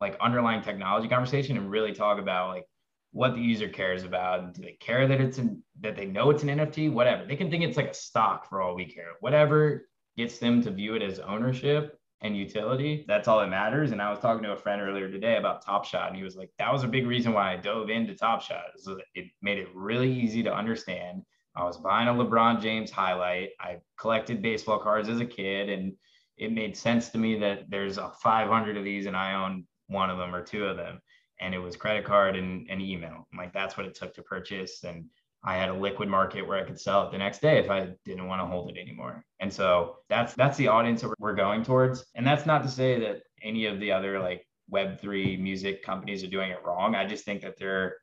like 0.00 0.16
underlying 0.20 0.62
technology 0.62 1.08
conversation 1.08 1.56
and 1.56 1.70
really 1.70 1.92
talk 1.92 2.18
about 2.18 2.48
like 2.48 2.64
what 3.12 3.34
the 3.34 3.40
user 3.40 3.68
cares 3.68 4.02
about. 4.02 4.54
Do 4.54 4.62
they 4.62 4.76
care 4.80 5.06
that 5.06 5.20
it's 5.20 5.38
in 5.38 5.62
that 5.80 5.96
they 5.96 6.06
know 6.06 6.30
it's 6.30 6.42
an 6.42 6.48
NFT? 6.48 6.92
Whatever. 6.92 7.24
They 7.24 7.36
can 7.36 7.50
think 7.50 7.62
it's 7.64 7.76
like 7.76 7.88
a 7.88 7.94
stock 7.94 8.48
for 8.48 8.60
all 8.60 8.74
we 8.74 8.86
care. 8.86 9.12
Whatever 9.20 9.88
gets 10.16 10.38
them 10.38 10.60
to 10.62 10.70
view 10.70 10.94
it 10.94 11.02
as 11.02 11.20
ownership 11.20 11.98
and 12.20 12.36
utility. 12.36 13.04
That's 13.06 13.28
all 13.28 13.40
that 13.40 13.48
matters. 13.48 13.92
And 13.92 14.02
I 14.02 14.10
was 14.10 14.18
talking 14.18 14.42
to 14.42 14.52
a 14.52 14.56
friend 14.56 14.82
earlier 14.82 15.10
today 15.10 15.36
about 15.36 15.64
Top 15.64 15.84
Shot, 15.84 16.08
and 16.08 16.16
he 16.16 16.24
was 16.24 16.36
like, 16.36 16.50
that 16.58 16.72
was 16.72 16.82
a 16.82 16.88
big 16.88 17.06
reason 17.06 17.32
why 17.32 17.52
I 17.52 17.56
dove 17.56 17.90
into 17.90 18.14
Top 18.14 18.42
Shot. 18.42 18.64
So 18.76 18.98
it 19.14 19.26
made 19.40 19.58
it 19.58 19.68
really 19.74 20.12
easy 20.12 20.42
to 20.42 20.54
understand. 20.54 21.22
I 21.54 21.64
was 21.64 21.76
buying 21.76 22.08
a 22.08 22.12
LeBron 22.12 22.60
James 22.60 22.90
highlight. 22.90 23.50
I 23.60 23.78
collected 23.98 24.42
baseball 24.42 24.78
cards 24.78 25.08
as 25.08 25.20
a 25.20 25.26
kid, 25.26 25.68
and 25.68 25.92
it 26.36 26.52
made 26.52 26.76
sense 26.76 27.08
to 27.10 27.18
me 27.18 27.38
that 27.38 27.68
there's 27.68 27.98
a 27.98 28.10
500 28.22 28.76
of 28.76 28.84
these, 28.84 29.06
and 29.06 29.16
I 29.16 29.34
own 29.34 29.66
one 29.86 30.10
of 30.10 30.18
them 30.18 30.34
or 30.34 30.42
two 30.42 30.64
of 30.66 30.76
them. 30.76 31.00
And 31.40 31.54
it 31.54 31.58
was 31.58 31.76
credit 31.76 32.04
card 32.04 32.36
and, 32.36 32.66
and 32.68 32.82
email. 32.82 33.26
I'm 33.32 33.38
like, 33.38 33.52
that's 33.52 33.76
what 33.76 33.86
it 33.86 33.94
took 33.94 34.12
to 34.14 34.22
purchase. 34.22 34.82
And 34.82 35.04
I 35.48 35.56
had 35.56 35.70
a 35.70 35.74
liquid 35.74 36.10
market 36.10 36.46
where 36.46 36.58
I 36.58 36.62
could 36.62 36.78
sell 36.78 37.06
it 37.06 37.10
the 37.10 37.16
next 37.16 37.40
day 37.40 37.56
if 37.56 37.70
I 37.70 37.88
didn't 38.04 38.26
want 38.26 38.42
to 38.42 38.46
hold 38.46 38.70
it 38.70 38.78
anymore. 38.78 39.24
And 39.40 39.50
so 39.50 39.96
that's 40.10 40.34
that's 40.34 40.58
the 40.58 40.68
audience 40.68 41.00
that 41.00 41.14
we're 41.18 41.34
going 41.34 41.64
towards. 41.64 42.04
And 42.14 42.26
that's 42.26 42.44
not 42.44 42.62
to 42.64 42.68
say 42.68 43.00
that 43.00 43.22
any 43.42 43.64
of 43.64 43.80
the 43.80 43.90
other 43.90 44.20
like 44.20 44.46
web3 44.70 45.40
music 45.40 45.82
companies 45.82 46.22
are 46.22 46.26
doing 46.26 46.50
it 46.50 46.58
wrong. 46.66 46.94
I 46.94 47.06
just 47.06 47.24
think 47.24 47.40
that 47.40 47.58
they're 47.58 47.96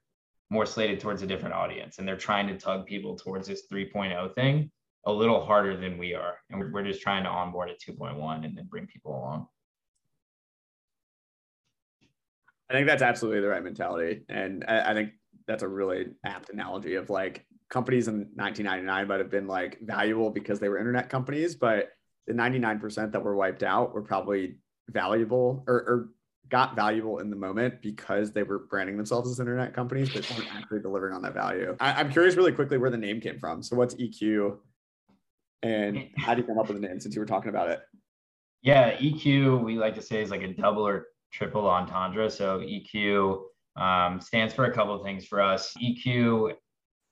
more 0.50 0.66
slated 0.66 1.00
towards 1.00 1.22
a 1.22 1.28
different 1.28 1.54
audience 1.54 2.00
and 2.00 2.08
they're 2.08 2.18
trying 2.18 2.48
to 2.48 2.58
tug 2.58 2.88
people 2.88 3.16
towards 3.16 3.48
this 3.48 3.68
3.0 3.72 4.34
thing 4.34 4.72
a 5.06 5.14
little 5.14 5.46
harder 5.46 5.78
than 5.78 6.00
we 6.00 6.16
are. 6.16 6.40
And 6.50 6.74
we're 6.74 6.84
just 6.84 7.04
trying 7.04 7.26
to 7.26 7.30
onboard 7.30 7.70
at 7.70 7.80
2.1 7.80 8.44
and 8.44 8.58
then 8.58 8.66
bring 8.66 8.88
people 8.88 9.12
along. 9.16 9.48
I 12.72 12.74
think 12.74 12.88
that's 12.88 13.04
absolutely 13.04 13.42
the 13.42 13.50
right 13.50 13.64
mentality. 13.64 14.24
And 14.30 14.66
I, 14.68 14.90
I 14.90 14.94
think 14.96 15.12
that's 15.48 15.64
a 15.64 15.68
really 15.68 16.08
apt 16.26 16.50
analogy 16.50 16.96
of 16.96 17.10
like 17.10 17.46
companies 17.70 18.08
in 18.08 18.28
1999 18.36 19.08
might 19.08 19.20
have 19.20 19.30
been 19.30 19.48
like 19.48 19.80
valuable 19.82 20.30
because 20.30 20.60
they 20.60 20.70
were 20.70 20.78
internet 20.78 21.10
companies, 21.10 21.56
but 21.56 21.90
the 22.28 22.34
99% 22.34 23.12
that 23.12 23.24
were 23.24 23.36
wiped 23.36 23.64
out 23.64 23.94
were 23.94 24.02
probably 24.02 24.56
valuable 24.90 25.64
or, 25.68 25.76
or 25.76 26.10
got 26.50 26.76
valuable 26.76 27.20
in 27.20 27.30
the 27.30 27.36
moment 27.36 27.82
because 27.82 28.32
they 28.32 28.44
were 28.44 28.60
branding 28.70 28.98
themselves 28.98 29.30
as 29.30 29.40
internet 29.40 29.74
companies, 29.74 30.14
but 30.14 30.30
weren't 30.30 30.54
actually 30.56 30.80
delivering 30.80 31.14
on 31.14 31.22
that 31.22 31.34
value. 31.34 31.76
I, 31.80 32.00
am 32.00 32.12
curious 32.12 32.36
really 32.36 32.52
quickly 32.52 32.78
where 32.78 32.92
the 32.92 32.98
name 32.98 33.20
came 33.20 33.40
from. 33.40 33.64
So 33.64 33.76
what's 33.76 33.96
EQ 33.96 34.58
and 35.64 36.10
how 36.18 36.34
do 36.36 36.42
you 36.42 36.48
come 36.48 36.60
up 36.60 36.68
with 36.68 36.80
the 36.80 36.88
name 36.88 37.00
since 37.00 37.16
you 37.16 37.22
were 37.22 37.28
talking 37.28 37.50
about 37.50 37.70
it? 37.70 37.80
Yeah, 38.62 38.96
EQ, 38.98 39.64
we 39.64 39.78
like 39.78 39.96
to 39.96 40.02
say 40.02 40.22
is 40.22 40.32
like 40.32 40.42
a 40.42 40.54
double 40.54 40.88
or 40.88 41.08
triple 41.32 41.68
entendre. 41.68 42.30
So 42.30 42.60
EQ 42.60 43.42
um, 43.76 44.22
stands 44.22 44.54
for 44.54 44.66
a 44.66 44.74
couple 44.74 44.94
of 44.94 45.04
things 45.04 45.26
for 45.26 45.42
us. 45.42 45.74
EQ 45.82 46.54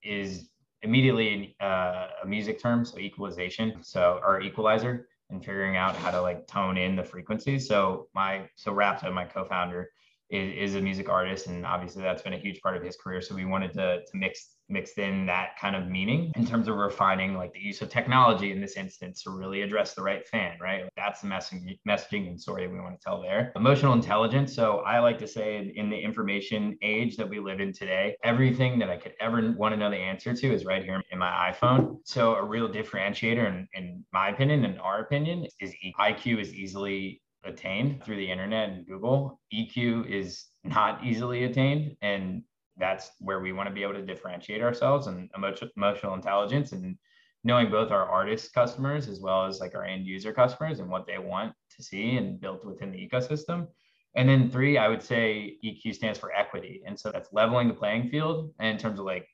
is 0.04 0.50
immediately 0.82 1.56
uh, 1.62 2.08
a 2.24 2.28
music 2.28 2.62
term, 2.62 2.86
so 2.86 3.00
equalization, 3.00 3.82
so 3.82 4.20
our 4.24 4.42
equalizer, 4.42 5.08
and 5.30 5.44
figuring 5.44 5.78
out 5.78 5.96
how 5.96 6.12
to 6.12 6.22
like 6.22 6.46
tone 6.48 6.78
in 6.78 6.96
the 6.96 7.04
frequencies. 7.04 7.68
So 7.68 8.08
my 8.14 8.48
so 8.56 8.74
Rapta, 8.74 9.12
my 9.12 9.26
co-founder, 9.26 9.90
is, 10.34 10.72
is 10.72 10.76
a 10.76 10.82
music 10.82 11.10
artist, 11.10 11.48
and 11.48 11.66
obviously 11.66 12.02
that's 12.02 12.22
been 12.22 12.34
a 12.34 12.38
huge 12.38 12.62
part 12.62 12.76
of 12.76 12.84
his 12.84 12.98
career. 12.98 13.22
So 13.22 13.36
we 13.36 13.46
wanted 13.46 13.74
to 13.74 14.04
to 14.04 14.18
mix 14.18 14.56
mixed 14.70 14.98
in 14.98 15.26
that 15.26 15.58
kind 15.60 15.76
of 15.76 15.88
meaning 15.88 16.32
in 16.36 16.46
terms 16.46 16.68
of 16.68 16.76
refining 16.76 17.36
like 17.36 17.54
the 17.54 17.60
use 17.60 17.82
of 17.82 17.90
technology 17.90 18.52
in 18.52 18.62
this 18.62 18.78
instance 18.78 19.24
to 19.24 19.30
really 19.30 19.62
address 19.62 19.94
the 19.94 20.02
right 20.02 20.28
fan, 20.28 20.58
right? 20.62 20.86
That's 20.96 21.22
the 21.22 21.28
messaging, 21.28 21.78
messaging 21.88 22.28
and 22.30 22.40
story 22.40 22.68
we 22.68 22.80
want 22.80 23.00
to 23.00 23.04
tell 23.04 23.22
there. 23.22 23.52
Emotional 23.56 23.94
intelligence. 23.94 24.56
So 24.56 24.78
I 24.80 25.00
like 25.00 25.20
to 25.20 25.28
say 25.28 25.74
in 25.76 25.90
the 25.90 25.98
information 25.98 26.78
age 26.82 27.18
that 27.18 27.30
we 27.30 27.40
live 27.40 27.60
in 27.60 27.74
today, 27.74 28.16
everything 28.24 28.80
that 28.80 28.90
I 28.90 28.98
could 28.98 29.14
ever 29.20 29.54
want 29.58 29.74
to 29.74 29.78
know 29.78 29.90
the 29.90 29.98
answer 29.98 30.34
to 30.34 30.54
is 30.54 30.66
right 30.66 30.84
here 30.84 31.02
in 31.12 31.20
my 31.20 31.54
iPhone. 31.54 31.98
So 32.06 32.36
a 32.36 32.44
real 32.44 32.70
differentiator, 32.70 33.46
in, 33.48 33.68
in 33.74 34.04
my 34.14 34.30
opinion, 34.30 34.66
in 34.66 34.78
our 34.80 35.02
opinion, 35.02 35.46
is 35.60 35.74
IQ 36.00 36.42
is 36.42 36.54
easily 36.54 37.22
attained 37.46 38.04
through 38.04 38.18
the 38.18 38.32
internet 38.32 38.70
and 38.70 38.88
Google. 38.88 39.40
EQ 39.54 40.10
is 40.10 40.46
not 40.64 41.04
easily 41.04 41.44
attained. 41.44 41.96
And 42.02 42.44
that's 42.78 43.12
where 43.20 43.40
we 43.40 43.54
want 43.54 43.70
to 43.70 43.76
be 43.76 43.84
able 43.84 43.94
to 43.94 44.06
differentiate 44.06 44.62
ourselves 44.62 45.08
and 45.08 45.30
emotional, 45.36 46.14
intelligence 46.14 46.72
and 46.72 46.98
knowing 47.44 47.70
both 47.70 47.92
our 47.92 48.08
artist 48.10 48.54
customers 48.54 49.08
as 49.08 49.20
well 49.20 49.46
as 49.46 49.60
like 49.60 49.76
our 49.76 49.84
end 49.84 50.06
user 50.06 50.32
customers 50.32 50.80
and 50.80 50.90
what 50.90 51.06
they 51.06 51.18
want 51.18 51.54
to 51.76 51.84
see 51.84 52.18
and 52.18 52.40
built 52.40 52.66
within 52.66 52.92
the 52.92 52.98
ecosystem. 52.98 53.68
And 54.16 54.30
then 54.30 54.50
three, 54.50 54.78
I 54.78 54.88
would 54.88 55.02
say 55.02 55.58
EQ 55.64 55.96
stands 55.96 56.20
for 56.20 56.32
equity. 56.34 56.82
And 56.86 56.98
so 57.00 57.12
that's 57.12 57.34
leveling 57.34 57.68
the 57.68 57.74
playing 57.74 58.10
field 58.10 58.54
in 58.60 58.78
terms 58.78 59.00
of 59.00 59.06
like 59.06 59.28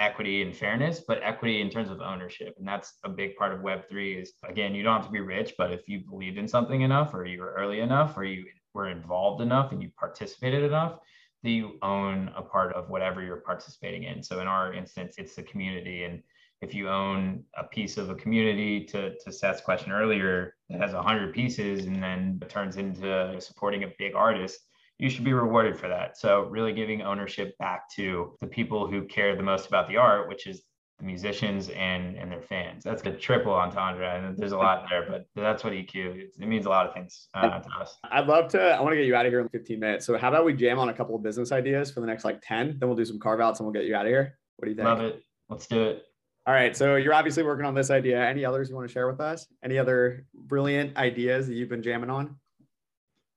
equity 0.00 0.42
and 0.42 0.56
fairness, 0.56 1.02
but 1.06 1.20
equity 1.22 1.60
in 1.60 1.70
terms 1.70 1.90
of 1.90 2.00
ownership. 2.00 2.54
And 2.58 2.66
that's 2.66 2.94
a 3.04 3.08
big 3.08 3.36
part 3.36 3.52
of 3.52 3.60
Web3 3.60 4.22
is 4.22 4.32
again, 4.48 4.74
you 4.74 4.82
don't 4.82 4.96
have 4.96 5.06
to 5.06 5.12
be 5.12 5.20
rich, 5.20 5.54
but 5.58 5.72
if 5.72 5.86
you 5.88 6.00
believed 6.00 6.38
in 6.38 6.48
something 6.48 6.80
enough 6.80 7.12
or 7.14 7.26
you 7.26 7.40
were 7.40 7.52
early 7.52 7.80
enough 7.80 8.16
or 8.16 8.24
you 8.24 8.46
were 8.72 8.88
involved 8.88 9.42
enough 9.42 9.72
and 9.72 9.82
you 9.82 9.90
participated 9.98 10.64
enough, 10.64 10.98
that 11.42 11.50
you 11.50 11.78
own 11.82 12.30
a 12.34 12.42
part 12.42 12.72
of 12.74 12.88
whatever 12.88 13.22
you're 13.22 13.36
participating 13.36 14.04
in. 14.04 14.22
So 14.22 14.40
in 14.40 14.46
our 14.46 14.72
instance, 14.72 15.16
it's 15.18 15.34
the 15.36 15.42
community. 15.42 16.04
And 16.04 16.22
if 16.62 16.74
you 16.74 16.88
own 16.88 17.44
a 17.56 17.64
piece 17.64 17.96
of 17.96 18.10
a 18.10 18.14
community, 18.14 18.84
to, 18.86 19.18
to 19.18 19.32
Seth's 19.32 19.60
question 19.60 19.92
earlier, 19.92 20.56
that 20.70 20.80
has 20.80 20.92
100 20.92 21.34
pieces 21.34 21.86
and 21.86 22.02
then 22.02 22.40
turns 22.48 22.76
into 22.76 23.40
supporting 23.40 23.84
a 23.84 23.92
big 23.98 24.14
artist, 24.14 24.60
you 25.00 25.08
should 25.08 25.24
be 25.24 25.32
rewarded 25.32 25.78
for 25.78 25.88
that. 25.88 26.18
So 26.18 26.42
really 26.42 26.74
giving 26.74 27.00
ownership 27.00 27.56
back 27.58 27.90
to 27.96 28.36
the 28.40 28.46
people 28.46 28.86
who 28.86 29.04
care 29.06 29.34
the 29.34 29.42
most 29.42 29.66
about 29.66 29.88
the 29.88 29.96
art, 29.96 30.28
which 30.28 30.46
is 30.46 30.62
the 30.98 31.06
musicians 31.06 31.70
and 31.70 32.16
and 32.16 32.30
their 32.30 32.42
fans. 32.42 32.84
That's 32.84 33.02
a 33.06 33.12
triple 33.12 33.54
entendre, 33.54 34.14
and 34.14 34.36
there's 34.36 34.52
a 34.52 34.58
lot 34.58 34.84
there, 34.90 35.06
but 35.08 35.26
that's 35.34 35.64
what 35.64 35.72
EQ. 35.72 35.94
It, 35.94 36.34
it 36.38 36.46
means 36.46 36.66
a 36.66 36.68
lot 36.68 36.86
of 36.86 36.92
things 36.92 37.28
uh, 37.32 37.60
to 37.60 37.68
us. 37.80 37.96
I'd 38.04 38.26
love 38.26 38.48
to. 38.48 38.60
I 38.60 38.80
want 38.80 38.92
to 38.92 38.96
get 38.96 39.06
you 39.06 39.14
out 39.14 39.24
of 39.24 39.32
here 39.32 39.40
in 39.40 39.48
15 39.48 39.80
minutes. 39.80 40.04
So 40.04 40.18
how 40.18 40.28
about 40.28 40.44
we 40.44 40.52
jam 40.52 40.78
on 40.78 40.90
a 40.90 40.94
couple 40.94 41.16
of 41.16 41.22
business 41.22 41.50
ideas 41.50 41.90
for 41.90 42.00
the 42.00 42.06
next 42.06 42.24
like 42.24 42.42
10? 42.42 42.76
Then 42.78 42.88
we'll 42.88 42.96
do 42.96 43.06
some 43.06 43.18
carve 43.18 43.40
outs 43.40 43.58
and 43.58 43.66
we'll 43.66 43.72
get 43.72 43.86
you 43.86 43.96
out 43.96 44.04
of 44.04 44.10
here. 44.10 44.38
What 44.58 44.66
do 44.66 44.70
you 44.70 44.76
think? 44.76 44.84
Love 44.84 45.00
it. 45.00 45.22
Let's 45.48 45.66
do 45.66 45.82
it. 45.82 46.04
All 46.46 46.52
right. 46.52 46.76
So 46.76 46.96
you're 46.96 47.14
obviously 47.14 47.42
working 47.42 47.64
on 47.64 47.74
this 47.74 47.90
idea. 47.90 48.22
Any 48.22 48.44
others 48.44 48.68
you 48.68 48.74
want 48.74 48.86
to 48.86 48.92
share 48.92 49.06
with 49.06 49.20
us? 49.20 49.46
Any 49.64 49.78
other 49.78 50.26
brilliant 50.34 50.98
ideas 50.98 51.46
that 51.46 51.54
you've 51.54 51.70
been 51.70 51.82
jamming 51.82 52.10
on? 52.10 52.36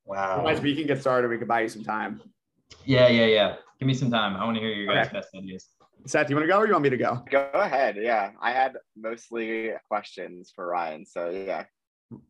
Wow. 0.04 0.34
Otherwise, 0.34 0.60
we 0.60 0.74
can 0.74 0.86
get 0.86 1.00
started. 1.00 1.28
We 1.28 1.38
can 1.38 1.46
buy 1.46 1.62
you 1.62 1.68
some 1.68 1.84
time. 1.84 2.20
Yeah, 2.84 3.08
yeah, 3.08 3.26
yeah. 3.26 3.56
Give 3.78 3.86
me 3.86 3.94
some 3.94 4.10
time. 4.10 4.36
I 4.36 4.44
want 4.44 4.56
to 4.56 4.60
hear 4.60 4.72
your 4.72 4.94
guys' 4.94 5.06
okay. 5.06 5.18
best 5.18 5.28
ideas. 5.34 5.68
Seth, 6.06 6.26
do 6.26 6.32
you 6.32 6.36
want 6.36 6.44
to 6.44 6.52
go 6.52 6.58
or 6.58 6.66
you 6.66 6.72
want 6.72 6.82
me 6.82 6.90
to 6.90 6.96
go? 6.96 7.24
Go 7.30 7.50
ahead. 7.54 7.96
Yeah. 7.98 8.32
I 8.40 8.50
had 8.50 8.76
mostly 8.96 9.72
questions 9.88 10.52
for 10.54 10.66
Ryan. 10.66 11.06
So, 11.06 11.30
yeah. 11.30 11.64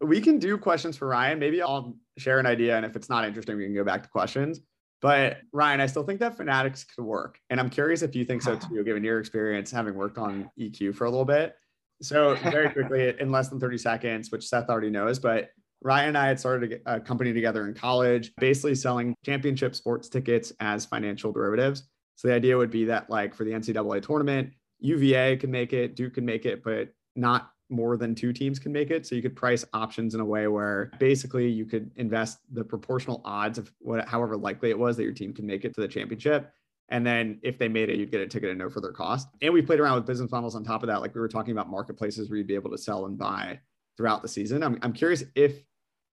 We 0.00 0.20
can 0.20 0.38
do 0.38 0.56
questions 0.56 0.96
for 0.96 1.08
Ryan. 1.08 1.38
Maybe 1.38 1.60
I'll 1.60 1.96
share 2.16 2.38
an 2.38 2.46
idea. 2.46 2.76
And 2.76 2.86
if 2.86 2.94
it's 2.94 3.08
not 3.08 3.24
interesting, 3.24 3.56
we 3.56 3.64
can 3.64 3.74
go 3.74 3.84
back 3.84 4.04
to 4.04 4.08
questions. 4.08 4.60
But 5.02 5.38
Ryan, 5.52 5.80
I 5.80 5.86
still 5.86 6.04
think 6.04 6.20
that 6.20 6.36
Fanatics 6.36 6.84
could 6.84 7.04
work. 7.04 7.38
And 7.50 7.58
I'm 7.60 7.68
curious 7.68 8.02
if 8.02 8.14
you 8.14 8.24
think 8.24 8.42
so 8.42 8.56
too, 8.56 8.82
given 8.84 9.02
your 9.02 9.18
experience 9.18 9.70
having 9.70 9.94
worked 9.94 10.18
on 10.18 10.50
EQ 10.58 10.94
for 10.94 11.04
a 11.04 11.10
little 11.10 11.24
bit. 11.24 11.54
So, 12.00 12.34
very 12.36 12.70
quickly, 12.70 13.14
in 13.20 13.30
less 13.30 13.48
than 13.48 13.60
30 13.60 13.78
seconds, 13.78 14.30
which 14.30 14.46
Seth 14.46 14.68
already 14.68 14.90
knows, 14.90 15.18
but 15.18 15.50
Ryan 15.84 16.08
and 16.08 16.18
I 16.18 16.26
had 16.26 16.40
started 16.40 16.80
a 16.86 16.98
company 16.98 17.34
together 17.34 17.66
in 17.66 17.74
college, 17.74 18.32
basically 18.38 18.74
selling 18.74 19.14
championship 19.24 19.74
sports 19.74 20.08
tickets 20.08 20.50
as 20.58 20.86
financial 20.86 21.30
derivatives. 21.30 21.84
So 22.16 22.28
the 22.28 22.34
idea 22.34 22.56
would 22.56 22.70
be 22.70 22.86
that, 22.86 23.10
like 23.10 23.34
for 23.34 23.44
the 23.44 23.50
NCAA 23.50 24.02
tournament, 24.02 24.54
UVA 24.80 25.36
can 25.36 25.50
make 25.50 25.74
it, 25.74 25.94
Duke 25.94 26.14
can 26.14 26.24
make 26.24 26.46
it, 26.46 26.64
but 26.64 26.88
not 27.16 27.50
more 27.68 27.98
than 27.98 28.14
two 28.14 28.32
teams 28.32 28.58
can 28.58 28.72
make 28.72 28.90
it. 28.90 29.06
So 29.06 29.14
you 29.14 29.20
could 29.20 29.36
price 29.36 29.64
options 29.74 30.14
in 30.14 30.20
a 30.20 30.24
way 30.24 30.48
where 30.48 30.90
basically 30.98 31.48
you 31.48 31.66
could 31.66 31.90
invest 31.96 32.38
the 32.50 32.64
proportional 32.64 33.20
odds 33.24 33.58
of 33.58 33.70
what, 33.80 34.08
however 34.08 34.36
likely 34.38 34.70
it 34.70 34.78
was 34.78 34.96
that 34.96 35.02
your 35.02 35.12
team 35.12 35.34
can 35.34 35.46
make 35.46 35.66
it 35.66 35.74
to 35.74 35.82
the 35.82 35.88
championship. 35.88 36.50
And 36.88 37.06
then 37.06 37.40
if 37.42 37.58
they 37.58 37.68
made 37.68 37.90
it, 37.90 37.96
you'd 37.96 38.10
get 38.10 38.20
a 38.20 38.26
ticket 38.26 38.50
at 38.50 38.56
no 38.56 38.70
further 38.70 38.92
cost. 38.92 39.28
And 39.42 39.52
we 39.52 39.60
played 39.60 39.80
around 39.80 39.96
with 39.96 40.06
business 40.06 40.30
models 40.30 40.54
on 40.54 40.64
top 40.64 40.82
of 40.82 40.86
that. 40.86 41.00
Like 41.00 41.14
we 41.14 41.20
were 41.20 41.28
talking 41.28 41.52
about 41.52 41.68
marketplaces 41.68 42.30
where 42.30 42.38
you'd 42.38 42.46
be 42.46 42.54
able 42.54 42.70
to 42.70 42.78
sell 42.78 43.06
and 43.06 43.18
buy 43.18 43.60
throughout 43.96 44.22
the 44.22 44.28
season. 44.28 44.62
I'm, 44.62 44.78
I'm 44.82 44.92
curious 44.92 45.24
if 45.34 45.62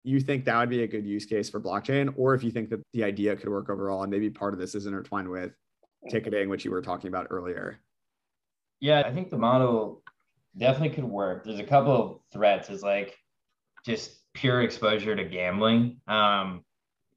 you 0.04 0.20
think 0.20 0.46
that 0.46 0.58
would 0.58 0.70
be 0.70 0.84
a 0.84 0.88
good 0.88 1.06
use 1.06 1.26
case 1.26 1.50
for 1.50 1.60
blockchain, 1.60 2.14
or 2.16 2.34
if 2.34 2.44
you 2.44 2.52
think 2.52 2.70
that 2.70 2.82
the 2.94 3.04
idea 3.04 3.36
could 3.36 3.50
work 3.50 3.70
overall 3.70 4.04
and 4.04 4.12
maybe 4.12 4.30
part 4.30 4.54
of 4.54 4.60
this 4.60 4.76
is 4.76 4.86
intertwined 4.86 5.30
with 5.30 5.52
ticketing, 6.10 6.50
which 6.50 6.64
you 6.64 6.72
were 6.72 6.82
talking 6.82 7.10
about 7.10 7.28
earlier. 7.30 7.80
Yeah, 8.80 9.04
I 9.06 9.12
think 9.12 9.30
the 9.30 9.38
model 9.38 10.02
definitely 10.58 10.96
could 10.96 11.04
work. 11.04 11.44
There's 11.44 11.60
a 11.60 11.66
couple 11.66 11.94
of 11.94 12.20
threats 12.32 12.70
is 12.70 12.82
like 12.82 13.18
just 13.86 14.20
pure 14.34 14.62
exposure 14.62 15.16
to 15.16 15.24
gambling 15.24 16.00
um, 16.08 16.64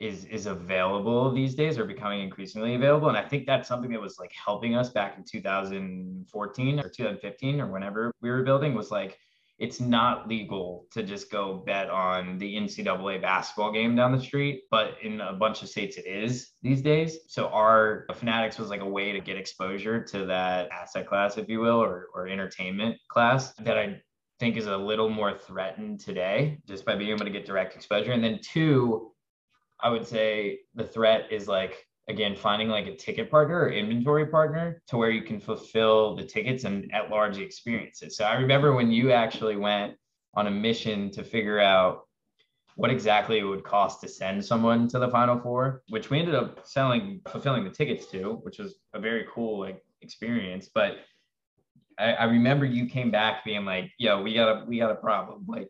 is 0.01 0.25
is 0.25 0.47
available 0.47 1.33
these 1.33 1.55
days 1.55 1.79
or 1.79 1.85
becoming 1.85 2.21
increasingly 2.21 2.75
available. 2.75 3.09
And 3.09 3.17
I 3.17 3.23
think 3.23 3.47
that's 3.47 3.69
something 3.69 3.93
that 3.93 4.01
was 4.01 4.19
like 4.19 4.33
helping 4.33 4.75
us 4.75 4.91
back 4.91 5.17
in 5.17 5.25
2014 5.25 6.81
or 6.81 6.89
2015 6.89 7.61
or 7.61 7.67
whenever 7.69 8.13
we 8.21 8.31
were 8.31 8.43
building 8.43 8.75
was 8.75 8.91
like 8.91 9.19
it's 9.63 9.79
not 9.79 10.27
legal 10.27 10.87
to 10.91 11.05
just 11.05 11.31
go 11.31 11.63
bet 11.65 11.89
on 11.89 12.37
the 12.37 12.57
NCAA 12.57 13.23
basketball 13.23 13.71
game 13.71 13.95
down 13.95 14.11
the 14.11 14.21
street, 14.21 14.65
but 14.73 14.97
in 15.03 15.21
a 15.21 15.35
bunch 15.35 15.63
of 15.63 15.69
states 15.69 15.97
it 15.97 16.05
is 16.05 16.51
these 16.63 16.83
days. 16.83 17.19
So 17.29 17.47
our 17.47 18.05
Fanatics 18.13 18.59
was 18.59 18.71
like 18.71 18.81
a 18.81 18.89
way 18.89 19.13
to 19.13 19.21
get 19.21 19.37
exposure 19.37 20.03
to 20.03 20.27
that 20.27 20.69
asset 20.73 21.07
class, 21.07 21.39
if 21.39 21.49
you 21.49 21.61
will, 21.61 21.81
or, 21.81 22.09
or 22.13 22.27
entertainment 22.27 22.97
class 23.09 23.55
that 23.55 23.79
I 23.79 24.01
think 24.41 24.57
is 24.57 24.67
a 24.67 24.77
little 24.77 25.09
more 25.09 25.39
threatened 25.39 26.01
today 26.01 26.59
just 26.67 26.85
by 26.85 26.97
being 26.97 27.11
able 27.11 27.25
to 27.25 27.31
get 27.31 27.47
direct 27.47 27.77
exposure. 27.77 28.11
And 28.11 28.25
then 28.25 28.41
two, 28.43 29.13
I 29.81 29.91
would 29.91 30.09
say 30.09 30.59
the 30.75 30.85
threat 30.85 31.31
is 31.31 31.47
like 31.47 31.87
again 32.09 32.35
finding 32.35 32.69
like 32.69 32.87
a 32.87 32.97
ticket 32.97 33.31
partner 33.31 33.61
or 33.61 33.71
inventory 33.71 34.27
partner 34.27 34.83
to 34.89 34.97
where 34.97 35.11
you 35.11 35.23
can 35.23 35.41
fulfill 35.41 36.17
the 36.17 36.25
tickets 36.25 36.65
and 36.65 36.93
at 36.93 37.11
large 37.11 37.39
experiences. 37.39 38.17
So 38.17 38.25
I 38.25 38.35
remember 38.35 38.75
when 38.75 38.91
you 38.91 39.13
actually 39.13 39.57
went 39.57 39.95
on 40.35 40.47
a 40.47 40.51
mission 40.51 41.11
to 41.13 41.23
figure 41.23 41.61
out 41.61 42.03
what 42.75 42.91
exactly 42.91 43.39
it 43.39 43.45
would 43.45 43.65
cost 43.65 44.01
to 44.01 44.09
send 44.09 44.45
someone 44.45 44.89
to 44.89 44.99
the 44.99 45.09
final 45.09 45.39
four, 45.39 45.83
which 45.91 46.11
we 46.11 46.19
ended 46.19 46.35
up 46.35 46.67
selling, 46.67 47.21
fulfilling 47.31 47.65
the 47.65 47.71
tickets 47.71 48.07
to, 48.07 48.41
which 48.43 48.59
was 48.59 48.77
a 48.95 48.99
very 48.99 49.27
cool 49.33 49.61
like 49.61 49.83
experience. 50.01 50.71
But 50.75 50.99
I, 51.99 52.13
I 52.15 52.25
remember 52.25 52.65
you 52.65 52.87
came 52.87 53.11
back 53.11 53.45
being 53.45 53.65
like, 53.65 53.93
yo, 53.99 54.23
we 54.23 54.35
got 54.35 54.49
a 54.49 54.65
we 54.65 54.79
got 54.79 54.91
a 54.91 54.97
problem. 54.97 55.45
Like 55.47 55.69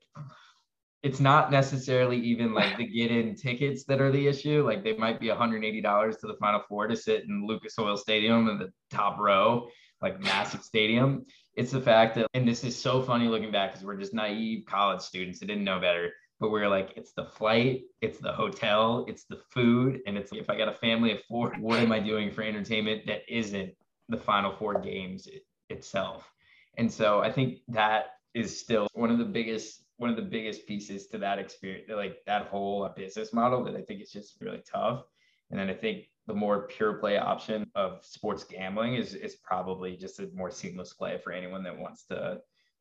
it's 1.03 1.21
not 1.21 1.51
necessarily 1.51 2.17
even 2.19 2.55
like 2.55 2.77
the 2.77 2.87
get 2.87 3.11
in 3.11 3.35
tickets 3.35 3.85
that 3.85 4.01
are 4.01 4.13
the 4.13 4.27
issue. 4.27 4.65
Like 4.65 4.85
they 4.85 4.97
might 4.97 5.21
be 5.21 5.29
$180 5.29 6.21
to 6.21 6.27
the 6.27 6.37
final 6.41 6.63
four 6.69 6.87
to 6.87 6.97
sit 6.97 7.25
in 7.25 7.47
Lucas 7.47 7.79
Oil 7.79 7.97
Stadium 7.97 8.49
in 8.49 8.59
the 8.59 8.73
top 8.91 9.19
row, 9.19 9.69
like 10.01 10.21
massive 10.21 10.63
stadium. 10.63 11.25
It's 11.55 11.73
the 11.73 11.81
fact 11.81 12.15
that, 12.15 12.29
and 12.35 12.47
this 12.47 12.65
is 12.65 12.81
so 12.81 13.03
funny 13.03 13.29
looking 13.29 13.51
back 13.51 13.73
because 13.73 13.85
we're 13.85 13.99
just 13.99 14.15
naive 14.15 14.65
college 14.67 15.01
students 15.01 15.41
that 15.41 15.47
didn't 15.47 15.65
know 15.65 15.81
better 15.81 16.13
but 16.43 16.51
we're 16.51 16.69
like, 16.69 16.93
it's 16.97 17.13
the 17.13 17.25
flight, 17.25 17.83
it's 18.01 18.19
the 18.19 18.33
hotel, 18.33 19.05
it's 19.07 19.27
the 19.27 19.41
food, 19.53 20.01
and 20.09 20.19
it's 20.19 20.33
if 20.33 20.51
I 20.51 20.59
got 20.59 20.67
a 20.67 20.73
family 20.73 21.13
of 21.13 21.23
four, 21.29 21.55
what 21.61 21.79
am 21.79 21.93
I 21.93 22.01
doing 22.01 22.33
for 22.33 22.43
entertainment 22.43 23.07
that 23.07 23.21
isn't 23.29 23.73
the 24.09 24.17
Final 24.17 24.51
Four 24.51 24.81
games 24.81 25.29
it, 25.29 25.47
itself? 25.71 26.29
And 26.77 26.93
so 26.93 27.21
I 27.21 27.31
think 27.31 27.59
that 27.69 28.07
is 28.35 28.59
still 28.59 28.89
one 28.95 29.13
of 29.13 29.19
the 29.19 29.25
biggest 29.25 29.85
one 29.97 30.11
of 30.11 30.17
the 30.17 30.23
biggest 30.23 30.67
pieces 30.67 31.07
to 31.09 31.19
that 31.19 31.39
experience, 31.39 31.89
like 31.89 32.17
that 32.27 32.47
whole 32.47 32.85
uh, 32.85 32.89
business 32.89 33.33
model 33.33 33.63
that 33.65 33.77
I 33.77 33.83
think 33.83 34.01
is 34.03 34.11
just 34.11 34.41
really 34.41 34.63
tough. 34.71 35.05
And 35.51 35.59
then 35.59 35.69
I 35.69 35.75
think 35.75 36.07
the 36.27 36.35
more 36.35 36.67
pure 36.67 36.95
play 36.95 37.19
option 37.19 37.71
of 37.75 38.05
sports 38.05 38.45
gambling 38.45 38.95
is 38.95 39.15
is 39.15 39.37
probably 39.37 39.97
just 39.97 40.21
a 40.21 40.31
more 40.35 40.51
seamless 40.51 40.93
play 40.95 41.19
for 41.23 41.33
anyone 41.33 41.63
that 41.65 41.79
wants 41.79 42.05
to 42.05 42.41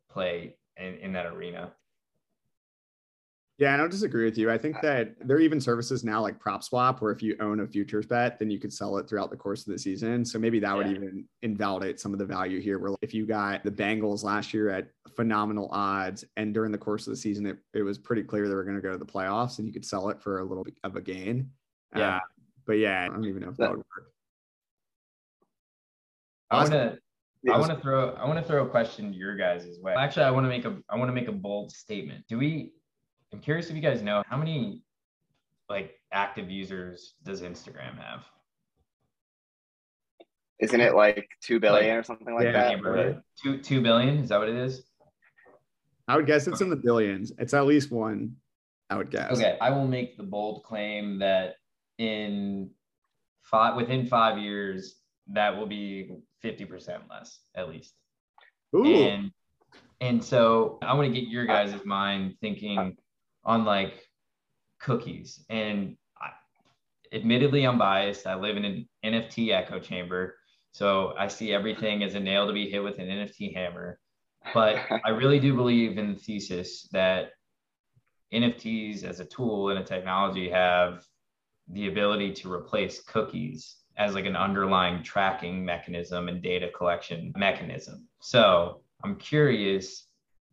play 0.09 0.55
in, 0.77 0.95
in 0.95 1.13
that 1.13 1.25
arena. 1.25 1.73
Yeah, 3.61 3.75
I 3.75 3.77
don't 3.77 3.91
disagree 3.91 4.25
with 4.25 4.39
you. 4.39 4.49
I 4.49 4.57
think 4.57 4.81
that 4.81 5.13
there 5.23 5.37
are 5.37 5.39
even 5.39 5.61
services 5.61 6.03
now 6.03 6.19
like 6.19 6.39
Prop 6.39 6.63
Swap, 6.63 6.99
where 6.99 7.11
if 7.11 7.21
you 7.21 7.37
own 7.39 7.59
a 7.59 7.67
futures 7.67 8.07
bet, 8.07 8.39
then 8.39 8.49
you 8.49 8.57
could 8.57 8.73
sell 8.73 8.97
it 8.97 9.07
throughout 9.07 9.29
the 9.29 9.37
course 9.37 9.67
of 9.67 9.71
the 9.71 9.77
season. 9.77 10.25
So 10.25 10.39
maybe 10.39 10.59
that 10.61 10.69
yeah. 10.69 10.73
would 10.73 10.87
even 10.87 11.25
invalidate 11.43 11.99
some 11.99 12.11
of 12.11 12.17
the 12.17 12.25
value 12.25 12.59
here. 12.59 12.79
Where 12.79 12.95
if 13.03 13.13
you 13.13 13.27
got 13.27 13.63
the 13.63 13.69
Bengals 13.69 14.23
last 14.23 14.51
year 14.51 14.71
at 14.71 14.87
phenomenal 15.15 15.69
odds, 15.71 16.25
and 16.37 16.55
during 16.55 16.71
the 16.71 16.77
course 16.79 17.05
of 17.05 17.11
the 17.11 17.17
season, 17.17 17.45
it, 17.45 17.59
it 17.75 17.83
was 17.83 17.99
pretty 17.99 18.23
clear 18.23 18.47
they 18.47 18.55
were 18.55 18.63
going 18.63 18.77
to 18.77 18.81
go 18.81 18.93
to 18.93 18.97
the 18.97 19.05
playoffs, 19.05 19.59
and 19.59 19.67
you 19.67 19.73
could 19.73 19.85
sell 19.85 20.09
it 20.09 20.19
for 20.19 20.39
a 20.39 20.43
little 20.43 20.63
bit 20.63 20.73
of 20.83 20.95
a 20.95 21.01
gain. 21.01 21.51
Yeah. 21.95 22.15
Uh, 22.15 22.19
but 22.65 22.73
yeah, 22.79 23.05
I 23.05 23.09
don't 23.09 23.25
even 23.25 23.43
know 23.43 23.49
if 23.49 23.57
that, 23.57 23.65
that 23.65 23.69
would 23.69 23.77
work. 23.77 24.11
I 26.49 26.55
want 26.57 26.71
to. 26.71 26.97
I 27.53 27.59
want 27.59 27.69
to 27.69 27.79
throw. 27.79 28.09
I 28.15 28.25
want 28.25 28.39
to 28.39 28.43
throw 28.43 28.65
a 28.65 28.69
question 28.69 29.11
to 29.11 29.17
your 29.19 29.35
guys' 29.35 29.77
way. 29.79 29.93
Actually, 29.95 30.25
I 30.25 30.31
want 30.31 30.45
to 30.45 30.49
make 30.49 30.65
a. 30.65 30.77
I 30.89 30.95
want 30.95 31.09
to 31.09 31.13
make 31.13 31.27
a 31.27 31.31
bold 31.31 31.71
statement. 31.71 32.25
Do 32.27 32.39
we 32.39 32.71
I'm 33.33 33.39
curious 33.39 33.69
if 33.69 33.75
you 33.75 33.81
guys 33.81 34.01
know 34.01 34.23
how 34.27 34.37
many 34.37 34.81
like 35.69 35.99
active 36.11 36.49
users 36.49 37.13
does 37.23 37.41
Instagram 37.41 37.97
have? 37.97 38.25
Isn't 40.59 40.81
it 40.81 40.95
like 40.95 41.27
two 41.41 41.59
billion 41.59 41.95
like, 41.95 41.99
or 41.99 42.03
something 42.03 42.35
like 42.35 42.43
yeah, 42.45 42.51
that? 42.51 42.83
Right? 42.83 43.17
Two 43.41 43.57
two 43.57 43.81
billion? 43.81 44.19
Is 44.19 44.29
that 44.29 44.39
what 44.39 44.49
it 44.49 44.55
is? 44.55 44.83
I 46.07 46.17
would 46.17 46.27
guess 46.27 46.47
it's 46.47 46.61
in 46.61 46.69
the 46.69 46.75
billions. 46.75 47.31
It's 47.39 47.53
at 47.53 47.65
least 47.65 47.91
one. 47.91 48.35
I 48.89 48.97
would 48.97 49.09
guess. 49.09 49.31
Okay, 49.31 49.57
I 49.61 49.69
will 49.69 49.87
make 49.87 50.17
the 50.17 50.23
bold 50.23 50.63
claim 50.63 51.19
that 51.19 51.55
in 51.97 52.69
five 53.43 53.75
within 53.75 54.05
five 54.05 54.37
years 54.37 54.95
that 55.27 55.55
will 55.55 55.65
be 55.65 56.11
fifty 56.41 56.65
percent 56.65 57.03
less 57.09 57.39
at 57.55 57.69
least. 57.69 57.93
Ooh. 58.75 58.85
And 58.85 59.31
and 60.01 60.23
so 60.23 60.77
I 60.81 60.93
want 60.93 61.13
to 61.13 61.19
get 61.19 61.29
your 61.29 61.45
guys' 61.45 61.73
mind 61.85 62.35
thinking 62.41 62.97
on 63.43 63.65
like 63.65 64.07
cookies. 64.79 65.43
And 65.49 65.97
I, 66.19 66.29
admittedly, 67.15 67.65
I'm 67.65 67.77
biased. 67.77 68.27
I 68.27 68.35
live 68.35 68.57
in 68.57 68.65
an 68.65 68.89
NFT 69.05 69.51
echo 69.51 69.79
chamber. 69.79 70.35
So 70.73 71.13
I 71.17 71.27
see 71.27 71.53
everything 71.53 72.03
as 72.03 72.15
a 72.15 72.19
nail 72.19 72.47
to 72.47 72.53
be 72.53 72.69
hit 72.69 72.83
with 72.83 72.99
an 72.99 73.07
NFT 73.07 73.55
hammer. 73.55 73.99
But 74.53 74.77
I 75.05 75.09
really 75.09 75.39
do 75.39 75.55
believe 75.55 75.97
in 75.97 76.13
the 76.13 76.19
thesis 76.19 76.87
that 76.91 77.31
NFTs 78.33 79.03
as 79.03 79.19
a 79.19 79.25
tool 79.25 79.69
and 79.69 79.79
a 79.79 79.83
technology 79.83 80.49
have 80.49 81.03
the 81.67 81.87
ability 81.87 82.33
to 82.33 82.51
replace 82.51 83.01
cookies 83.03 83.77
as 83.97 84.15
like 84.15 84.25
an 84.25 84.35
underlying 84.35 85.03
tracking 85.03 85.63
mechanism 85.63 86.29
and 86.29 86.41
data 86.41 86.69
collection 86.75 87.33
mechanism. 87.35 88.07
So 88.21 88.81
I'm 89.03 89.15
curious, 89.17 90.07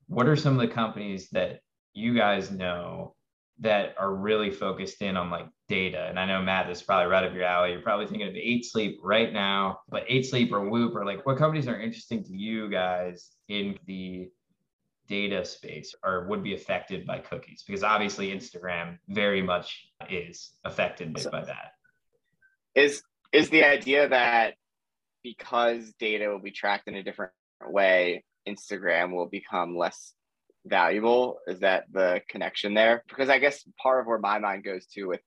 what 0.06 0.26
are 0.26 0.36
some 0.36 0.58
of 0.58 0.60
the 0.60 0.74
companies 0.74 1.28
that 1.30 1.60
you 1.98 2.14
guys 2.14 2.50
know 2.50 3.14
that 3.60 3.94
are 3.98 4.14
really 4.14 4.50
focused 4.50 5.02
in 5.02 5.16
on 5.16 5.30
like 5.30 5.46
data. 5.68 6.06
And 6.08 6.18
I 6.18 6.26
know 6.26 6.40
Matt, 6.40 6.68
this 6.68 6.78
is 6.78 6.84
probably 6.84 7.10
right 7.10 7.24
up 7.24 7.34
your 7.34 7.42
alley. 7.44 7.72
You're 7.72 7.80
probably 7.80 8.06
thinking 8.06 8.28
of 8.28 8.36
Eight 8.36 8.64
Sleep 8.64 9.00
right 9.02 9.32
now, 9.32 9.80
but 9.88 10.04
Eight 10.06 10.26
Sleep 10.26 10.52
or 10.52 10.68
Whoop 10.68 10.94
or 10.94 11.04
like 11.04 11.26
what 11.26 11.38
companies 11.38 11.66
are 11.66 11.78
interesting 11.78 12.22
to 12.24 12.32
you 12.32 12.70
guys 12.70 13.30
in 13.48 13.76
the 13.86 14.30
data 15.08 15.44
space 15.44 15.94
or 16.04 16.26
would 16.28 16.44
be 16.44 16.54
affected 16.54 17.04
by 17.04 17.18
cookies? 17.18 17.64
Because 17.66 17.82
obviously 17.82 18.28
Instagram 18.28 18.98
very 19.08 19.42
much 19.42 19.88
is 20.08 20.52
affected 20.64 21.12
by 21.14 21.44
that. 21.44 21.72
Is 22.74 23.02
is 23.32 23.50
the 23.50 23.64
idea 23.64 24.08
that 24.08 24.54
because 25.24 25.92
data 25.98 26.28
will 26.28 26.38
be 26.38 26.52
tracked 26.52 26.86
in 26.86 26.94
a 26.94 27.02
different 27.02 27.32
way, 27.66 28.24
Instagram 28.46 29.12
will 29.12 29.26
become 29.26 29.76
less 29.76 30.14
valuable 30.68 31.38
is 31.46 31.60
that 31.60 31.84
the 31.92 32.20
connection 32.28 32.74
there? 32.74 33.04
Because 33.08 33.28
i 33.28 33.38
guess 33.38 33.64
part 33.80 34.00
of 34.00 34.06
where 34.06 34.18
my 34.18 34.38
mind 34.38 34.64
goes 34.64 34.86
to 34.86 35.04
with 35.04 35.20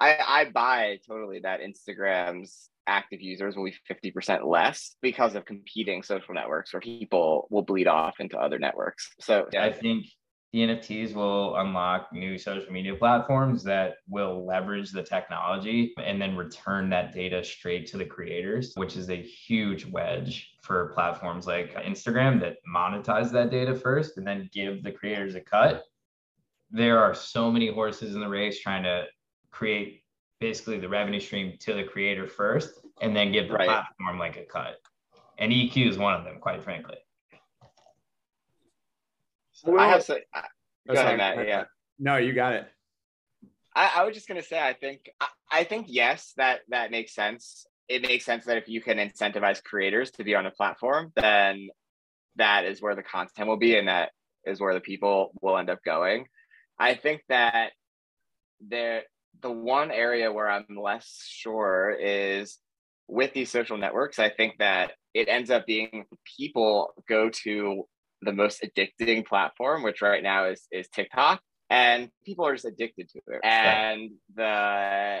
i 0.00 0.16
i 0.26 0.44
buy 0.44 0.98
totally 1.06 1.40
that 1.40 1.60
instagram's 1.60 2.70
active 2.86 3.20
users 3.20 3.56
will 3.56 3.64
be 3.64 3.74
50% 3.88 4.44
less 4.44 4.96
because 5.02 5.34
of 5.34 5.44
competing 5.44 6.02
social 6.02 6.34
networks 6.34 6.72
where 6.72 6.80
people 6.80 7.46
will 7.50 7.62
bleed 7.62 7.86
off 7.86 8.14
into 8.18 8.36
other 8.36 8.58
networks. 8.58 9.08
So 9.20 9.46
i 9.56 9.70
think 9.70 10.06
the 10.52 10.58
NFTs 10.60 11.14
will 11.14 11.56
unlock 11.56 12.12
new 12.12 12.36
social 12.36 12.70
media 12.70 12.94
platforms 12.94 13.62
that 13.64 13.96
will 14.06 14.44
leverage 14.44 14.92
the 14.92 15.02
technology 15.02 15.94
and 15.96 16.20
then 16.20 16.36
return 16.36 16.90
that 16.90 17.14
data 17.14 17.42
straight 17.42 17.86
to 17.86 17.96
the 17.96 18.04
creators, 18.04 18.72
which 18.74 18.94
is 18.94 19.08
a 19.08 19.22
huge 19.22 19.86
wedge 19.86 20.50
for 20.62 20.92
platforms 20.94 21.46
like 21.46 21.74
Instagram 21.76 22.38
that 22.40 22.56
monetize 22.72 23.32
that 23.32 23.50
data 23.50 23.74
first 23.74 24.18
and 24.18 24.26
then 24.26 24.50
give 24.52 24.82
the 24.82 24.92
creators 24.92 25.34
a 25.36 25.40
cut. 25.40 25.84
There 26.70 26.98
are 26.98 27.14
so 27.14 27.50
many 27.50 27.72
horses 27.72 28.14
in 28.14 28.20
the 28.20 28.28
race 28.28 28.60
trying 28.60 28.82
to 28.82 29.06
create 29.50 30.02
basically 30.38 30.78
the 30.78 30.88
revenue 30.88 31.20
stream 31.20 31.56
to 31.60 31.72
the 31.72 31.84
creator 31.84 32.26
first 32.26 32.74
and 33.00 33.16
then 33.16 33.32
give 33.32 33.48
the 33.48 33.54
right. 33.54 33.68
platform 33.68 34.18
like 34.18 34.36
a 34.36 34.44
cut. 34.44 34.76
And 35.38 35.50
EQ 35.50 35.88
is 35.88 35.96
one 35.96 36.12
of 36.12 36.24
them, 36.24 36.38
quite 36.40 36.62
frankly. 36.62 36.96
Well, 39.64 39.80
I 39.80 39.88
have 39.88 40.04
to. 40.06 40.16
Uh, 40.34 40.42
go 40.88 40.94
ahead, 40.94 41.16
Matt. 41.16 41.46
Yeah. 41.46 41.64
No, 41.98 42.16
you 42.16 42.32
got 42.32 42.54
it. 42.54 42.66
I, 43.74 43.90
I 43.96 44.04
was 44.04 44.14
just 44.14 44.28
gonna 44.28 44.42
say, 44.42 44.60
I 44.60 44.74
think, 44.74 45.10
I, 45.20 45.26
I 45.50 45.64
think 45.64 45.86
yes, 45.88 46.32
that 46.36 46.60
that 46.68 46.90
makes 46.90 47.14
sense. 47.14 47.66
It 47.88 48.02
makes 48.02 48.24
sense 48.24 48.44
that 48.46 48.56
if 48.56 48.68
you 48.68 48.80
can 48.80 48.98
incentivize 48.98 49.62
creators 49.62 50.10
to 50.12 50.24
be 50.24 50.34
on 50.34 50.46
a 50.46 50.50
platform, 50.50 51.12
then 51.16 51.68
that 52.36 52.64
is 52.64 52.80
where 52.80 52.94
the 52.94 53.02
content 53.02 53.48
will 53.48 53.56
be, 53.58 53.76
and 53.76 53.88
that 53.88 54.10
is 54.44 54.60
where 54.60 54.74
the 54.74 54.80
people 54.80 55.32
will 55.40 55.58
end 55.58 55.70
up 55.70 55.80
going. 55.84 56.26
I 56.78 56.94
think 56.94 57.22
that 57.28 57.72
there, 58.60 59.02
the 59.40 59.50
one 59.50 59.90
area 59.90 60.32
where 60.32 60.50
I'm 60.50 60.66
less 60.76 61.24
sure 61.28 61.90
is 61.90 62.58
with 63.08 63.32
these 63.34 63.50
social 63.50 63.76
networks. 63.76 64.18
I 64.18 64.30
think 64.30 64.58
that 64.58 64.92
it 65.14 65.28
ends 65.28 65.50
up 65.50 65.66
being 65.66 66.06
people 66.36 66.94
go 67.08 67.30
to 67.44 67.86
the 68.22 68.32
most 68.32 68.62
addicting 68.62 69.26
platform, 69.26 69.82
which 69.82 70.02
right 70.02 70.22
now 70.22 70.46
is 70.46 70.66
is 70.70 70.88
TikTok, 70.88 71.40
and 71.70 72.10
people 72.24 72.46
are 72.46 72.54
just 72.54 72.64
addicted 72.64 73.08
to 73.10 73.18
it. 73.26 73.40
And 73.44 74.12
the 74.34 75.20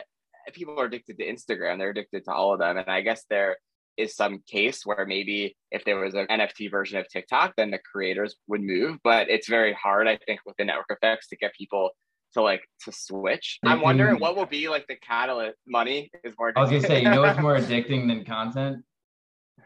people 0.52 0.78
are 0.78 0.86
addicted 0.86 1.18
to 1.18 1.26
Instagram; 1.26 1.78
they're 1.78 1.90
addicted 1.90 2.24
to 2.24 2.32
all 2.32 2.52
of 2.52 2.60
them. 2.60 2.78
And 2.78 2.88
I 2.88 3.00
guess 3.00 3.24
there 3.28 3.56
is 3.96 4.16
some 4.16 4.42
case 4.48 4.86
where 4.86 5.04
maybe 5.06 5.56
if 5.70 5.84
there 5.84 5.98
was 5.98 6.14
an 6.14 6.26
NFT 6.28 6.70
version 6.70 6.98
of 6.98 7.08
TikTok, 7.08 7.54
then 7.56 7.70
the 7.70 7.78
creators 7.78 8.36
would 8.46 8.62
move. 8.62 8.98
But 9.04 9.28
it's 9.28 9.48
very 9.48 9.74
hard, 9.74 10.08
I 10.08 10.18
think, 10.26 10.40
with 10.46 10.56
the 10.56 10.64
network 10.64 10.90
effects 10.90 11.28
to 11.28 11.36
get 11.36 11.54
people 11.54 11.90
to 12.34 12.42
like 12.42 12.62
to 12.84 12.92
switch. 12.92 13.58
I'm 13.64 13.76
mm-hmm. 13.76 13.84
wondering 13.84 14.18
what 14.18 14.36
will 14.36 14.46
be 14.46 14.68
like 14.68 14.86
the 14.86 14.96
catalyst. 14.96 15.58
Money 15.66 16.10
is 16.24 16.34
more. 16.38 16.52
Addicting. 16.52 16.56
I 16.56 16.60
was 16.60 16.70
gonna 16.70 16.82
say, 16.82 17.02
you 17.02 17.10
know 17.10 17.24
it's 17.24 17.40
more 17.40 17.56
addicting 17.56 18.08
than 18.08 18.24
content? 18.24 18.84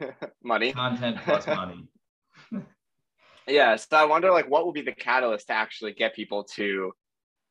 money. 0.43 0.73
Content 0.73 1.19
plus 1.25 1.47
money. 1.47 1.89
Yeah, 3.47 3.77
so 3.77 3.97
I 3.97 4.05
wonder 4.05 4.31
like 4.31 4.51
what 4.51 4.65
will 4.65 4.73
be 4.73 4.83
the 4.83 4.93
catalyst 4.93 5.49
to 5.49 5.53
actually 5.53 5.93
get 5.93 6.15
people 6.15 6.45
to 6.55 6.93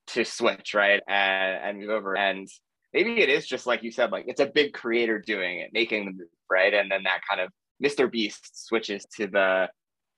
to 0.07 0.25
switch, 0.25 0.73
right? 0.73 1.01
And 1.07 1.63
and 1.63 1.79
move 1.79 1.89
over. 1.89 2.15
And 2.17 2.47
maybe 2.93 3.21
it 3.21 3.29
is 3.29 3.47
just 3.47 3.65
like 3.65 3.83
you 3.83 3.91
said, 3.91 4.11
like 4.11 4.25
it's 4.27 4.41
a 4.41 4.45
big 4.45 4.73
creator 4.73 5.19
doing 5.19 5.59
it, 5.59 5.71
making 5.73 6.05
the 6.05 6.11
move, 6.11 6.27
right? 6.49 6.73
And 6.73 6.91
then 6.91 7.03
that 7.03 7.21
kind 7.27 7.41
of 7.41 7.51
Mr. 7.83 8.11
Beast 8.11 8.67
switches 8.67 9.05
to 9.17 9.27
the 9.27 9.69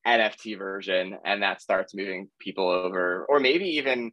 NFT 0.06 0.58
version 0.58 1.18
and 1.26 1.42
that 1.44 1.62
starts 1.62 1.94
moving 1.94 2.30
people 2.40 2.70
over, 2.70 3.26
or 3.28 3.40
maybe 3.40 3.66
even 3.78 4.12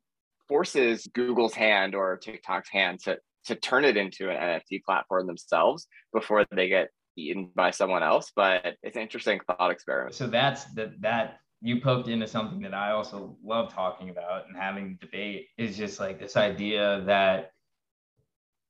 forces 0.49 1.09
Google's 1.15 1.55
hand 1.55 1.95
or 1.95 2.17
TikTok's 2.19 2.71
hand 2.71 3.01
to 3.05 3.19
to 3.47 3.55
turn 3.55 3.85
it 3.85 3.97
into 3.97 4.31
an 4.31 4.37
NFT 4.37 4.83
platform 4.85 5.27
themselves 5.27 5.87
before 6.12 6.47
they 6.51 6.69
get 6.69 6.89
eaten 7.17 7.51
by 7.55 7.71
someone 7.71 8.03
else. 8.03 8.33
But 8.35 8.77
it's 8.83 8.97
an 8.97 9.03
interesting 9.03 9.41
thought 9.47 9.71
experiment. 9.71 10.15
So 10.15 10.27
that's 10.27 10.65
that 10.75 11.01
that 11.01 11.39
you 11.65 11.81
poked 11.81 12.09
into 12.09 12.29
something 12.29 12.61
that 12.61 12.75
I 12.75 12.91
also 12.91 13.39
love 13.43 13.73
talking 13.73 14.11
about 14.11 14.47
and 14.47 14.55
having 14.55 14.99
debate 15.01 15.47
is 15.57 15.79
just 15.79 15.99
like 15.99 16.21
this 16.21 16.37
idea 16.37 17.03
that 17.07 17.53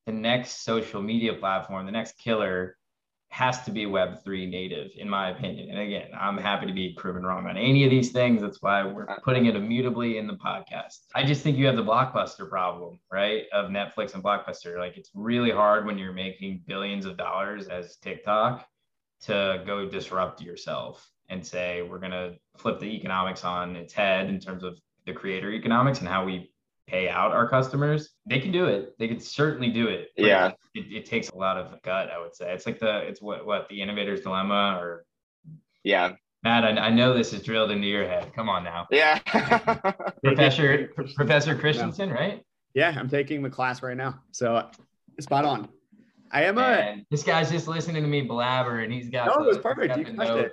the 0.07 0.13
next 0.13 0.65
social 0.65 1.03
media 1.03 1.35
platform, 1.35 1.87
the 1.87 1.93
next 1.93 2.17
killer 2.19 2.77
has 3.31 3.65
to 3.65 3.73
be 3.73 3.85
Web3 3.85 4.49
native, 4.49 4.93
in 4.97 5.09
my 5.09 5.31
opinion. 5.31 5.71
And 5.71 5.81
again, 5.81 6.11
I'm 6.17 6.39
happy 6.39 6.67
to 6.67 6.73
be 6.73 6.95
proven 6.97 7.25
wrong 7.25 7.49
on 7.49 7.57
any 7.57 7.83
of 7.83 7.91
these 7.91 8.13
things. 8.13 8.41
That's 8.41 8.63
why 8.63 8.87
we're 8.87 9.09
putting 9.25 9.47
it 9.47 9.57
immutably 9.57 10.19
in 10.19 10.29
the 10.29 10.35
podcast. 10.35 11.01
I 11.17 11.25
just 11.25 11.43
think 11.43 11.59
you 11.59 11.67
have 11.67 11.75
the 11.75 11.83
blockbuster 11.83 12.49
problem, 12.49 13.01
right? 13.11 13.47
Of 13.53 13.71
Netflix 13.71 14.15
and 14.15 14.23
Blockbuster. 14.23 14.79
Like 14.79 14.97
it's 14.97 15.11
really 15.15 15.51
hard 15.51 15.85
when 15.85 15.99
you're 15.99 16.13
making 16.13 16.63
billions 16.69 17.07
of 17.07 17.17
dollars 17.17 17.67
as 17.67 17.97
TikTok 17.97 18.65
to 19.23 19.65
go 19.67 19.89
disrupt 19.89 20.41
yourself 20.41 21.11
and 21.29 21.45
say, 21.45 21.83
we're 21.83 21.99
going 21.99 22.13
to 22.13 22.35
flip 22.57 22.79
the 22.79 22.87
economics 22.87 23.45
on 23.45 23.77
its 23.77 23.93
head 23.93 24.29
in 24.29 24.39
terms 24.39 24.63
of 24.63 24.79
the 25.07 25.13
creator 25.13 25.53
economics 25.53 26.01
and 26.01 26.09
how 26.09 26.25
we 26.25 26.51
pay 26.87 27.09
out 27.09 27.33
our 27.33 27.49
customers, 27.49 28.11
they 28.27 28.39
can 28.39 28.53
do 28.53 28.67
it. 28.67 28.95
They 28.99 29.09
can 29.09 29.21
certainly 29.21 29.71
do 29.71 29.89
it. 29.89 30.09
Yeah. 30.17 30.53
It, 30.75 30.93
it, 30.93 31.07
takes 31.07 31.31
a 31.31 31.37
lot 31.37 31.57
of 31.57 31.81
gut, 31.83 32.11
I 32.11 32.19
would 32.19 32.35
say. 32.35 32.53
It's 32.53 32.67
like 32.67 32.79
the, 32.79 32.99
it's 32.99 33.23
what, 33.23 33.47
what 33.47 33.69
the 33.69 33.81
innovator's 33.81 34.21
dilemma 34.21 34.79
or. 34.81 35.05
Yeah. 35.83 36.13
Matt, 36.43 36.65
I, 36.65 36.71
I 36.71 36.91
know 36.91 37.15
this 37.15 37.33
is 37.33 37.43
drilled 37.43 37.71
into 37.71 37.87
your 37.87 38.07
head. 38.07 38.33
Come 38.35 38.49
on 38.49 38.65
now. 38.65 38.87
Yeah. 38.91 39.19
Professor, 40.25 40.91
Professor 41.15 41.55
Christensen, 41.55 42.11
right? 42.11 42.43
Yeah. 42.75 42.95
I'm 42.97 43.09
taking 43.09 43.43
the 43.43 43.51
class 43.51 43.83
right 43.83 43.97
now. 43.97 44.21
So 44.33 44.69
spot 45.21 45.45
on. 45.45 45.69
I 46.31 46.45
am 46.45 46.59
a. 46.59 47.05
this 47.11 47.23
guy's 47.23 47.51
just 47.51 47.69
listening 47.69 48.03
to 48.03 48.09
me 48.09 48.23
blabber 48.23 48.81
and 48.81 48.93
he's 48.93 49.09
got. 49.09 49.29
No, 49.29 49.45
the, 49.45 49.45
it 49.45 49.47
was 49.47 49.59
perfect. 49.59 49.97
You 49.97 50.05
it. 50.05 50.53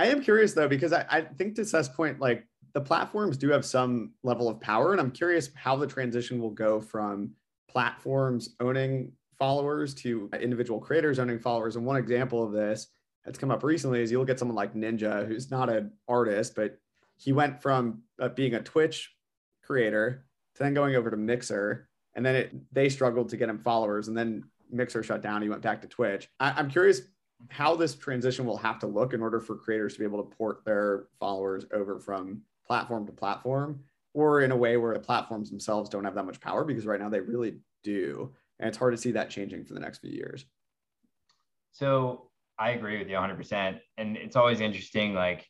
I 0.00 0.06
am 0.06 0.22
curious 0.22 0.54
though, 0.54 0.66
because 0.66 0.94
I, 0.94 1.04
I 1.10 1.20
think 1.20 1.56
to 1.56 1.64
Seth's 1.64 1.90
point, 1.90 2.20
like 2.20 2.46
the 2.72 2.80
platforms 2.80 3.36
do 3.36 3.50
have 3.50 3.66
some 3.66 4.12
level 4.22 4.48
of 4.48 4.58
power. 4.58 4.92
And 4.92 5.00
I'm 5.00 5.10
curious 5.10 5.50
how 5.54 5.76
the 5.76 5.86
transition 5.86 6.40
will 6.40 6.52
go 6.52 6.80
from 6.80 7.32
platforms 7.68 8.56
owning 8.60 9.12
followers 9.38 9.92
to 9.96 10.30
individual 10.40 10.80
creators 10.80 11.18
owning 11.18 11.38
followers. 11.38 11.76
And 11.76 11.84
one 11.84 11.98
example 11.98 12.42
of 12.42 12.52
this 12.52 12.86
that's 13.26 13.38
come 13.38 13.50
up 13.50 13.62
recently 13.62 14.00
is 14.00 14.10
you 14.10 14.18
look 14.18 14.30
at 14.30 14.38
someone 14.38 14.56
like 14.56 14.72
Ninja, 14.72 15.28
who's 15.28 15.50
not 15.50 15.68
an 15.68 15.92
artist, 16.08 16.54
but 16.56 16.78
he 17.18 17.32
went 17.32 17.60
from 17.60 18.00
uh, 18.18 18.30
being 18.30 18.54
a 18.54 18.62
Twitch 18.62 19.14
creator 19.62 20.24
to 20.54 20.62
then 20.62 20.72
going 20.72 20.96
over 20.96 21.10
to 21.10 21.16
Mixer. 21.18 21.90
And 22.14 22.24
then 22.24 22.36
it, 22.36 22.54
they 22.72 22.88
struggled 22.88 23.28
to 23.28 23.36
get 23.36 23.50
him 23.50 23.58
followers. 23.58 24.08
And 24.08 24.16
then 24.16 24.44
Mixer 24.70 25.02
shut 25.02 25.20
down. 25.20 25.42
He 25.42 25.50
went 25.50 25.60
back 25.60 25.82
to 25.82 25.88
Twitch. 25.88 26.26
I, 26.40 26.52
I'm 26.52 26.70
curious 26.70 27.02
how 27.48 27.74
this 27.74 27.94
transition 27.94 28.44
will 28.44 28.56
have 28.56 28.78
to 28.80 28.86
look 28.86 29.14
in 29.14 29.22
order 29.22 29.40
for 29.40 29.56
creators 29.56 29.94
to 29.94 29.98
be 29.98 30.04
able 30.04 30.22
to 30.22 30.36
port 30.36 30.64
their 30.64 31.06
followers 31.18 31.64
over 31.72 31.98
from 31.98 32.42
platform 32.66 33.06
to 33.06 33.12
platform 33.12 33.80
or 34.14 34.42
in 34.42 34.52
a 34.52 34.56
way 34.56 34.76
where 34.76 34.94
the 34.94 35.00
platforms 35.00 35.50
themselves 35.50 35.88
don't 35.88 36.04
have 36.04 36.14
that 36.14 36.26
much 36.26 36.40
power 36.40 36.64
because 36.64 36.86
right 36.86 37.00
now 37.00 37.08
they 37.08 37.20
really 37.20 37.58
do. 37.82 38.32
And 38.58 38.68
it's 38.68 38.78
hard 38.78 38.94
to 38.94 39.00
see 39.00 39.12
that 39.12 39.30
changing 39.30 39.64
for 39.64 39.74
the 39.74 39.80
next 39.80 39.98
few 39.98 40.10
years. 40.10 40.44
So 41.72 42.30
i 42.60 42.70
agree 42.70 42.98
with 42.98 43.08
you 43.08 43.16
100% 43.16 43.80
and 43.96 44.16
it's 44.16 44.36
always 44.36 44.60
interesting 44.60 45.14
like 45.14 45.48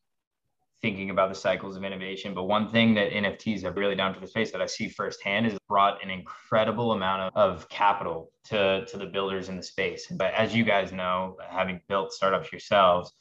thinking 0.82 1.10
about 1.10 1.28
the 1.28 1.34
cycles 1.34 1.76
of 1.76 1.84
innovation 1.84 2.34
but 2.34 2.44
one 2.44 2.68
thing 2.68 2.94
that 2.94 3.10
nfts 3.10 3.62
have 3.62 3.76
really 3.76 3.94
done 3.94 4.14
for 4.14 4.20
the 4.20 4.26
space 4.26 4.50
that 4.50 4.62
i 4.62 4.66
see 4.66 4.88
firsthand 4.88 5.46
is 5.46 5.58
brought 5.68 6.02
an 6.02 6.10
incredible 6.10 6.92
amount 6.92 7.22
of, 7.22 7.36
of 7.36 7.68
capital 7.68 8.30
to, 8.44 8.84
to 8.86 8.96
the 8.96 9.06
builders 9.06 9.48
in 9.48 9.56
the 9.56 9.62
space 9.62 10.06
but 10.12 10.32
as 10.34 10.54
you 10.54 10.64
guys 10.64 10.92
know 10.92 11.36
having 11.48 11.80
built 11.88 12.12
startups 12.12 12.50
yourselves 12.50 13.12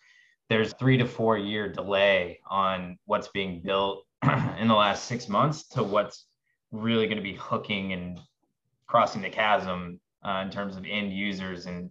there's 0.49 0.74
three 0.74 0.97
to 0.97 1.05
four 1.05 1.38
year 1.38 1.72
delay 1.72 2.39
on 2.49 2.97
what's 3.05 3.28
being 3.30 3.62
built 3.64 4.05
in 4.60 4.68
the 4.68 4.74
last 4.74 5.05
six 5.05 5.30
months 5.30 5.68
to 5.68 5.84
what's 5.84 6.26
really 6.72 7.05
going 7.05 7.18
to 7.18 7.24
be 7.24 7.36
hooking 7.36 7.93
and 7.93 8.20
crossing 8.88 9.22
the 9.22 9.30
chasm 9.30 9.99
uh, 10.24 10.41
in 10.43 10.49
terms 10.51 10.76
of 10.76 10.86
end 10.89 11.14
users 11.14 11.66
in 11.68 11.89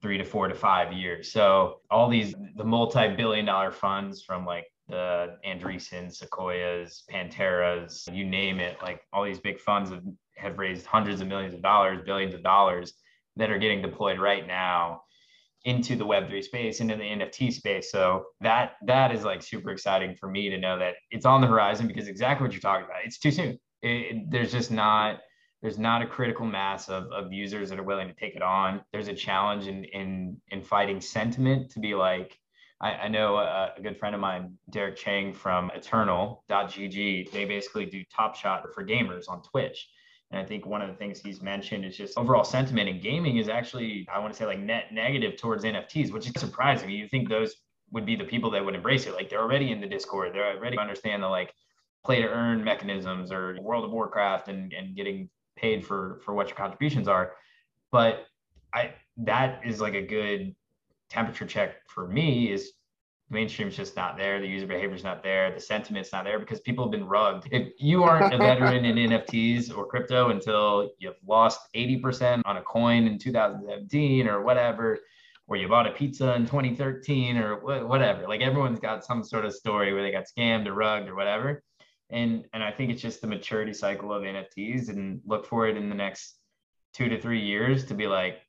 three 0.00 0.18
to 0.18 0.24
four 0.24 0.48
to 0.48 0.54
five 0.54 0.92
years. 0.92 1.32
So 1.32 1.80
all 1.90 2.08
these 2.08 2.34
the 2.56 2.64
multi-billion 2.64 3.46
dollar 3.46 3.70
funds 3.70 4.22
from 4.22 4.44
like 4.44 4.66
the 4.88 5.36
Andreessen, 5.46 6.14
Sequoias, 6.14 7.04
Panteras, 7.10 8.08
you 8.12 8.24
name 8.24 8.60
it, 8.60 8.76
like 8.82 9.00
all 9.12 9.24
these 9.24 9.40
big 9.40 9.58
funds 9.58 9.90
have, 9.90 10.02
have 10.36 10.58
raised 10.58 10.86
hundreds 10.86 11.20
of 11.20 11.28
millions 11.28 11.54
of 11.54 11.62
dollars, 11.62 12.00
billions 12.04 12.34
of 12.34 12.42
dollars 12.42 12.92
that 13.36 13.50
are 13.50 13.58
getting 13.58 13.82
deployed 13.82 14.18
right 14.18 14.46
now 14.46 15.02
into 15.64 15.96
the 15.96 16.04
web3 16.04 16.44
space 16.44 16.80
into 16.80 16.94
the 16.94 17.02
nft 17.02 17.52
space. 17.52 17.90
So 17.90 18.26
that 18.40 18.72
that 18.86 19.12
is 19.12 19.24
like 19.24 19.42
super 19.42 19.70
exciting 19.70 20.14
for 20.14 20.28
me 20.28 20.50
to 20.50 20.58
know 20.58 20.78
that 20.78 20.94
it's 21.10 21.24
on 21.24 21.40
the 21.40 21.46
horizon 21.46 21.86
because 21.86 22.06
exactly 22.06 22.46
what 22.46 22.52
you're 22.52 22.60
talking 22.60 22.84
about 22.84 23.04
it's 23.04 23.18
too 23.18 23.30
soon. 23.30 23.58
It, 23.82 23.88
it, 23.88 24.30
there's 24.30 24.52
just 24.52 24.70
not 24.70 25.20
there's 25.62 25.78
not 25.78 26.02
a 26.02 26.06
critical 26.06 26.44
mass 26.44 26.90
of, 26.90 27.04
of 27.04 27.32
users 27.32 27.70
that 27.70 27.78
are 27.78 27.84
willing 27.84 28.08
to 28.08 28.14
take 28.14 28.36
it 28.36 28.42
on. 28.42 28.82
There's 28.92 29.08
a 29.08 29.14
challenge 29.14 29.66
in 29.66 29.84
in 29.84 30.36
in 30.50 30.60
fighting 30.62 31.00
sentiment 31.00 31.70
to 31.70 31.80
be 31.80 31.94
like 31.94 32.38
I, 32.80 32.92
I 32.92 33.08
know 33.08 33.36
a, 33.36 33.72
a, 33.76 33.82
good 33.82 33.96
friend 33.98 34.14
of 34.14 34.20
mine, 34.20 34.58
Derek 34.70 34.96
Chang 34.96 35.32
from 35.32 35.70
Eternal.gg. 35.74 37.30
They 37.30 37.44
basically 37.44 37.86
do 37.86 38.02
Top 38.14 38.34
Shot 38.34 38.66
for 38.74 38.84
gamers 38.84 39.28
on 39.28 39.42
Twitch 39.42 39.88
and 40.34 40.42
I 40.42 40.44
think 40.44 40.66
one 40.66 40.82
of 40.82 40.88
the 40.88 40.96
things 40.96 41.20
he's 41.20 41.40
mentioned 41.40 41.84
is 41.84 41.96
just 41.96 42.18
overall 42.18 42.42
sentiment 42.42 42.88
in 42.88 43.00
gaming 43.00 43.36
is 43.36 43.48
actually, 43.48 44.04
I 44.12 44.18
want 44.18 44.32
to 44.32 44.36
say, 44.36 44.46
like 44.46 44.58
net 44.58 44.92
negative 44.92 45.36
towards 45.36 45.62
NFTs, 45.62 46.10
which 46.10 46.26
is 46.26 46.32
surprising. 46.38 46.90
You 46.90 47.06
think 47.06 47.28
those 47.28 47.54
would 47.92 48.04
be 48.04 48.16
the 48.16 48.24
people 48.24 48.50
that 48.50 48.64
would 48.64 48.74
embrace 48.74 49.06
it? 49.06 49.14
Like 49.14 49.30
they're 49.30 49.40
already 49.40 49.70
in 49.70 49.80
the 49.80 49.86
Discord, 49.86 50.34
they're 50.34 50.56
already 50.56 50.76
understand 50.76 51.22
the 51.22 51.28
like 51.28 51.52
play 52.04 52.20
to 52.20 52.28
earn 52.28 52.64
mechanisms 52.64 53.30
or 53.30 53.56
World 53.60 53.84
of 53.84 53.92
Warcraft 53.92 54.48
and, 54.48 54.72
and 54.72 54.96
getting 54.96 55.28
paid 55.56 55.86
for 55.86 56.20
for 56.24 56.34
what 56.34 56.48
your 56.48 56.56
contributions 56.56 57.06
are. 57.06 57.34
But 57.92 58.26
I 58.74 58.94
that 59.18 59.60
is 59.64 59.80
like 59.80 59.94
a 59.94 60.02
good 60.02 60.56
temperature 61.14 61.46
check 61.46 61.76
for 61.86 62.08
me 62.08 62.50
is 62.50 62.72
mainstream's 63.30 63.76
just 63.76 63.96
not 63.96 64.16
there. 64.16 64.40
The 64.40 64.46
user 64.46 64.66
behavior 64.66 64.94
is 64.94 65.04
not 65.04 65.22
there. 65.22 65.52
The 65.52 65.60
sentiment's 65.60 66.12
not 66.12 66.24
there 66.24 66.38
because 66.38 66.60
people 66.60 66.84
have 66.84 66.90
been 66.90 67.06
rugged. 67.06 67.48
If 67.52 67.72
you 67.78 68.02
aren't 68.02 68.34
a 68.34 68.38
veteran 68.38 68.84
in 68.84 68.96
NFTs 69.10 69.76
or 69.76 69.86
crypto 69.86 70.30
until 70.30 70.90
you've 70.98 71.14
lost 71.26 71.60
80% 71.74 72.42
on 72.44 72.56
a 72.56 72.62
coin 72.62 73.06
in 73.06 73.18
2017 73.18 74.26
or 74.26 74.42
whatever, 74.42 74.98
or 75.46 75.56
you 75.56 75.68
bought 75.68 75.86
a 75.86 75.92
pizza 75.92 76.34
in 76.34 76.42
2013 76.46 77.36
or 77.36 77.60
whatever, 77.86 78.26
like 78.26 78.40
everyone's 78.40 78.80
got 78.80 79.04
some 79.04 79.22
sort 79.22 79.44
of 79.44 79.54
story 79.54 79.92
where 79.92 80.02
they 80.02 80.10
got 80.10 80.24
scammed 80.24 80.66
or 80.66 80.74
rugged 80.74 81.08
or 81.08 81.14
whatever. 81.14 81.62
And, 82.10 82.44
and 82.52 82.62
I 82.62 82.70
think 82.70 82.90
it's 82.90 83.02
just 83.02 83.20
the 83.20 83.26
maturity 83.26 83.72
cycle 83.72 84.12
of 84.12 84.22
NFTs 84.22 84.88
and 84.88 85.20
look 85.24 85.46
for 85.46 85.68
it 85.68 85.76
in 85.76 85.88
the 85.88 85.94
next 85.94 86.36
two 86.92 87.08
to 87.08 87.20
three 87.20 87.40
years 87.40 87.86
to 87.86 87.94
be 87.94 88.06
like, 88.06 88.40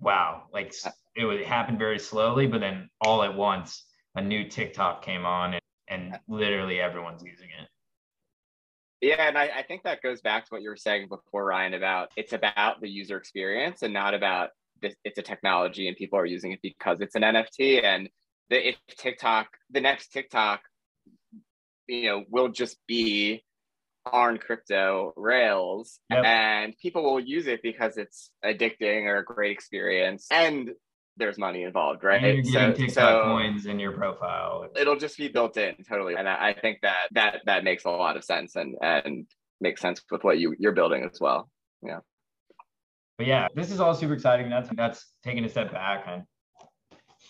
wow, 0.00 0.44
like 0.52 0.72
it 1.16 1.24
would 1.24 1.42
happen 1.42 1.78
very 1.78 1.98
slowly, 1.98 2.46
but 2.46 2.60
then 2.60 2.88
all 3.00 3.22
at 3.22 3.34
once 3.34 3.84
a 4.14 4.22
new 4.22 4.48
TikTok 4.48 5.04
came 5.04 5.24
on 5.24 5.54
and, 5.54 5.62
and 5.88 6.20
literally 6.28 6.80
everyone's 6.80 7.22
using 7.22 7.48
it. 7.48 7.68
Yeah, 9.00 9.28
and 9.28 9.38
I, 9.38 9.50
I, 9.56 9.62
think 9.62 9.84
that 9.84 10.02
goes 10.02 10.20
back 10.20 10.44
to 10.44 10.48
what 10.50 10.60
you 10.60 10.68
were 10.68 10.76
saying 10.76 11.08
before, 11.08 11.46
Ryan, 11.46 11.72
about 11.72 12.10
it's 12.16 12.34
about 12.34 12.82
the 12.82 12.88
user 12.88 13.16
experience 13.16 13.82
and 13.82 13.94
not 13.94 14.12
about 14.12 14.50
this, 14.82 14.94
it's 15.04 15.18
a 15.18 15.22
technology 15.22 15.88
and 15.88 15.96
people 15.96 16.18
are 16.18 16.26
using 16.26 16.52
it 16.52 16.60
because 16.62 17.00
it's 17.00 17.14
an 17.14 17.22
NFT. 17.22 17.82
And 17.82 18.10
the, 18.50 18.68
if 18.68 18.76
TikTok, 18.98 19.48
the 19.70 19.80
next 19.80 20.08
TikTok, 20.08 20.60
you 21.88 22.10
know, 22.10 22.24
will 22.28 22.48
just 22.48 22.76
be 22.86 23.42
on 24.04 24.38
crypto 24.38 25.12
rails 25.16 25.98
yep. 26.10 26.24
and 26.24 26.76
people 26.78 27.02
will 27.02 27.20
use 27.20 27.46
it 27.46 27.62
because 27.62 27.96
it's 27.96 28.30
addicting 28.44 29.04
or 29.04 29.18
a 29.18 29.24
great 29.24 29.52
experience. 29.52 30.26
And 30.30 30.70
there's 31.16 31.38
money 31.38 31.64
involved, 31.64 32.04
right? 32.04 32.22
And 32.22 32.46
you're 32.46 32.52
getting 32.52 32.74
so, 32.74 32.86
TikTok 32.86 32.94
so 32.94 33.24
coins 33.24 33.66
in 33.66 33.78
your 33.78 33.92
profile. 33.92 34.68
It'll 34.76 34.96
just 34.96 35.16
be 35.18 35.28
built 35.28 35.56
in 35.56 35.74
totally, 35.88 36.14
and 36.16 36.28
I, 36.28 36.48
I 36.48 36.60
think 36.60 36.78
that 36.82 37.08
that 37.12 37.40
that 37.46 37.64
makes 37.64 37.84
a 37.84 37.90
lot 37.90 38.16
of 38.16 38.24
sense 38.24 38.56
and 38.56 38.76
and 38.80 39.26
makes 39.60 39.80
sense 39.80 40.00
with 40.10 40.24
what 40.24 40.38
you 40.38 40.54
you're 40.58 40.72
building 40.72 41.08
as 41.10 41.20
well. 41.20 41.50
Yeah. 41.82 41.98
But 43.18 43.26
yeah, 43.26 43.48
this 43.54 43.70
is 43.70 43.80
all 43.80 43.94
super 43.94 44.14
exciting. 44.14 44.48
That's 44.48 44.70
that's 44.76 45.06
taking 45.22 45.44
a 45.44 45.48
step 45.48 45.72
back, 45.72 46.04
and 46.06 46.22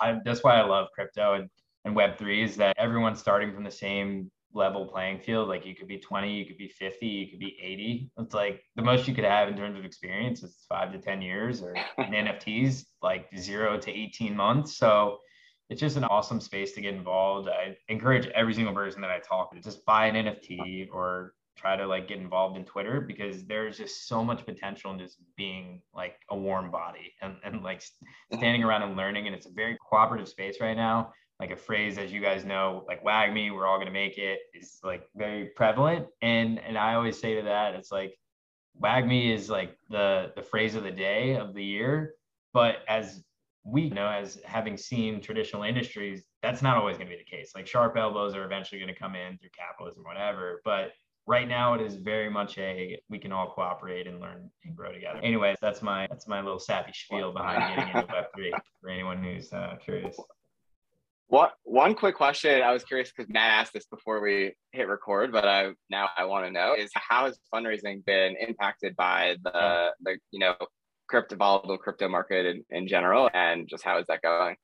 I 0.01 0.18
that's 0.24 0.45
why 0.45 0.55
I 0.55 0.64
love 0.64 0.89
crypto. 0.95 1.35
And 1.35 1.49
and 1.85 1.97
Web3 1.97 2.45
is 2.45 2.57
that 2.57 2.76
everyone's 2.78 3.18
starting 3.18 3.53
from 3.53 3.64
the 3.64 3.70
same 3.70 4.31
level 4.53 4.86
playing 4.86 5.20
field. 5.20 5.48
Like 5.48 5.64
you 5.64 5.74
could 5.74 5.88
be 5.88 5.98
20, 5.98 6.32
you 6.32 6.46
could 6.46 6.59
be 6.59 6.68
50, 6.68 7.07
you 7.07 7.28
could 7.28 7.38
be 7.38 7.57
80. 7.61 8.11
It's 8.18 8.34
like 8.34 8.62
the 8.76 8.82
most 8.82 9.07
you 9.07 9.14
could 9.14 9.24
have 9.24 9.48
in 9.48 9.57
terms 9.57 9.78
of 9.78 9.84
experience 9.84 10.42
is 10.42 10.64
five 10.68 10.92
to 10.92 10.98
10 10.98 11.22
years 11.22 11.62
or 11.62 11.74
in 11.98 12.12
NFTs, 12.12 12.84
like 13.03 13.28
zero 13.36 13.78
to 13.78 13.90
18 13.90 14.36
months. 14.36 14.76
So 14.76 15.18
it's 15.68 15.80
just 15.80 15.96
an 15.96 16.05
awesome 16.05 16.40
space 16.40 16.72
to 16.72 16.80
get 16.80 16.94
involved. 16.94 17.48
I 17.48 17.76
encourage 17.88 18.26
every 18.28 18.55
single 18.55 18.74
person 18.74 19.01
that 19.03 19.11
I 19.11 19.20
talk 19.20 19.55
to 19.55 19.61
just 19.61 19.84
buy 19.84 20.07
an 20.07 20.26
NFT 20.26 20.88
or 20.92 21.34
try 21.57 21.76
to 21.76 21.86
like 21.86 22.09
get 22.09 22.18
involved 22.18 22.57
in 22.57 22.64
Twitter 22.64 23.01
because 23.01 23.44
there's 23.44 23.76
just 23.76 24.09
so 24.09 24.24
much 24.24 24.44
potential 24.46 24.90
in 24.92 24.98
just 24.98 25.18
being 25.36 25.82
like 25.94 26.16
a 26.30 26.36
warm 26.36 26.70
body 26.70 27.12
and, 27.22 27.36
and 27.44 27.62
like 27.62 27.82
standing 28.32 28.64
around 28.64 28.82
and 28.82 28.96
learning. 28.96 29.26
And 29.26 29.36
it's 29.36 29.46
a 29.46 29.51
very 29.51 29.76
cooperative 29.88 30.28
space 30.28 30.57
right 30.61 30.76
now 30.76 31.12
like 31.41 31.51
a 31.51 31.57
phrase 31.57 31.97
as 31.97 32.12
you 32.12 32.20
guys 32.20 32.45
know 32.45 32.84
like 32.86 33.03
WAGMI 33.03 33.53
we're 33.53 33.66
all 33.66 33.78
going 33.78 33.86
to 33.86 33.93
make 33.93 34.18
it 34.18 34.41
is 34.55 34.78
like 34.84 35.09
very 35.16 35.47
prevalent. 35.57 36.07
And 36.20 36.59
and 36.61 36.76
i 36.76 36.95
always 36.95 37.18
say 37.18 37.34
to 37.36 37.43
that 37.43 37.74
it's 37.74 37.91
like 37.91 38.14
WAGMI 38.80 39.34
is 39.34 39.49
like 39.49 39.76
the 39.88 40.32
the 40.36 40.43
phrase 40.43 40.74
of 40.74 40.84
the 40.84 40.91
day 40.91 41.36
of 41.36 41.55
the 41.55 41.64
year. 41.64 42.14
But 42.53 42.76
as 42.88 43.24
we 43.64 43.82
you 43.82 43.91
know 43.91 44.09
as 44.09 44.38
having 44.45 44.76
seen 44.76 45.20
traditional 45.20 45.62
industries 45.62 46.22
that's 46.43 46.62
not 46.62 46.76
always 46.76 46.97
going 46.97 47.09
to 47.09 47.16
be 47.16 47.22
the 47.22 47.36
case. 47.36 47.53
Like 47.55 47.66
sharp 47.66 47.97
elbows 47.97 48.34
are 48.34 48.45
eventually 48.45 48.80
going 48.80 48.93
to 48.93 48.99
come 48.99 49.14
in 49.14 49.38
through 49.38 49.51
capitalism 49.59 50.05
whatever. 50.05 50.61
But 50.64 50.93
right 51.26 51.49
now 51.49 51.74
it 51.74 51.80
is 51.80 51.95
very 51.97 52.28
much 52.28 52.59
a 52.59 53.01
we 53.09 53.18
can 53.18 53.32
all 53.32 53.51
cooperate 53.55 54.07
and 54.07 54.20
learn 54.20 54.51
and 54.64 54.76
grow 54.76 54.93
together. 54.93 55.20
Anyways 55.22 55.57
that's 55.62 55.80
my 55.80 56.07
that's 56.11 56.28
my 56.28 56.43
little 56.43 56.61
sappy 56.61 56.93
spiel 56.93 57.32
behind 57.32 57.76
getting 57.76 57.97
into 57.97 58.12
web3 58.12 58.61
for 58.82 58.91
anyone 58.91 59.22
who's 59.24 59.51
uh, 59.55 59.76
curious 59.82 60.18
what 61.31 61.53
one 61.62 61.95
quick 61.95 62.16
question 62.16 62.61
I 62.61 62.72
was 62.72 62.83
curious 62.83 63.12
because 63.16 63.33
Matt 63.33 63.53
asked 63.53 63.72
this 63.72 63.87
before 63.87 64.20
we 64.20 64.53
hit 64.72 64.89
record, 64.89 65.31
but 65.31 65.47
I 65.47 65.70
now 65.89 66.09
I 66.18 66.24
want 66.24 66.45
to 66.45 66.51
know 66.51 66.74
is 66.76 66.91
how 66.95 67.26
has 67.26 67.39
fundraising 67.55 68.05
been 68.05 68.37
impacted 68.37 68.97
by 68.97 69.37
the 69.45 69.93
the 70.01 70.18
you 70.33 70.41
know 70.41 70.57
crypto 71.09 71.37
volatile 71.37 71.78
crypto 71.78 72.09
market 72.09 72.47
in, 72.47 72.64
in 72.70 72.89
general 72.89 73.31
and 73.33 73.68
just 73.68 73.85
how 73.85 73.99
is 73.99 74.07
that 74.09 74.22
going? 74.22 74.57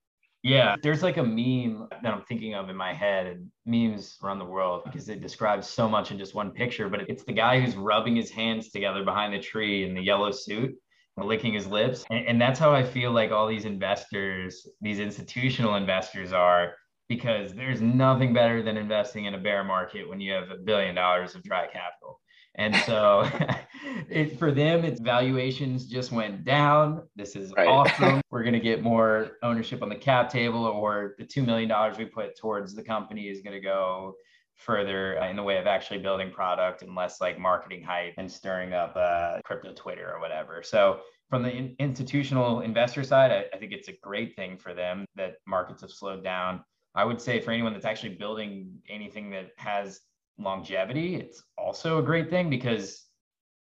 Yeah, 0.43 0.77
there's 0.83 1.03
like 1.03 1.17
a 1.17 1.23
meme 1.23 1.89
that 2.03 2.13
I'm 2.13 2.23
thinking 2.23 2.55
of 2.55 2.69
in 2.69 2.77
my 2.77 2.93
head, 2.93 3.27
and 3.27 3.51
memes 3.65 4.17
around 4.23 4.39
the 4.39 4.45
world 4.45 4.83
because 4.85 5.09
it 5.09 5.21
describes 5.21 5.69
so 5.69 5.89
much 5.89 6.11
in 6.11 6.19
just 6.19 6.35
one 6.35 6.51
picture. 6.51 6.89
But 6.89 7.09
it's 7.09 7.25
the 7.25 7.33
guy 7.33 7.61
who's 7.61 7.77
rubbing 7.77 8.17
his 8.17 8.31
hands 8.31 8.71
together 8.71 9.05
behind 9.05 9.33
the 9.33 9.41
tree 9.41 9.85
in 9.85 9.95
the 9.95 10.03
yellow 10.03 10.31
suit, 10.33 10.77
licking 11.25 11.55
his 11.55 11.67
lips. 11.67 12.05
And, 12.11 12.27
and 12.27 12.41
that's 12.41 12.59
how 12.59 12.73
I 12.73 12.83
feel 12.83 13.13
like 13.13 13.31
all 13.31 13.47
these 13.47 13.65
investors, 13.65 14.67
these 14.81 14.99
institutional 14.99 15.77
investors 15.77 16.33
are, 16.33 16.75
because 17.09 17.55
there's 17.55 17.81
nothing 17.81 18.35
better 18.35 18.63
than 18.63 18.77
investing 18.77 19.27
in 19.27 19.35
a 19.35 19.39
bear 19.39 19.65
market 19.65 20.09
when 20.09 20.21
you 20.21 20.33
have 20.33 20.51
a 20.51 20.57
billion 20.57 20.95
dollars 20.95 21.35
of 21.35 21.43
dry 21.43 21.67
capital. 21.67 22.21
And 22.57 22.75
so 22.87 23.29
it, 24.11 24.39
for 24.39 24.51
them, 24.51 24.85
its 24.85 25.01
valuations 25.01 25.87
just 25.87 26.11
went 26.11 26.45
down. 26.45 27.03
This 27.15 27.37
is 27.37 27.53
right. 27.57 27.69
awesome. 27.69 28.21
We're 28.31 28.43
going 28.43 28.55
to 28.55 28.61
get 28.61 28.83
more 28.83 29.33
ownership 29.43 29.83
on 29.83 29.89
the 29.89 29.97
cap 29.97 30.31
table, 30.31 30.65
or 30.65 31.15
the 31.19 31.25
$2 31.25 31.45
million 31.45 31.71
we 31.99 32.07
put 32.07 32.37
towards 32.37 32.75
the 32.75 32.83
company 32.83 33.29
is 33.29 33.41
going 33.43 33.55
to 33.55 33.61
go 33.61 34.15
further 34.57 35.15
in 35.15 35.37
the 35.37 35.43
way 35.43 35.59
of 35.59 35.67
actually 35.67 35.99
building 35.99 36.31
product 36.31 36.83
and 36.83 36.95
less 36.95 37.21
like 37.21 37.39
marketing 37.39 37.83
hype 37.83 38.15
and 38.17 38.31
stirring 38.31 38.73
up 38.73 38.95
uh, 38.97 39.39
crypto 39.45 39.73
Twitter 39.75 40.13
or 40.13 40.21
whatever. 40.21 40.63
So 40.63 41.01
from 41.29 41.43
the 41.43 41.51
in- 41.51 41.77
institutional 41.79 42.61
investor 42.61 43.05
side, 43.05 43.31
I, 43.31 43.45
I 43.55 43.59
think 43.59 43.73
it's 43.73 43.89
a 43.89 43.97
great 44.03 44.35
thing 44.35 44.57
for 44.57 44.75
them 44.75 45.05
that 45.17 45.37
markets 45.47 45.83
have 45.83 45.91
slowed 45.91 46.25
down. 46.25 46.63
I 46.95 47.05
would 47.05 47.21
say 47.21 47.41
for 47.41 47.51
anyone 47.51 47.75
that's 47.75 47.85
actually 47.85 48.15
building 48.15 48.79
anything 48.89 49.31
that 49.31 49.51
has 49.59 50.01
longevity, 50.39 51.17
it's 51.17 51.43
also 51.59 51.99
a 51.99 52.03
great 52.03 52.31
thing 52.31 52.49
because 52.49 53.05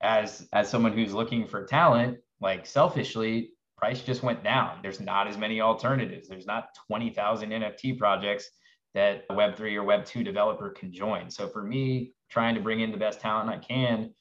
as 0.02 0.48
as 0.54 0.70
someone 0.70 0.94
who's 0.94 1.14
looking 1.14 1.48
for 1.48 1.66
talent, 1.66 2.18
like 2.40 2.66
selfishly, 2.68 3.52
price 3.78 4.02
just 4.02 4.22
went 4.22 4.44
down. 4.44 4.80
There's 4.84 5.00
not 5.00 5.28
as 5.28 5.38
many 5.38 5.62
alternatives. 5.62 6.28
There's 6.28 6.46
not 6.46 6.70
20,000 6.88 7.50
NFT 7.50 7.98
projects 7.98 8.50
that 8.94 9.26
a 9.30 9.34
Web3 9.34 9.76
or 9.76 9.84
Web2 9.84 10.24
developer 10.24 10.70
can 10.70 10.94
join. 10.94 11.30
So 11.30 11.48
for 11.48 11.64
me, 11.64 12.14
trying 12.30 12.56
to 12.56 12.62
bring 12.62 12.82
in 12.82 12.92
the 12.92 12.98
best 12.98 13.20
talent 13.20 13.50
I 13.50 13.58
can, 13.58 14.14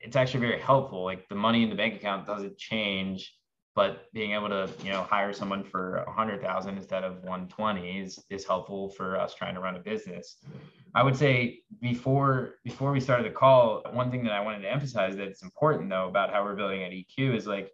it's 0.00 0.16
actually 0.16 0.40
very 0.40 0.60
helpful. 0.60 1.04
Like 1.04 1.28
the 1.28 1.34
money 1.34 1.62
in 1.62 1.70
the 1.70 1.76
bank 1.76 1.94
account 1.94 2.26
doesn't 2.26 2.58
change, 2.58 3.34
but 3.74 4.12
being 4.12 4.32
able 4.32 4.48
to, 4.48 4.68
you 4.84 4.90
know, 4.90 5.02
hire 5.02 5.32
someone 5.32 5.64
for 5.64 5.96
a 5.96 6.12
hundred 6.12 6.42
thousand 6.42 6.76
instead 6.76 7.04
of 7.04 7.14
120 7.22 8.00
is, 8.00 8.22
is 8.30 8.44
helpful 8.44 8.90
for 8.90 9.18
us 9.18 9.34
trying 9.34 9.54
to 9.54 9.60
run 9.60 9.76
a 9.76 9.80
business. 9.80 10.36
I 10.94 11.02
would 11.02 11.16
say 11.16 11.60
before 11.80 12.56
before 12.64 12.92
we 12.92 13.00
started 13.00 13.24
the 13.24 13.34
call, 13.34 13.82
one 13.92 14.10
thing 14.10 14.24
that 14.24 14.32
I 14.32 14.40
wanted 14.40 14.62
to 14.62 14.70
emphasize 14.70 15.16
that's 15.16 15.42
important 15.42 15.88
though 15.88 16.08
about 16.08 16.30
how 16.30 16.44
we're 16.44 16.54
building 16.54 16.82
at 16.82 16.90
EQ 16.90 17.34
is 17.34 17.46
like 17.46 17.72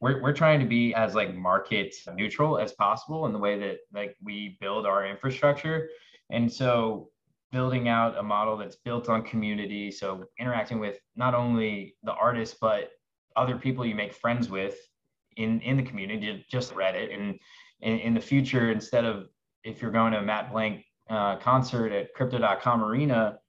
we're, 0.00 0.20
we're 0.22 0.32
trying 0.32 0.60
to 0.60 0.66
be 0.66 0.94
as 0.94 1.14
like 1.14 1.34
market 1.34 1.94
neutral 2.14 2.58
as 2.58 2.72
possible 2.72 3.26
in 3.26 3.32
the 3.32 3.38
way 3.38 3.58
that 3.58 3.78
like 3.92 4.16
we 4.22 4.56
build 4.60 4.86
our 4.86 5.06
infrastructure. 5.06 5.88
And 6.30 6.50
so 6.50 7.10
building 7.52 7.88
out 7.88 8.16
a 8.16 8.22
model 8.22 8.56
that's 8.56 8.76
built 8.76 9.08
on 9.08 9.22
community 9.22 9.90
so 9.90 10.24
interacting 10.38 10.78
with 10.78 10.98
not 11.16 11.34
only 11.34 11.96
the 12.04 12.12
artists 12.12 12.56
but 12.60 12.90
other 13.36 13.56
people 13.56 13.84
you 13.84 13.94
make 13.94 14.12
friends 14.12 14.48
with 14.48 14.76
in 15.36 15.60
in 15.60 15.76
the 15.76 15.82
community 15.82 16.44
just 16.50 16.74
reddit. 16.74 17.12
And 17.12 17.38
in, 17.80 17.98
in 17.98 18.14
the 18.14 18.20
future 18.20 18.70
instead 18.70 19.04
of 19.04 19.28
if 19.64 19.82
you're 19.82 19.90
going 19.90 20.12
to 20.12 20.18
a 20.18 20.22
matt 20.22 20.50
blank 20.50 20.84
uh, 21.10 21.36
concert 21.36 21.92
at 21.92 22.14
crypto.com 22.14 22.84
arena 22.84 23.39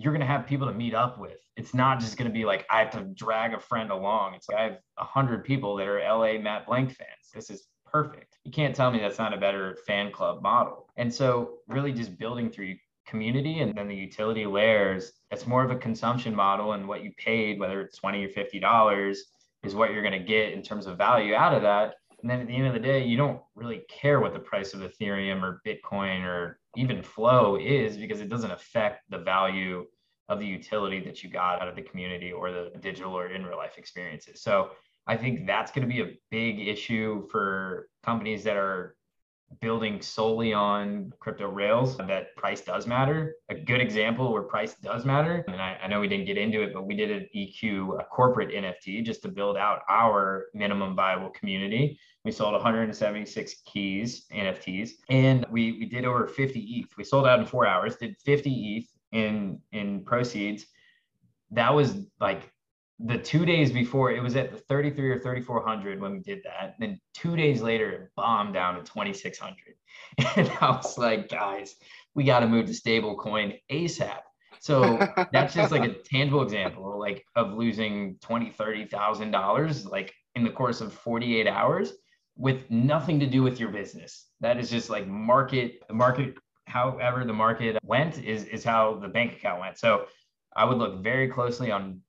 you're 0.00 0.12
going 0.12 0.20
to 0.20 0.26
have 0.26 0.46
people 0.46 0.66
to 0.66 0.72
meet 0.72 0.94
up 0.94 1.18
with. 1.18 1.38
It's 1.56 1.74
not 1.74 2.00
just 2.00 2.16
going 2.16 2.28
to 2.28 2.32
be 2.32 2.46
like 2.46 2.66
I 2.70 2.78
have 2.78 2.90
to 2.92 3.02
drag 3.14 3.52
a 3.52 3.60
friend 3.60 3.90
along. 3.90 4.34
It's 4.34 4.48
like 4.48 4.58
I 4.58 4.62
have 4.64 4.78
a 4.96 5.04
hundred 5.04 5.44
people 5.44 5.76
that 5.76 5.86
are 5.86 6.00
LA 6.00 6.38
Matt 6.40 6.66
Blank 6.66 6.92
fans. 6.92 7.30
This 7.34 7.50
is 7.50 7.66
perfect. 7.84 8.38
You 8.44 8.50
can't 8.50 8.74
tell 8.74 8.90
me 8.90 8.98
that's 8.98 9.18
not 9.18 9.34
a 9.34 9.36
better 9.36 9.76
fan 9.86 10.10
club 10.10 10.42
model. 10.42 10.88
And 10.96 11.12
so 11.12 11.58
really 11.68 11.92
just 11.92 12.18
building 12.18 12.50
through 12.50 12.76
community 13.06 13.60
and 13.60 13.74
then 13.74 13.88
the 13.88 13.94
utility 13.94 14.46
layers, 14.46 15.12
that's 15.28 15.46
more 15.46 15.64
of 15.64 15.70
a 15.70 15.76
consumption 15.76 16.34
model 16.34 16.72
and 16.72 16.88
what 16.88 17.04
you 17.04 17.12
paid, 17.18 17.58
whether 17.58 17.82
it's 17.82 17.98
20 17.98 18.24
or 18.24 18.28
$50 18.28 19.16
is 19.62 19.74
what 19.74 19.92
you're 19.92 20.02
going 20.02 20.18
to 20.18 20.26
get 20.26 20.52
in 20.54 20.62
terms 20.62 20.86
of 20.86 20.96
value 20.96 21.34
out 21.34 21.52
of 21.52 21.62
that. 21.62 21.96
And 22.22 22.30
then 22.30 22.40
at 22.40 22.46
the 22.46 22.56
end 22.56 22.66
of 22.66 22.74
the 22.74 22.80
day, 22.80 23.04
you 23.04 23.16
don't 23.16 23.40
really 23.54 23.82
care 23.88 24.20
what 24.20 24.32
the 24.32 24.40
price 24.40 24.74
of 24.74 24.80
Ethereum 24.80 25.42
or 25.42 25.60
Bitcoin 25.66 26.24
or 26.24 26.58
even 26.76 27.02
Flow 27.02 27.56
is 27.56 27.96
because 27.96 28.20
it 28.20 28.28
doesn't 28.28 28.50
affect 28.50 29.02
the 29.10 29.18
value 29.18 29.86
of 30.28 30.38
the 30.38 30.46
utility 30.46 31.00
that 31.00 31.22
you 31.22 31.30
got 31.30 31.60
out 31.60 31.68
of 31.68 31.76
the 31.76 31.82
community 31.82 32.30
or 32.32 32.52
the 32.52 32.70
digital 32.80 33.16
or 33.16 33.28
in 33.28 33.44
real 33.44 33.56
life 33.56 33.78
experiences. 33.78 34.42
So 34.42 34.70
I 35.06 35.16
think 35.16 35.46
that's 35.46 35.72
going 35.72 35.88
to 35.88 35.92
be 35.92 36.02
a 36.02 36.12
big 36.30 36.60
issue 36.60 37.26
for 37.30 37.88
companies 38.04 38.44
that 38.44 38.56
are 38.56 38.96
building 39.60 40.00
solely 40.00 40.52
on 40.52 41.12
crypto 41.18 41.48
rails 41.48 41.96
that 41.96 42.34
price 42.36 42.60
does 42.60 42.86
matter. 42.86 43.34
A 43.48 43.54
good 43.54 43.80
example 43.80 44.32
where 44.32 44.42
price 44.42 44.74
does 44.74 45.04
matter, 45.04 45.44
and 45.48 45.60
I, 45.60 45.78
I, 45.82 45.88
know 45.88 46.00
we 46.00 46.08
didn't 46.08 46.26
get 46.26 46.38
into 46.38 46.62
it, 46.62 46.72
but 46.72 46.86
we 46.86 46.94
did 46.94 47.10
an 47.10 47.28
EQ, 47.34 48.00
a 48.00 48.04
corporate 48.04 48.50
NFT, 48.50 49.04
just 49.04 49.22
to 49.22 49.28
build 49.28 49.56
out 49.56 49.80
our 49.88 50.46
minimum 50.54 50.94
viable 50.94 51.30
community. 51.30 51.98
We 52.24 52.30
sold 52.30 52.52
176 52.52 53.54
keys, 53.66 54.26
NFTs, 54.32 54.90
and 55.08 55.44
we, 55.50 55.72
we 55.72 55.86
did 55.86 56.04
over 56.04 56.26
50 56.26 56.60
ETH. 56.60 56.96
We 56.96 57.04
sold 57.04 57.26
out 57.26 57.40
in 57.40 57.46
four 57.46 57.66
hours, 57.66 57.96
did 57.96 58.16
50 58.24 58.76
ETH 58.76 58.86
in 59.12 59.58
in 59.72 60.04
proceeds. 60.04 60.66
That 61.50 61.74
was 61.74 61.96
like 62.20 62.50
the 63.04 63.18
two 63.18 63.46
days 63.46 63.72
before 63.72 64.12
it 64.12 64.22
was 64.22 64.36
at 64.36 64.52
the 64.52 64.58
33 64.58 65.10
or 65.10 65.18
3400 65.18 66.00
when 66.00 66.12
we 66.12 66.18
did 66.20 66.42
that. 66.44 66.74
Then 66.78 67.00
two 67.14 67.36
days 67.36 67.62
later 67.62 67.90
it 67.90 68.10
bombed 68.16 68.54
down 68.54 68.74
to 68.76 68.82
2600 68.82 69.56
and 70.36 70.50
i 70.60 70.70
was 70.70 70.96
like 70.98 71.28
guys 71.28 71.74
we 72.14 72.24
got 72.24 72.40
to 72.40 72.46
move 72.46 72.66
to 72.66 72.74
stable 72.74 73.16
coin 73.16 73.52
asap 73.70 74.20
so 74.60 74.98
that's 75.32 75.54
just 75.54 75.72
like 75.72 75.82
a 75.82 75.94
tangible 75.94 76.42
example 76.42 76.98
like 76.98 77.24
of 77.34 77.52
losing 77.54 78.16
20 78.20 78.50
30 78.50 78.86
thousand 78.86 79.30
dollars 79.30 79.84
like 79.84 80.12
in 80.34 80.44
the 80.44 80.50
course 80.50 80.80
of 80.80 80.92
48 80.92 81.46
hours 81.46 81.92
with 82.36 82.70
nothing 82.70 83.20
to 83.20 83.26
do 83.26 83.42
with 83.42 83.60
your 83.60 83.68
business. 83.68 84.28
That 84.40 84.58
is 84.58 84.70
just 84.70 84.90
like 84.90 85.06
market 85.06 85.82
the 85.88 85.94
market 85.94 86.36
however 86.66 87.24
the 87.24 87.32
market 87.32 87.78
went 87.84 88.22
is 88.22 88.44
is 88.44 88.64
how 88.64 88.98
the 89.00 89.08
bank 89.08 89.34
account 89.34 89.60
went. 89.60 89.78
So 89.78 90.06
i 90.56 90.64
would 90.64 90.78
look 90.78 91.02
very 91.02 91.28
closely 91.28 91.70
on 91.70 92.00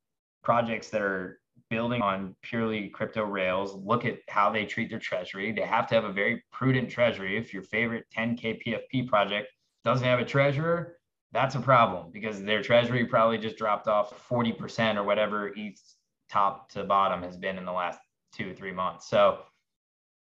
projects 0.44 0.90
that 0.90 1.02
are 1.02 1.40
building 1.70 2.02
on 2.02 2.36
purely 2.42 2.90
crypto 2.90 3.24
rails 3.24 3.76
look 3.76 4.04
at 4.04 4.18
how 4.28 4.52
they 4.52 4.66
treat 4.66 4.90
their 4.90 5.00
treasury. 5.00 5.52
They 5.52 5.62
have 5.62 5.88
to 5.88 5.96
have 5.96 6.04
a 6.04 6.12
very 6.12 6.44
prudent 6.52 6.90
treasury. 6.90 7.38
If 7.38 7.54
your 7.54 7.64
favorite 7.64 8.06
10k 8.16 8.62
pfp 8.66 9.08
project 9.08 9.48
doesn't 9.86 10.06
have 10.06 10.20
a 10.20 10.26
treasurer 10.26 10.98
that's 11.32 11.56
a 11.56 11.60
problem 11.60 12.12
because 12.12 12.44
their 12.44 12.62
treasury 12.62 13.06
probably 13.06 13.38
just 13.38 13.58
dropped 13.58 13.88
off 13.88 14.28
40% 14.28 14.98
or 14.98 15.04
whatever 15.04 15.54
ETH 15.56 15.82
top 16.30 16.70
to 16.72 16.84
bottom 16.84 17.24
has 17.24 17.38
been 17.38 17.58
in 17.58 17.66
the 17.66 17.72
last 17.72 18.00
two 18.34 18.52
or 18.52 18.54
three 18.54 18.72
months. 18.72 19.10
So 19.10 19.40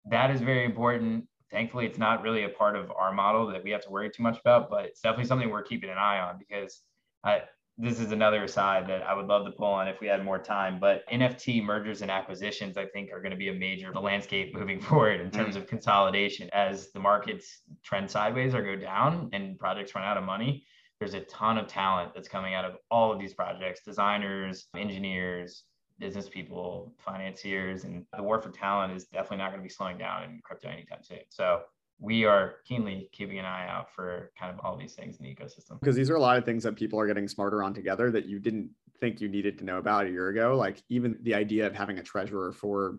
that 0.07 0.31
is 0.31 0.41
very 0.41 0.65
important. 0.65 1.27
Thankfully, 1.51 1.87
it's 1.87 1.99
not 1.99 2.23
really 2.23 2.45
a 2.45 2.49
part 2.49 2.77
of 2.77 2.91
our 2.91 3.13
model 3.13 3.47
that 3.49 3.65
we 3.65 3.71
have 3.71 3.83
to 3.85 3.91
worry 3.91 4.11
too 4.11 4.23
much 4.23 4.39
about, 4.39 4.71
but 4.71 4.85
it's 4.85 5.01
definitely 5.01 5.27
something 5.27 5.51
we're 5.51 5.63
keeping 5.63 5.91
an 5.91 5.99
eye 5.99 6.21
on 6.21 6.39
because 6.39 6.83
I, 7.25 7.43
this 7.79 7.99
is 7.99 8.13
another 8.13 8.47
side 8.47 8.87
that 8.89 9.03
I 9.03 9.15
would 9.15 9.27
love 9.27 9.47
to 9.47 9.53
pull 9.53 9.67
on 9.67 9.89
if 9.89 10.01
we 10.01 10.07
had 10.07 10.25
more 10.25 10.39
time. 10.39 10.79
But 10.79 11.03
NFT 11.11 11.65
mergers 11.65 12.03
and 12.03 12.11
acquisitions, 12.11 12.77
I 12.77 12.87
think, 12.87 13.11
are 13.13 13.21
going 13.21 13.31
to 13.31 13.37
be 13.37 13.49
a 13.49 13.55
major 13.55 13.93
landscape 13.93 14.55
moving 14.59 14.81
forward 14.81 15.21
in 15.21 15.31
terms 15.31 15.55
mm. 15.55 15.59
of 15.59 15.67
consolidation 15.67 16.51
as 16.53 16.91
the 16.93 17.01
markets 17.01 17.63
trend 17.83 18.11
sideways 18.11 18.55
or 18.55 18.63
go 18.63 18.77
down 18.77 19.31
and 19.33 19.59
projects 19.59 19.95
run 19.95 20.05
out 20.05 20.17
of 20.17 20.25
money. 20.25 20.65
There's 20.99 21.15
a 21.15 21.21
ton 21.21 21.57
of 21.57 21.67
talent 21.67 22.13
that's 22.15 22.29
coming 22.29 22.55
out 22.55 22.67
of 22.67 22.77
all 22.91 23.11
of 23.11 23.19
these 23.19 23.33
projects 23.33 23.81
designers, 23.83 24.67
engineers, 24.77 25.65
business 25.99 26.29
people, 26.29 26.93
financiers, 26.99 27.85
and 27.85 28.05
the 28.17 28.23
war 28.23 28.41
for 28.41 28.51
talent 28.51 28.95
is 28.95 29.05
definitely 29.05 29.39
not 29.39 29.51
going 29.51 29.61
to 29.61 29.63
be 29.63 29.73
slowing 29.73 29.97
down 29.97 30.25
in 30.25 30.41
crypto 30.43 30.69
anytime 30.69 31.03
soon. 31.03 31.21
So 31.29 31.63
we 32.01 32.25
are 32.25 32.55
keenly 32.65 33.11
keeping 33.13 33.39
an 33.39 33.45
eye 33.45 33.69
out 33.69 33.93
for 33.95 34.33
kind 34.39 34.53
of 34.53 34.65
all 34.65 34.77
these 34.77 34.95
things 34.95 35.19
in 35.19 35.25
the 35.25 35.31
ecosystem. 35.31 35.79
Because 35.81 35.95
these 35.95 36.09
are 36.09 36.17
a 36.17 36.21
lot 36.21 36.39
of 36.39 36.45
things 36.45 36.63
that 36.65 36.75
people 36.75 36.99
are 36.99 37.07
getting 37.07 37.29
smarter 37.29 37.63
on 37.63 37.75
together 37.75 38.11
that 38.11 38.25
you 38.25 38.39
didn't 38.39 38.71
think 39.01 39.21
you 39.21 39.29
needed 39.29 39.59
to 39.59 39.65
know 39.65 39.79
about 39.79 40.07
a 40.07 40.11
year 40.11 40.29
ago. 40.29 40.57
Like 40.57 40.83
even 40.89 41.19
the 41.23 41.35
idea 41.35 41.67
of 41.67 41.75
having 41.75 41.99
a 41.99 42.03
treasurer 42.03 42.53
for 42.53 42.99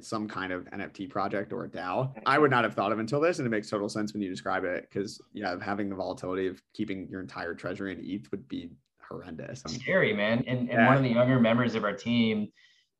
some 0.00 0.28
kind 0.28 0.52
of 0.52 0.64
NFT 0.66 1.10
project 1.10 1.52
or 1.52 1.64
a 1.64 1.68
DAO, 1.68 2.12
I 2.24 2.38
would 2.38 2.50
not 2.50 2.62
have 2.62 2.74
thought 2.74 2.92
of 2.92 3.00
until 3.00 3.20
this. 3.20 3.38
And 3.38 3.46
it 3.46 3.50
makes 3.50 3.68
total 3.68 3.88
sense 3.88 4.12
when 4.12 4.22
you 4.22 4.30
describe 4.30 4.64
it. 4.64 4.88
Cause 4.92 5.20
yeah, 5.32 5.56
having 5.60 5.88
the 5.88 5.96
volatility 5.96 6.46
of 6.46 6.62
keeping 6.72 7.08
your 7.08 7.20
entire 7.20 7.54
treasury 7.54 7.92
in 7.92 8.00
ETH 8.04 8.30
would 8.30 8.46
be 8.46 8.70
horrendous. 9.08 9.62
Scary, 9.66 10.12
man. 10.12 10.44
And, 10.46 10.60
and 10.60 10.68
yeah. 10.68 10.86
one 10.86 10.96
of 10.96 11.02
the 11.02 11.10
younger 11.10 11.40
members 11.40 11.74
of 11.74 11.82
our 11.82 11.94
team, 11.94 12.48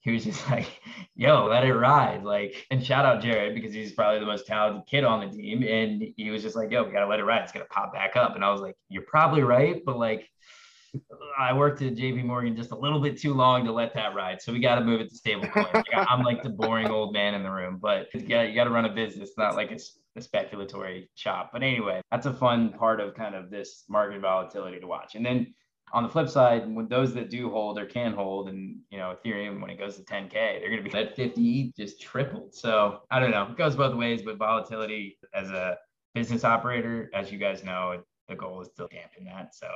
he 0.06 0.12
was 0.12 0.24
just 0.24 0.48
like, 0.50 0.68
yo, 1.16 1.46
let 1.46 1.64
it 1.64 1.74
ride. 1.74 2.22
Like, 2.22 2.64
and 2.70 2.82
shout 2.84 3.04
out 3.04 3.20
Jared 3.20 3.54
because 3.54 3.74
he's 3.74 3.92
probably 3.92 4.20
the 4.20 4.26
most 4.26 4.46
talented 4.46 4.86
kid 4.86 5.04
on 5.04 5.20
the 5.20 5.36
team. 5.36 5.64
And 5.64 6.02
he 6.16 6.30
was 6.30 6.42
just 6.42 6.54
like, 6.54 6.70
yo, 6.70 6.84
we 6.84 6.92
gotta 6.92 7.08
let 7.08 7.18
it 7.18 7.24
ride. 7.24 7.42
It's 7.42 7.52
gonna 7.52 7.66
pop 7.66 7.92
back 7.92 8.16
up. 8.16 8.36
And 8.36 8.44
I 8.44 8.50
was 8.50 8.60
like, 8.60 8.76
you're 8.88 9.02
probably 9.02 9.42
right, 9.42 9.82
but 9.84 9.98
like 9.98 10.30
I 11.38 11.52
worked 11.52 11.82
at 11.82 11.94
JP 11.94 12.24
Morgan 12.24 12.56
just 12.56 12.70
a 12.70 12.76
little 12.76 13.00
bit 13.00 13.18
too 13.18 13.34
long 13.34 13.64
to 13.64 13.72
let 13.72 13.92
that 13.94 14.14
ride. 14.14 14.40
So 14.40 14.52
we 14.52 14.60
got 14.60 14.76
to 14.76 14.84
move 14.84 15.00
it 15.00 15.10
to 15.10 15.16
stablecoin. 15.16 15.74
like, 15.74 15.84
I'm 15.94 16.22
like 16.22 16.42
the 16.42 16.48
boring 16.48 16.88
old 16.88 17.12
man 17.12 17.34
in 17.34 17.42
the 17.42 17.50
room, 17.50 17.78
but 17.82 18.06
got, 18.12 18.48
you 18.48 18.54
got 18.54 18.64
to 18.64 18.70
run 18.70 18.86
a 18.86 18.94
business, 18.94 19.32
not 19.36 19.56
like 19.56 19.72
a, 19.72 19.78
a 20.16 20.20
speculatory 20.20 21.08
shop. 21.14 21.50
But 21.52 21.62
anyway, 21.62 22.00
that's 22.10 22.24
a 22.24 22.32
fun 22.32 22.72
part 22.72 23.00
of 23.00 23.14
kind 23.14 23.34
of 23.34 23.50
this 23.50 23.84
market 23.88 24.22
volatility 24.22 24.80
to 24.80 24.86
watch. 24.86 25.16
And 25.16 25.26
then 25.26 25.52
on 25.92 26.02
the 26.02 26.08
flip 26.08 26.28
side, 26.28 26.68
when 26.74 26.88
those 26.88 27.14
that 27.14 27.30
do 27.30 27.50
hold 27.50 27.78
or 27.78 27.86
can 27.86 28.12
hold, 28.12 28.48
and 28.48 28.78
you 28.90 28.98
know, 28.98 29.14
Ethereum 29.14 29.60
when 29.60 29.70
it 29.70 29.78
goes 29.78 29.96
to 29.96 30.02
10k, 30.02 30.32
they're 30.32 30.70
going 30.70 30.82
to 30.82 30.90
be 30.90 30.96
at 30.96 31.14
50 31.14 31.72
just 31.76 32.00
tripled. 32.00 32.54
So 32.54 33.02
I 33.10 33.20
don't 33.20 33.30
know, 33.30 33.46
it 33.50 33.56
goes 33.56 33.76
both 33.76 33.94
ways. 33.94 34.22
But 34.22 34.36
volatility 34.36 35.18
as 35.32 35.50
a 35.50 35.78
business 36.14 36.44
operator, 36.44 37.10
as 37.14 37.30
you 37.30 37.38
guys 37.38 37.62
know, 37.62 38.02
the 38.28 38.34
goal 38.34 38.60
is 38.62 38.68
to 38.76 38.88
dampen 38.88 39.24
that. 39.26 39.54
So 39.54 39.68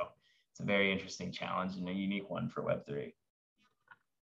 it's 0.51 0.59
a 0.59 0.63
very 0.63 0.91
interesting 0.91 1.31
challenge 1.31 1.77
and 1.77 1.87
a 1.87 1.93
unique 1.93 2.29
one 2.29 2.49
for 2.49 2.61
Web3 2.61 3.13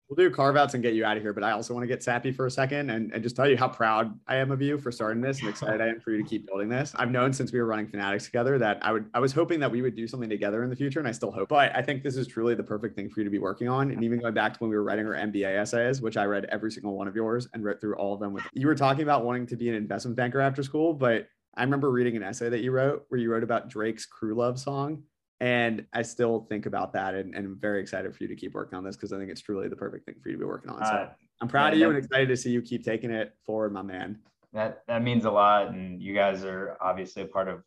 we'll 0.10 0.16
do 0.16 0.34
carve 0.34 0.56
outs 0.56 0.74
and 0.74 0.84
get 0.84 0.94
you 0.94 1.04
out 1.04 1.18
of 1.18 1.24
here. 1.24 1.34
But 1.34 1.44
I 1.44 1.52
also 1.52 1.74
want 1.74 1.84
to 1.84 1.88
get 1.88 2.04
sappy 2.04 2.32
for 2.32 2.46
a 2.46 2.52
second 2.52 2.90
and, 2.90 3.12
and 3.12 3.24
just 3.24 3.36
tell 3.36 3.50
you 3.50 3.58
how 3.58 3.68
proud 3.68 4.18
I 4.28 4.36
am 4.38 4.52
of 4.52 4.62
you 4.62 4.78
for 4.78 4.92
starting 4.92 5.22
this 5.22 5.40
and 5.40 5.50
excited 5.50 5.82
I 5.82 5.88
am 5.88 6.00
for 6.00 6.12
you 6.12 6.22
to 6.22 6.30
keep 6.30 6.46
building 6.46 6.70
this. 6.70 6.94
I've 6.96 7.12
known 7.12 7.34
since 7.34 7.52
we 7.52 7.60
were 7.60 7.66
running 7.66 7.88
Fanatics 7.88 8.26
together 8.26 8.58
that 8.60 8.80
I 8.82 8.92
would 8.92 9.10
I 9.14 9.20
was 9.20 9.34
hoping 9.34 9.60
that 9.62 9.72
we 9.72 9.82
would 9.82 9.96
do 9.96 10.08
something 10.08 10.30
together 10.30 10.64
in 10.64 10.70
the 10.70 10.76
future, 10.76 11.00
and 11.00 11.08
I 11.08 11.12
still 11.12 11.32
hope. 11.32 11.50
But 11.50 11.76
I 11.76 11.82
think 11.82 12.04
this 12.04 12.16
is 12.16 12.28
truly 12.28 12.56
the 12.56 12.64
perfect 12.64 12.96
thing 12.96 13.10
for 13.10 13.20
you 13.20 13.24
to 13.24 13.30
be 13.30 13.40
working 13.40 13.68
on. 13.68 13.92
And 13.92 14.04
even 14.04 14.20
going 14.20 14.34
back 14.34 14.54
to 14.54 14.60
when 14.60 14.70
we 14.70 14.76
were 14.76 14.84
writing 14.84 15.06
our 15.06 15.14
MBA 15.14 15.60
essays, 15.60 16.02
which 16.02 16.18
I 16.18 16.26
read 16.26 16.46
every 16.46 16.72
single 16.72 16.96
one 16.96 17.08
of 17.08 17.16
yours 17.16 17.48
and 17.54 17.64
wrote 17.64 17.82
through 17.82 17.96
all 17.96 18.14
of 18.14 18.20
them 18.20 18.34
with 18.34 18.44
you 18.54 18.68
were 18.68 18.76
talking 18.76 19.04
about 19.04 19.26
wanting 19.26 19.48
to 19.48 19.56
be 19.56 19.70
an 19.70 19.76
investment 19.76 20.16
banker 20.16 20.40
after 20.40 20.64
school, 20.64 20.94
but 20.94 21.28
I 21.58 21.64
remember 21.64 21.90
reading 21.90 22.18
an 22.18 22.24
essay 22.24 22.50
that 22.50 22.62
you 22.62 22.72
wrote 22.72 23.06
where 23.08 23.20
you 23.20 23.32
wrote 23.32 23.44
about 23.44 23.70
Drake's 23.70 24.06
Crew 24.06 24.36
Love 24.36 24.60
song 24.60 25.04
and 25.46 25.86
I 25.94 26.02
still 26.02 26.48
think 26.50 26.66
about 26.66 26.92
that 26.94 27.14
and, 27.14 27.36
and 27.36 27.46
I'm 27.46 27.60
very 27.60 27.80
excited 27.80 28.16
for 28.16 28.24
you 28.24 28.28
to 28.30 28.36
keep 28.36 28.56
working 28.56 28.76
on 28.76 28.84
this 28.84 28.96
because 28.96 29.14
I 29.14 29.20
think 29.20 29.30
it's 29.30 29.42
truly 29.42 29.68
the 29.68 29.76
perfect 29.76 30.08
thing 30.08 30.16
for 30.20 30.30
you 30.30 30.38
to 30.38 30.40
be 30.40 30.46
working 30.46 30.72
on. 30.72 30.84
So 30.84 30.92
uh, 30.92 31.10
I'm 31.40 31.48
proud 31.48 31.68
yeah, 31.68 31.74
of 31.74 31.78
you 31.78 31.90
and 31.90 31.98
excited 32.00 32.30
to 32.30 32.36
see 32.36 32.50
you 32.50 32.64
keep 32.64 32.84
taking 32.84 33.12
it 33.12 33.36
forward, 33.46 33.72
my 33.72 33.84
man. 33.84 34.18
That 34.54 34.82
that 34.88 35.04
means 35.04 35.26
a 35.26 35.30
lot. 35.30 35.68
And 35.68 36.02
you 36.02 36.16
guys 36.16 36.44
are 36.44 36.78
obviously 36.82 37.22
a 37.22 37.28
part 37.28 37.48
of 37.48 37.62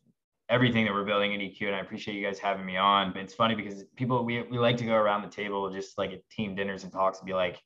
everything 0.49 0.87
that 0.87 0.93
we're 0.93 1.05
building 1.05 1.33
at 1.35 1.39
EQ. 1.39 1.69
And 1.69 1.77
I 1.77 1.79
appreciate 1.79 2.17
you 2.17 2.27
guys 2.27 2.41
having 2.41 2.67
me 2.67 2.77
on. 2.77 3.13
But 3.13 3.23
it's 3.23 3.35
funny 3.35 3.55
because 3.55 3.85
people 3.95 4.25
we 4.25 4.43
we 4.43 4.59
like 4.59 4.77
to 4.79 4.85
go 4.85 4.95
around 4.95 5.23
the 5.23 5.29
table 5.29 5.71
just 5.71 5.97
like 5.99 6.11
at 6.11 6.29
team 6.31 6.57
dinners 6.57 6.83
and 6.83 6.93
talks 6.93 7.21
and 7.21 7.29
be 7.29 7.35
like, 7.35 7.63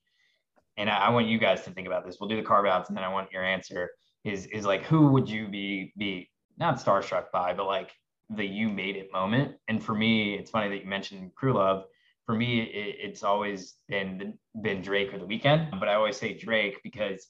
and 0.76 0.90
I, 0.90 1.06
I 1.06 1.08
want 1.08 1.26
you 1.26 1.38
guys 1.38 1.62
to 1.62 1.70
think 1.70 1.86
about 1.86 2.04
this. 2.04 2.18
We'll 2.20 2.28
do 2.28 2.36
the 2.36 2.42
carve 2.42 2.66
outs 2.66 2.90
and 2.90 2.98
then 2.98 3.04
I 3.04 3.08
want 3.08 3.32
your 3.32 3.44
answer 3.44 3.88
is 4.24 4.44
is 4.46 4.66
like 4.66 4.82
who 4.82 5.06
would 5.06 5.26
you 5.26 5.48
be 5.48 5.94
be 5.96 6.28
not 6.58 6.76
starstruck 6.76 7.30
by, 7.32 7.54
but 7.54 7.64
like 7.64 7.92
the 8.30 8.44
you 8.44 8.68
made 8.68 8.96
it 8.96 9.12
moment. 9.12 9.56
And 9.68 9.82
for 9.82 9.94
me, 9.94 10.34
it's 10.34 10.50
funny 10.50 10.68
that 10.70 10.84
you 10.84 10.88
mentioned 10.88 11.34
crew 11.34 11.54
love. 11.54 11.84
For 12.26 12.34
me, 12.34 12.60
it, 12.60 12.96
it's 13.00 13.22
always 13.22 13.74
been 13.88 14.38
been 14.60 14.82
Drake 14.82 15.12
or 15.12 15.18
the 15.18 15.26
Weeknd, 15.26 15.78
but 15.78 15.88
I 15.88 15.94
always 15.94 16.16
say 16.16 16.34
Drake 16.34 16.80
because 16.82 17.26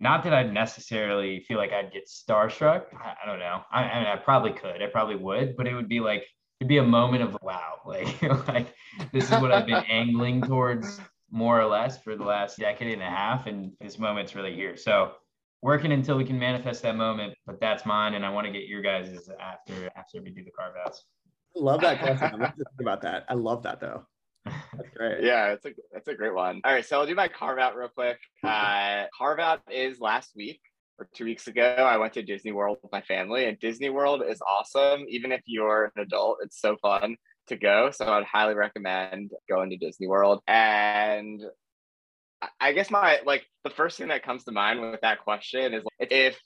not 0.00 0.24
that 0.24 0.32
I'd 0.32 0.52
necessarily 0.52 1.40
feel 1.40 1.58
like 1.58 1.72
I'd 1.72 1.92
get 1.92 2.08
starstruck. 2.08 2.86
I, 2.94 3.14
I 3.22 3.26
don't 3.26 3.38
know. 3.38 3.60
I, 3.70 3.82
I, 3.84 3.98
mean, 3.98 4.08
I 4.08 4.16
probably 4.16 4.52
could. 4.52 4.82
I 4.82 4.86
probably 4.86 5.16
would, 5.16 5.56
but 5.56 5.66
it 5.66 5.74
would 5.74 5.88
be 5.88 6.00
like 6.00 6.24
it'd 6.58 6.68
be 6.68 6.78
a 6.78 6.82
moment 6.82 7.22
of 7.22 7.36
wow, 7.42 7.80
like 7.86 8.20
like 8.48 8.74
this 9.12 9.30
is 9.30 9.40
what 9.40 9.52
I've 9.52 9.66
been 9.66 9.84
angling 9.88 10.42
towards 10.42 11.00
more 11.30 11.60
or 11.60 11.66
less 11.66 12.02
for 12.02 12.16
the 12.16 12.24
last 12.24 12.58
decade 12.58 12.92
and 12.92 13.02
a 13.02 13.10
half, 13.10 13.46
and 13.46 13.72
this 13.80 13.98
moment's 13.98 14.34
really 14.34 14.54
here. 14.54 14.76
So 14.76 15.12
working 15.62 15.92
until 15.92 16.16
we 16.16 16.24
can 16.24 16.38
manifest 16.38 16.82
that 16.82 16.96
moment. 16.96 17.34
But 17.46 17.60
that's 17.60 17.84
mine, 17.86 18.14
and 18.14 18.24
I 18.24 18.30
want 18.30 18.46
to 18.46 18.52
get 18.52 18.66
your 18.66 18.82
guys 18.82 19.08
after 19.40 19.90
after 19.96 20.22
we 20.22 20.30
do 20.30 20.44
the 20.44 20.50
carve 20.50 20.74
outs. 20.84 21.04
Love 21.56 21.80
that 21.82 21.98
question. 22.02 22.28
I'm 22.34 22.40
think 22.40 22.80
about 22.80 23.02
that. 23.02 23.24
I 23.28 23.34
love 23.34 23.62
that 23.64 23.80
though. 23.80 24.06
That's 24.46 24.88
great. 24.96 25.22
yeah, 25.22 25.48
it's 25.48 25.66
a 25.66 25.70
that's 25.92 26.08
a 26.08 26.14
great 26.14 26.34
one. 26.34 26.62
All 26.64 26.72
right, 26.72 26.84
so 26.84 26.98
I'll 26.98 27.06
do 27.06 27.14
my 27.14 27.28
carve 27.28 27.58
out 27.58 27.76
real 27.76 27.88
quick. 27.88 28.18
Uh, 28.42 29.04
carve 29.16 29.38
out 29.38 29.60
is 29.70 30.00
last 30.00 30.32
week 30.34 30.62
or 30.98 31.08
two 31.14 31.26
weeks 31.26 31.46
ago. 31.46 31.62
I 31.62 31.98
went 31.98 32.14
to 32.14 32.22
Disney 32.22 32.52
World 32.52 32.78
with 32.82 32.90
my 32.90 33.02
family, 33.02 33.44
and 33.44 33.58
Disney 33.58 33.90
World 33.90 34.22
is 34.26 34.40
awesome. 34.40 35.04
Even 35.08 35.30
if 35.30 35.42
you're 35.44 35.92
an 35.94 36.02
adult, 36.02 36.38
it's 36.42 36.58
so 36.58 36.78
fun 36.80 37.16
to 37.48 37.56
go. 37.56 37.90
So 37.90 38.06
I'd 38.10 38.24
highly 38.24 38.54
recommend 38.54 39.32
going 39.48 39.68
to 39.70 39.76
Disney 39.76 40.06
World. 40.06 40.40
And 40.48 41.42
I 42.60 42.72
guess 42.72 42.90
my 42.90 43.18
like 43.26 43.44
the 43.64 43.70
first 43.70 43.98
thing 43.98 44.08
that 44.08 44.22
comes 44.22 44.44
to 44.44 44.52
mind 44.52 44.80
with 44.80 45.00
that 45.02 45.20
question 45.20 45.74
is 45.74 45.84
like, 45.98 46.10
if 46.10 46.38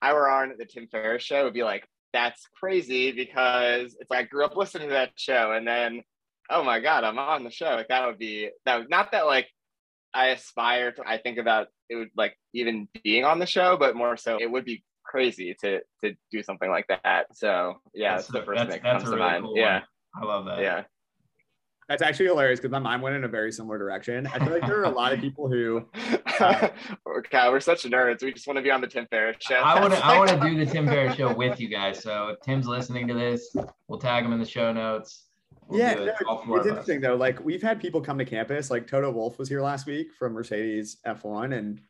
I 0.00 0.14
were 0.14 0.28
on 0.28 0.54
the 0.58 0.64
Tim 0.64 0.88
Ferriss 0.90 1.22
show, 1.22 1.40
it 1.40 1.44
would 1.44 1.54
be 1.54 1.62
like 1.62 1.86
that's 2.12 2.46
crazy 2.58 3.12
because 3.12 3.96
it's 4.00 4.10
like 4.10 4.20
I 4.20 4.22
grew 4.24 4.44
up 4.44 4.56
listening 4.56 4.88
to 4.88 4.94
that 4.94 5.12
show, 5.16 5.52
and 5.52 5.66
then 5.66 6.02
oh 6.50 6.64
my 6.64 6.80
god, 6.80 7.04
I'm 7.04 7.18
on 7.18 7.44
the 7.44 7.50
show. 7.50 7.70
Like 7.70 7.88
that 7.88 8.06
would 8.06 8.18
be 8.18 8.50
that 8.64 8.78
would 8.78 8.90
not 8.90 9.12
that 9.12 9.26
like 9.26 9.48
I 10.14 10.28
aspire 10.28 10.92
to. 10.92 11.02
I 11.06 11.18
think 11.18 11.38
about 11.38 11.68
it 11.88 11.96
would 11.96 12.10
like 12.16 12.36
even 12.54 12.88
being 13.04 13.24
on 13.24 13.38
the 13.38 13.46
show, 13.46 13.76
but 13.76 13.96
more 13.96 14.16
so 14.16 14.38
it 14.40 14.50
would 14.50 14.64
be 14.64 14.82
crazy 15.04 15.54
to 15.60 15.80
to 16.02 16.14
do 16.30 16.42
something 16.42 16.70
like 16.70 16.86
that. 16.88 17.26
So 17.34 17.80
yeah, 17.94 18.16
that's, 18.16 18.28
that's 18.28 18.40
the 18.40 18.46
first 18.46 18.58
that's, 18.58 18.72
thing 18.72 18.82
that 18.82 18.98
comes 18.98 19.10
to 19.10 19.16
mind. 19.16 19.44
Cool 19.44 19.56
yeah, 19.56 19.82
one. 20.14 20.22
I 20.22 20.26
love 20.26 20.44
that. 20.46 20.60
Yeah. 20.60 20.84
That's 21.88 22.02
actually 22.02 22.26
hilarious 22.26 22.60
because 22.60 22.70
my 22.70 22.78
mind 22.78 23.02
went 23.02 23.16
in 23.16 23.24
a 23.24 23.28
very 23.28 23.52
similar 23.52 23.78
direction. 23.78 24.26
I 24.26 24.38
feel 24.38 24.52
like 24.52 24.66
there 24.66 24.80
are 24.80 24.84
a 24.84 24.90
lot 24.90 25.12
of 25.12 25.20
people 25.20 25.48
who. 25.48 25.86
Uh, 26.40 26.68
okay, 27.18 27.48
we're 27.50 27.60
such 27.60 27.84
nerds. 27.84 28.22
We 28.22 28.32
just 28.32 28.48
want 28.48 28.56
to 28.56 28.62
be 28.62 28.70
on 28.70 28.80
the 28.80 28.86
Tim 28.86 29.06
Ferriss 29.10 29.36
show. 29.40 29.56
I 29.56 29.78
want 29.78 29.92
to. 29.92 30.04
I 30.04 30.18
want 30.18 30.30
to 30.30 30.40
do 30.40 30.56
the 30.56 30.66
Tim 30.68 30.86
Ferriss 30.86 31.14
show 31.14 31.32
with 31.32 31.60
you 31.60 31.68
guys. 31.68 32.02
So 32.02 32.28
if 32.28 32.40
Tim's 32.40 32.66
listening 32.66 33.06
to 33.08 33.14
this, 33.14 33.54
we'll 33.86 34.00
tag 34.00 34.24
him 34.24 34.32
in 34.32 34.40
the 34.40 34.46
show 34.46 34.72
notes. 34.72 35.26
We'll 35.68 35.78
yeah, 35.78 35.92
it. 35.92 36.14
no, 36.26 36.56
it's 36.56 36.66
interesting 36.66 37.00
though. 37.00 37.14
Like 37.14 37.44
we've 37.44 37.62
had 37.62 37.80
people 37.80 38.00
come 38.00 38.18
to 38.18 38.24
campus. 38.24 38.70
Like 38.70 38.88
Toto 38.88 39.10
Wolff 39.10 39.38
was 39.38 39.48
here 39.48 39.62
last 39.62 39.86
week 39.86 40.08
from 40.18 40.32
Mercedes 40.32 40.96
F1, 41.06 41.56
and 41.56 41.80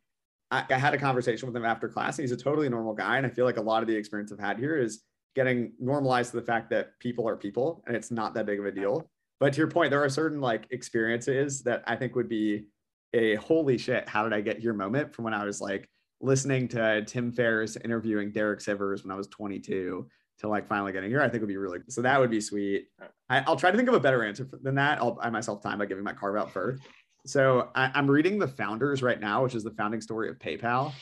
I, 0.50 0.64
I 0.68 0.74
had 0.74 0.92
a 0.92 0.98
conversation 0.98 1.46
with 1.46 1.56
him 1.56 1.64
after 1.64 1.88
class. 1.88 2.18
And 2.18 2.24
he's 2.24 2.32
a 2.32 2.36
totally 2.36 2.68
normal 2.68 2.94
guy, 2.94 3.16
and 3.16 3.26
I 3.26 3.30
feel 3.30 3.44
like 3.44 3.56
a 3.56 3.62
lot 3.62 3.82
of 3.82 3.88
the 3.88 3.96
experience 3.96 4.32
I've 4.32 4.38
had 4.38 4.58
here 4.58 4.76
is 4.76 5.04
getting 5.34 5.72
normalized 5.78 6.32
to 6.32 6.36
the 6.36 6.46
fact 6.46 6.68
that 6.70 6.98
people 6.98 7.26
are 7.26 7.36
people, 7.36 7.82
and 7.86 7.96
it's 7.96 8.10
not 8.10 8.34
that 8.34 8.44
big 8.44 8.60
of 8.60 8.66
a 8.66 8.72
deal. 8.72 9.08
But 9.42 9.54
to 9.54 9.58
your 9.58 9.66
point, 9.66 9.90
there 9.90 10.04
are 10.04 10.08
certain 10.08 10.40
like 10.40 10.68
experiences 10.70 11.64
that 11.64 11.82
I 11.88 11.96
think 11.96 12.14
would 12.14 12.28
be 12.28 12.66
a 13.12 13.34
holy 13.34 13.76
shit, 13.76 14.08
how 14.08 14.22
did 14.22 14.32
I 14.32 14.40
get 14.40 14.60
here 14.60 14.72
moment 14.72 15.12
from 15.12 15.24
when 15.24 15.34
I 15.34 15.44
was 15.44 15.60
like 15.60 15.90
listening 16.20 16.68
to 16.68 17.04
Tim 17.06 17.32
Ferriss 17.32 17.74
interviewing 17.74 18.30
Derek 18.30 18.60
Sivers 18.60 19.02
when 19.02 19.10
I 19.10 19.16
was 19.16 19.26
22 19.26 20.06
to 20.38 20.48
like 20.48 20.68
finally 20.68 20.92
getting 20.92 21.10
here, 21.10 21.20
I 21.20 21.28
think 21.28 21.40
would 21.40 21.48
be 21.48 21.56
really 21.56 21.80
so 21.88 22.02
that 22.02 22.20
would 22.20 22.30
be 22.30 22.40
sweet. 22.40 22.86
I, 23.28 23.40
will 23.40 23.56
try 23.56 23.72
to 23.72 23.76
think 23.76 23.88
of 23.88 23.96
a 23.96 24.00
better 24.00 24.22
answer 24.22 24.46
than 24.62 24.76
that. 24.76 24.98
I'll 24.98 25.16
buy 25.16 25.28
myself 25.28 25.60
time 25.60 25.78
by 25.78 25.86
giving 25.86 26.04
my 26.04 26.12
carve 26.12 26.36
out 26.36 26.52
first. 26.52 26.80
So 27.26 27.68
I, 27.74 27.90
I'm 27.94 28.08
reading 28.08 28.38
The 28.38 28.46
Founders 28.46 29.02
right 29.02 29.18
now, 29.18 29.42
which 29.42 29.56
is 29.56 29.64
the 29.64 29.72
founding 29.72 30.00
story 30.00 30.28
of 30.28 30.38
PayPal. 30.38 30.92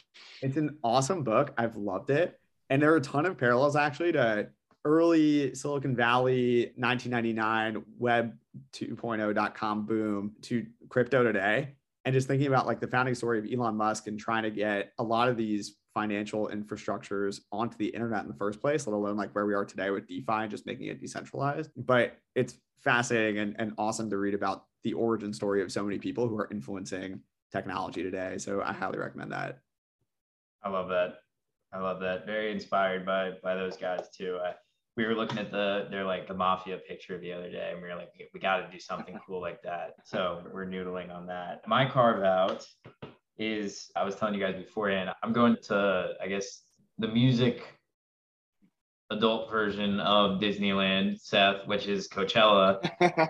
It's 0.41 0.57
an 0.57 0.79
awesome 0.83 1.25
book. 1.25 1.53
I've 1.59 1.77
loved 1.77 2.09
it. 2.09 2.41
And 2.71 2.81
there 2.81 2.91
are 2.95 2.97
a 2.97 3.03
ton 3.03 3.27
of 3.27 3.37
parallels 3.37 3.77
actually 3.77 4.13
to 4.13 4.49
early 4.85 5.55
Silicon 5.55 5.95
Valley 5.95 6.73
1999 6.77 7.85
web 7.99 8.37
2.0.com 8.73 9.87
boom 9.87 10.33
to 10.43 10.67
crypto 10.89 11.23
today 11.23 11.75
and 12.05 12.15
just 12.15 12.27
thinking 12.27 12.47
about 12.47 12.67
like 12.67 12.81
the 12.81 12.87
founding 12.87 13.15
story 13.15 13.39
of 13.39 13.47
Elon 13.53 13.77
Musk 13.77 14.07
and 14.07 14.19
trying 14.19 14.43
to 14.43 14.51
get 14.51 14.93
a 14.99 15.03
lot 15.03 15.29
of 15.29 15.37
these 15.37 15.77
financial 15.93 16.49
infrastructures 16.49 17.41
onto 17.53 17.77
the 17.77 17.89
internet 17.89 18.23
in 18.23 18.29
the 18.29 18.35
first 18.35 18.61
place, 18.61 18.87
let 18.87 18.95
alone 18.95 19.17
like 19.17 19.33
where 19.35 19.45
we 19.45 19.55
are 19.55 19.65
today 19.65 19.91
with 19.91 20.07
DeFi 20.07 20.25
and 20.29 20.51
just 20.51 20.67
making 20.67 20.87
it 20.87 21.01
decentralized. 21.01 21.71
But 21.77 22.17
it's 22.35 22.57
fascinating 22.79 23.39
and, 23.39 23.57
and 23.59 23.73
awesome 23.77 24.09
to 24.11 24.17
read 24.17 24.35
about 24.35 24.65
the 24.83 24.95
origin 24.95 25.33
story 25.33 25.63
of 25.63 25.71
so 25.71 25.83
many 25.83 25.99
people 25.99 26.27
who 26.27 26.39
are 26.39 26.49
influencing 26.51 27.21
technology 27.53 28.03
today. 28.03 28.39
So 28.39 28.63
I 28.63 28.73
highly 28.73 28.99
recommend 28.99 29.33
that. 29.33 29.59
I 30.63 30.71
love 30.71 30.89
that. 30.89 31.19
I 31.73 31.79
love 31.79 32.01
that. 32.01 32.27
Very 32.27 32.51
inspired 32.51 33.05
by 33.05 33.33
by 33.43 33.55
those 33.55 33.77
guys 33.77 34.09
too. 34.17 34.39
I, 34.43 34.55
we 35.01 35.07
were 35.07 35.15
looking 35.15 35.39
at 35.39 35.51
the 35.51 35.87
they're 35.91 36.05
like 36.05 36.29
the 36.29 36.35
mafia 36.35 36.77
picture 36.77 37.19
the 37.19 37.33
other 37.33 37.51
day, 37.51 37.71
and 37.73 37.81
we 37.81 37.89
were 37.89 37.95
like, 37.95 38.11
we 38.35 38.39
got 38.39 38.59
to 38.59 38.71
do 38.71 38.79
something 38.79 39.19
cool 39.27 39.41
like 39.41 39.63
that. 39.63 39.95
So 40.05 40.43
we're 40.53 40.67
noodling 40.67 41.15
on 41.15 41.27
that. 41.29 41.67
My 41.67 41.89
carve 41.89 42.23
out 42.23 42.67
is 43.39 43.91
I 43.97 44.05
was 44.05 44.15
telling 44.17 44.35
you 44.35 44.41
guys 44.41 44.57
beforehand. 44.57 45.11
I'm 45.23 45.33
going 45.33 45.57
to 45.65 46.11
I 46.23 46.29
guess 46.29 46.65
the 46.99 47.09
music 47.09 47.63
adult 49.11 49.51
version 49.51 49.99
of 50.01 50.39
Disneyland, 50.39 51.19
Seth, 51.19 51.67
which 51.67 51.87
is 51.87 52.07
Coachella 52.07 52.79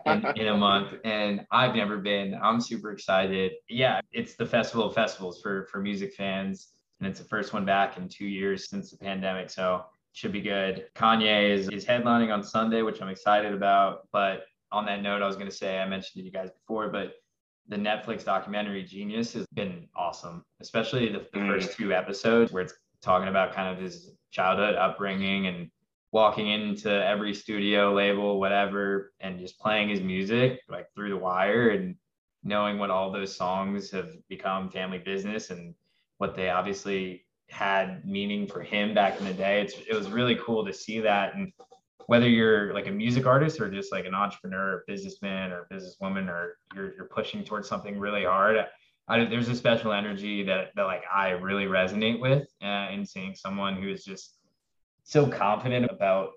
in, 0.07 0.27
in, 0.43 0.49
a 0.49 0.57
month. 0.57 0.95
And 1.05 1.47
I've 1.53 1.75
never 1.75 1.99
been. 1.99 2.39
I'm 2.43 2.61
super 2.61 2.91
excited. 2.91 3.53
Yeah, 3.69 4.01
it's 4.13 4.35
the 4.35 4.45
festival 4.45 4.87
of 4.87 4.95
festivals 4.95 5.41
for 5.41 5.67
for 5.71 5.81
music 5.81 6.15
fans. 6.15 6.73
And 6.99 7.09
it's 7.09 7.21
the 7.21 7.29
first 7.29 7.53
one 7.53 7.65
back 7.65 7.97
in 7.97 8.09
two 8.09 8.27
years 8.27 8.69
since 8.69 8.91
the 8.91 8.99
pandemic. 8.99 9.49
So 9.51 9.85
should 10.13 10.33
be 10.33 10.41
good. 10.41 10.87
Kanye 10.95 11.51
is, 11.51 11.69
is 11.69 11.85
headlining 11.85 12.33
on 12.33 12.43
Sunday, 12.43 12.83
which 12.83 13.01
I'm 13.01 13.09
excited 13.09 13.53
about. 13.53 14.09
But 14.13 14.45
on 14.73 14.85
that 14.87 15.03
note, 15.03 15.23
I 15.23 15.27
was 15.27 15.37
going 15.37 15.49
to 15.49 15.55
say, 15.55 15.79
I 15.79 15.89
mentioned 15.89 16.21
to 16.21 16.23
you 16.23 16.33
guys 16.33 16.51
before, 16.51 16.89
but 16.89 17.15
the 17.69 17.77
Netflix 17.77 18.25
documentary 18.25 18.83
Genius 18.83 19.33
has 19.35 19.47
been 19.55 19.87
awesome, 19.95 20.45
especially 20.61 21.09
the, 21.09 21.27
the 21.33 21.47
first 21.47 21.71
mm. 21.71 21.77
two 21.77 21.93
episodes 21.93 22.53
where 22.53 22.63
it's 22.63 22.75
talking 23.01 23.29
about 23.29 23.55
kind 23.55 23.69
of 23.69 23.83
his 23.83 24.13
childhood 24.33 24.75
upbringing 24.75 25.47
and 25.47 25.71
walking 26.13 26.49
into 26.49 26.91
every 26.91 27.33
studio 27.33 27.93
label, 27.93 28.41
whatever, 28.41 29.13
and 29.21 29.39
just 29.39 29.59
playing 29.61 29.89
his 29.89 30.01
music 30.01 30.61
like 30.69 30.87
through 30.95 31.11
the 31.11 31.17
wire 31.17 31.71
and 31.71 31.95
knowing 32.43 32.79
what 32.79 32.91
all 32.91 33.13
those 33.13 33.37
songs 33.37 33.91
have 33.91 34.11
become 34.29 34.71
family 34.71 34.99
business 34.99 35.51
and 35.51 35.75
what 36.19 36.35
they 36.35 36.51
obviously 36.51 37.25
had 37.51 38.05
meaning 38.05 38.47
for 38.47 38.63
him 38.63 38.95
back 38.95 39.19
in 39.19 39.27
the 39.27 39.33
day. 39.35 39.61
It's, 39.61 39.75
it 39.89 39.95
was 39.95 40.11
really 40.11 40.37
cool 40.37 40.65
to 40.65 40.73
see 40.73 41.01
that. 41.01 41.35
And 41.35 41.53
whether 42.07 42.29
you're 42.29 42.73
like 42.75 42.87
a 42.87 42.91
music 42.91 43.27
artist 43.27 43.61
or 43.61 43.71
just 43.71 43.93
like 43.93 44.05
an 44.05 44.15
entrepreneur 44.15 44.77
or 44.77 44.85
businessman 44.87 45.53
or 45.53 45.67
businesswoman, 45.73 46.29
or 46.29 46.59
you're, 46.75 46.95
you're 46.95 47.09
pushing 47.09 47.45
towards 47.45 47.69
something 47.69 47.99
really 47.99 48.25
hard, 48.25 48.57
I, 49.09 49.25
there's 49.25 49.49
a 49.49 49.55
special 49.55 49.93
energy 49.93 50.43
that, 50.45 50.69
that 50.77 50.85
like 50.85 51.03
I 51.13 51.31
really 51.31 51.67
resonate 51.67 52.21
with 52.21 52.49
uh, 52.63 52.89
in 52.93 53.05
seeing 53.05 53.35
someone 53.35 53.81
who 53.81 53.89
is 53.89 54.05
just 54.05 54.37
so 55.03 55.27
confident 55.27 55.91
about 55.91 56.31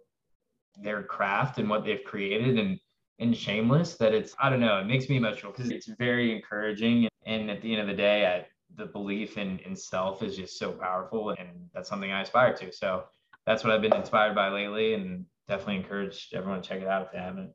their 0.82 1.04
craft 1.04 1.60
and 1.60 1.70
what 1.70 1.86
they've 1.86 2.04
created 2.04 2.58
and 2.58 2.80
and 3.20 3.38
shameless 3.38 3.96
that 3.98 4.14
it's 4.14 4.36
I 4.42 4.50
don't 4.50 4.60
know 4.60 4.80
it 4.80 4.88
makes 4.88 5.08
me 5.08 5.18
emotional 5.18 5.52
because 5.52 5.70
it's 5.70 5.88
very 6.00 6.36
encouraging 6.36 7.08
and 7.28 7.52
at 7.52 7.62
the 7.62 7.72
end 7.72 7.82
of 7.82 7.88
the 7.88 7.94
day 7.94 8.26
I, 8.26 8.46
the 8.76 8.86
belief 8.86 9.38
in 9.38 9.60
in 9.60 9.76
self 9.76 10.24
is 10.24 10.36
just 10.36 10.58
so 10.58 10.72
powerful 10.72 11.32
and 11.32 11.50
that's 11.74 11.90
something 11.90 12.12
I 12.12 12.22
aspire 12.22 12.54
to 12.58 12.72
so 12.72 13.06
that's 13.46 13.64
what 13.64 13.74
I've 13.74 13.82
been 13.82 13.96
inspired 13.96 14.36
by 14.36 14.50
lately 14.50 14.94
and 14.94 15.26
definitely 15.48 15.78
encourage 15.78 16.30
everyone 16.34 16.62
to 16.62 16.68
check 16.68 16.82
it 16.82 16.88
out 16.88 17.06
if 17.06 17.12
they 17.12 17.20
haven't. 17.20 17.52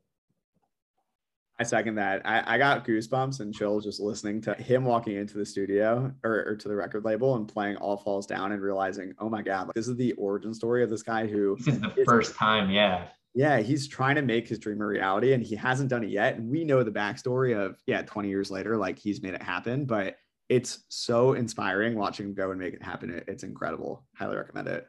I 1.59 1.63
second 1.63 1.95
that. 1.95 2.21
I, 2.25 2.55
I 2.55 2.57
got 2.57 2.85
goosebumps 2.85 3.41
and 3.41 3.53
chills 3.53 3.83
just 3.83 3.99
listening 3.99 4.39
to 4.41 4.53
him 4.53 4.85
walking 4.85 5.17
into 5.17 5.37
the 5.37 5.45
studio 5.45 6.13
or, 6.23 6.45
or, 6.47 6.55
to 6.55 6.67
the 6.69 6.75
record 6.75 7.03
label 7.03 7.35
and 7.35 7.49
playing 7.49 7.75
All 7.77 7.97
Falls 7.97 8.25
Down 8.25 8.53
and 8.53 8.61
realizing, 8.61 9.13
oh 9.19 9.27
my 9.27 9.41
God, 9.41 9.69
this 9.75 9.89
is 9.89 9.97
the 9.97 10.13
origin 10.13 10.53
story 10.53 10.83
of 10.83 10.89
this 10.89 11.03
guy 11.03 11.27
who. 11.27 11.57
This 11.57 11.75
is 11.75 11.81
the 11.81 11.93
is, 11.97 12.05
first 12.05 12.35
time, 12.35 12.69
yeah. 12.69 13.07
Yeah, 13.35 13.59
he's 13.59 13.89
trying 13.89 14.15
to 14.15 14.21
make 14.21 14.47
his 14.47 14.57
dream 14.57 14.79
a 14.79 14.85
reality 14.85 15.33
and 15.33 15.43
he 15.43 15.55
hasn't 15.55 15.89
done 15.89 16.03
it 16.03 16.09
yet. 16.09 16.37
And 16.37 16.49
we 16.49 16.63
know 16.63 16.81
the 16.81 16.91
backstory 16.91 17.57
of, 17.57 17.77
yeah, 17.85 18.03
20 18.03 18.29
years 18.29 18.49
later, 18.49 18.77
like 18.77 18.97
he's 18.97 19.21
made 19.21 19.33
it 19.33 19.43
happen. 19.43 19.83
But 19.83 20.15
it's 20.49 20.83
so 20.89 21.33
inspiring 21.33 21.95
watching 21.95 22.27
him 22.27 22.33
go 22.33 22.51
and 22.51 22.59
make 22.59 22.73
it 22.73 22.83
happen. 22.83 23.11
It, 23.11 23.25
it's 23.27 23.43
incredible. 23.43 24.03
Highly 24.15 24.35
recommend 24.35 24.67
it. 24.67 24.87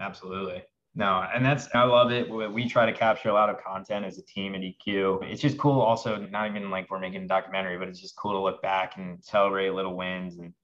Absolutely. 0.00 0.62
No, 0.96 1.26
and 1.34 1.44
that's 1.44 1.68
I 1.74 1.82
love 1.82 2.12
it. 2.12 2.30
We 2.30 2.68
try 2.68 2.86
to 2.86 2.92
capture 2.92 3.28
a 3.28 3.32
lot 3.32 3.50
of 3.50 3.58
content 3.62 4.04
as 4.04 4.16
a 4.18 4.22
team 4.22 4.54
at 4.54 4.60
EQ. 4.60 5.24
It's 5.24 5.42
just 5.42 5.58
cool. 5.58 5.80
Also, 5.80 6.24
not 6.30 6.48
even 6.48 6.70
like 6.70 6.88
we're 6.88 7.00
making 7.00 7.24
a 7.24 7.26
documentary, 7.26 7.76
but 7.78 7.88
it's 7.88 8.00
just 8.00 8.14
cool 8.14 8.32
to 8.32 8.38
look 8.38 8.62
back 8.62 8.96
and 8.96 9.22
celebrate 9.22 9.70
little 9.70 9.96
wins 9.96 10.38
and 10.38 10.54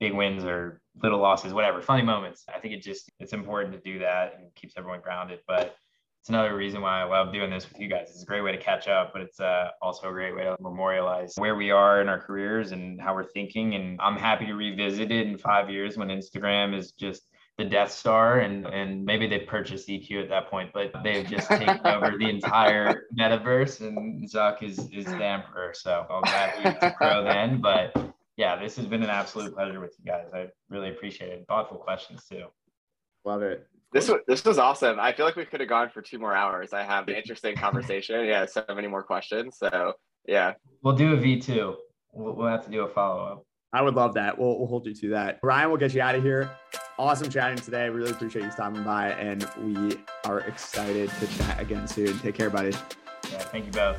big 0.00 0.14
wins 0.14 0.42
or 0.42 0.80
little 1.00 1.20
losses, 1.20 1.52
whatever, 1.52 1.80
funny 1.80 2.02
moments. 2.02 2.44
I 2.52 2.58
think 2.58 2.74
it 2.74 2.82
just 2.82 3.10
it's 3.20 3.32
important 3.32 3.72
to 3.72 3.80
do 3.80 4.00
that 4.00 4.34
and 4.36 4.52
keeps 4.56 4.74
everyone 4.76 5.00
grounded. 5.00 5.40
But 5.46 5.76
it's 6.28 6.34
another 6.34 6.54
reason 6.54 6.82
why 6.82 7.00
I 7.00 7.04
love 7.04 7.32
doing 7.32 7.48
this 7.48 7.66
with 7.66 7.80
you 7.80 7.88
guys. 7.88 8.10
It's 8.10 8.22
a 8.22 8.26
great 8.26 8.42
way 8.42 8.52
to 8.52 8.58
catch 8.58 8.86
up, 8.86 9.14
but 9.14 9.22
it's 9.22 9.40
uh, 9.40 9.70
also 9.80 10.10
a 10.10 10.12
great 10.12 10.36
way 10.36 10.44
to 10.44 10.58
memorialize 10.60 11.32
where 11.38 11.56
we 11.56 11.70
are 11.70 12.02
in 12.02 12.08
our 12.10 12.20
careers 12.20 12.72
and 12.72 13.00
how 13.00 13.14
we're 13.14 13.30
thinking. 13.30 13.76
And 13.76 13.98
I'm 13.98 14.14
happy 14.14 14.44
to 14.44 14.52
revisit 14.52 15.10
it 15.10 15.26
in 15.26 15.38
five 15.38 15.70
years 15.70 15.96
when 15.96 16.08
Instagram 16.08 16.76
is 16.76 16.92
just 16.92 17.30
the 17.56 17.64
Death 17.64 17.92
Star, 17.92 18.40
and 18.40 18.66
and 18.66 19.06
maybe 19.06 19.26
they 19.26 19.38
purchased 19.38 19.88
EQ 19.88 20.24
at 20.24 20.28
that 20.28 20.50
point, 20.50 20.70
but 20.74 20.92
they've 21.02 21.26
just 21.26 21.48
taken 21.48 21.80
over 21.86 22.18
the 22.18 22.28
entire 22.28 23.04
metaverse, 23.18 23.80
and 23.80 24.30
Zuck 24.30 24.62
is 24.62 24.78
is 24.92 25.06
the 25.06 25.24
emperor. 25.24 25.72
So 25.72 26.04
I'll 26.10 26.20
gladly 26.20 26.78
to 26.78 26.94
grow 26.98 27.24
then. 27.24 27.62
But 27.62 27.96
yeah, 28.36 28.60
this 28.60 28.76
has 28.76 28.84
been 28.84 29.02
an 29.02 29.08
absolute 29.08 29.54
pleasure 29.54 29.80
with 29.80 29.96
you 29.98 30.04
guys. 30.04 30.28
I 30.34 30.48
really 30.68 30.90
appreciate 30.90 31.30
it. 31.30 31.46
Thoughtful 31.48 31.78
questions 31.78 32.26
too. 32.28 32.48
Love 33.24 33.40
it. 33.40 33.66
This 33.92 34.08
was 34.08 34.20
this 34.26 34.44
was 34.44 34.58
awesome. 34.58 35.00
I 35.00 35.12
feel 35.12 35.24
like 35.24 35.36
we 35.36 35.46
could 35.46 35.60
have 35.60 35.68
gone 35.68 35.88
for 35.88 36.02
two 36.02 36.18
more 36.18 36.34
hours. 36.34 36.72
I 36.72 36.82
have 36.82 37.08
an 37.08 37.14
interesting 37.14 37.56
conversation. 37.56 38.26
Yeah, 38.26 38.44
so 38.44 38.64
many 38.68 38.86
more 38.86 39.02
questions. 39.02 39.56
So 39.58 39.94
yeah, 40.26 40.54
we'll 40.82 40.96
do 40.96 41.14
a 41.14 41.16
V 41.16 41.40
two. 41.40 41.76
We'll, 42.12 42.34
we'll 42.34 42.48
have 42.48 42.64
to 42.66 42.70
do 42.70 42.82
a 42.82 42.88
follow 42.88 43.24
up. 43.24 43.44
I 43.72 43.82
would 43.82 43.94
love 43.94 44.14
that. 44.14 44.38
We'll, 44.38 44.58
we'll 44.58 44.66
hold 44.66 44.86
you 44.86 44.94
to 44.94 45.10
that. 45.10 45.38
Ryan, 45.42 45.68
we'll 45.68 45.78
get 45.78 45.94
you 45.94 46.00
out 46.00 46.14
of 46.14 46.22
here. 46.22 46.50
Awesome 46.98 47.30
chatting 47.30 47.58
today. 47.58 47.88
Really 47.88 48.10
appreciate 48.10 48.44
you 48.44 48.50
stopping 48.50 48.82
by, 48.82 49.10
and 49.12 49.46
we 49.60 49.98
are 50.24 50.40
excited 50.40 51.10
to 51.20 51.26
chat 51.38 51.60
again 51.60 51.86
soon. 51.86 52.18
Take 52.18 52.34
care, 52.34 52.50
buddy. 52.50 52.74
Yeah, 53.30 53.38
thank 53.38 53.66
you 53.66 53.72
both. 53.72 53.96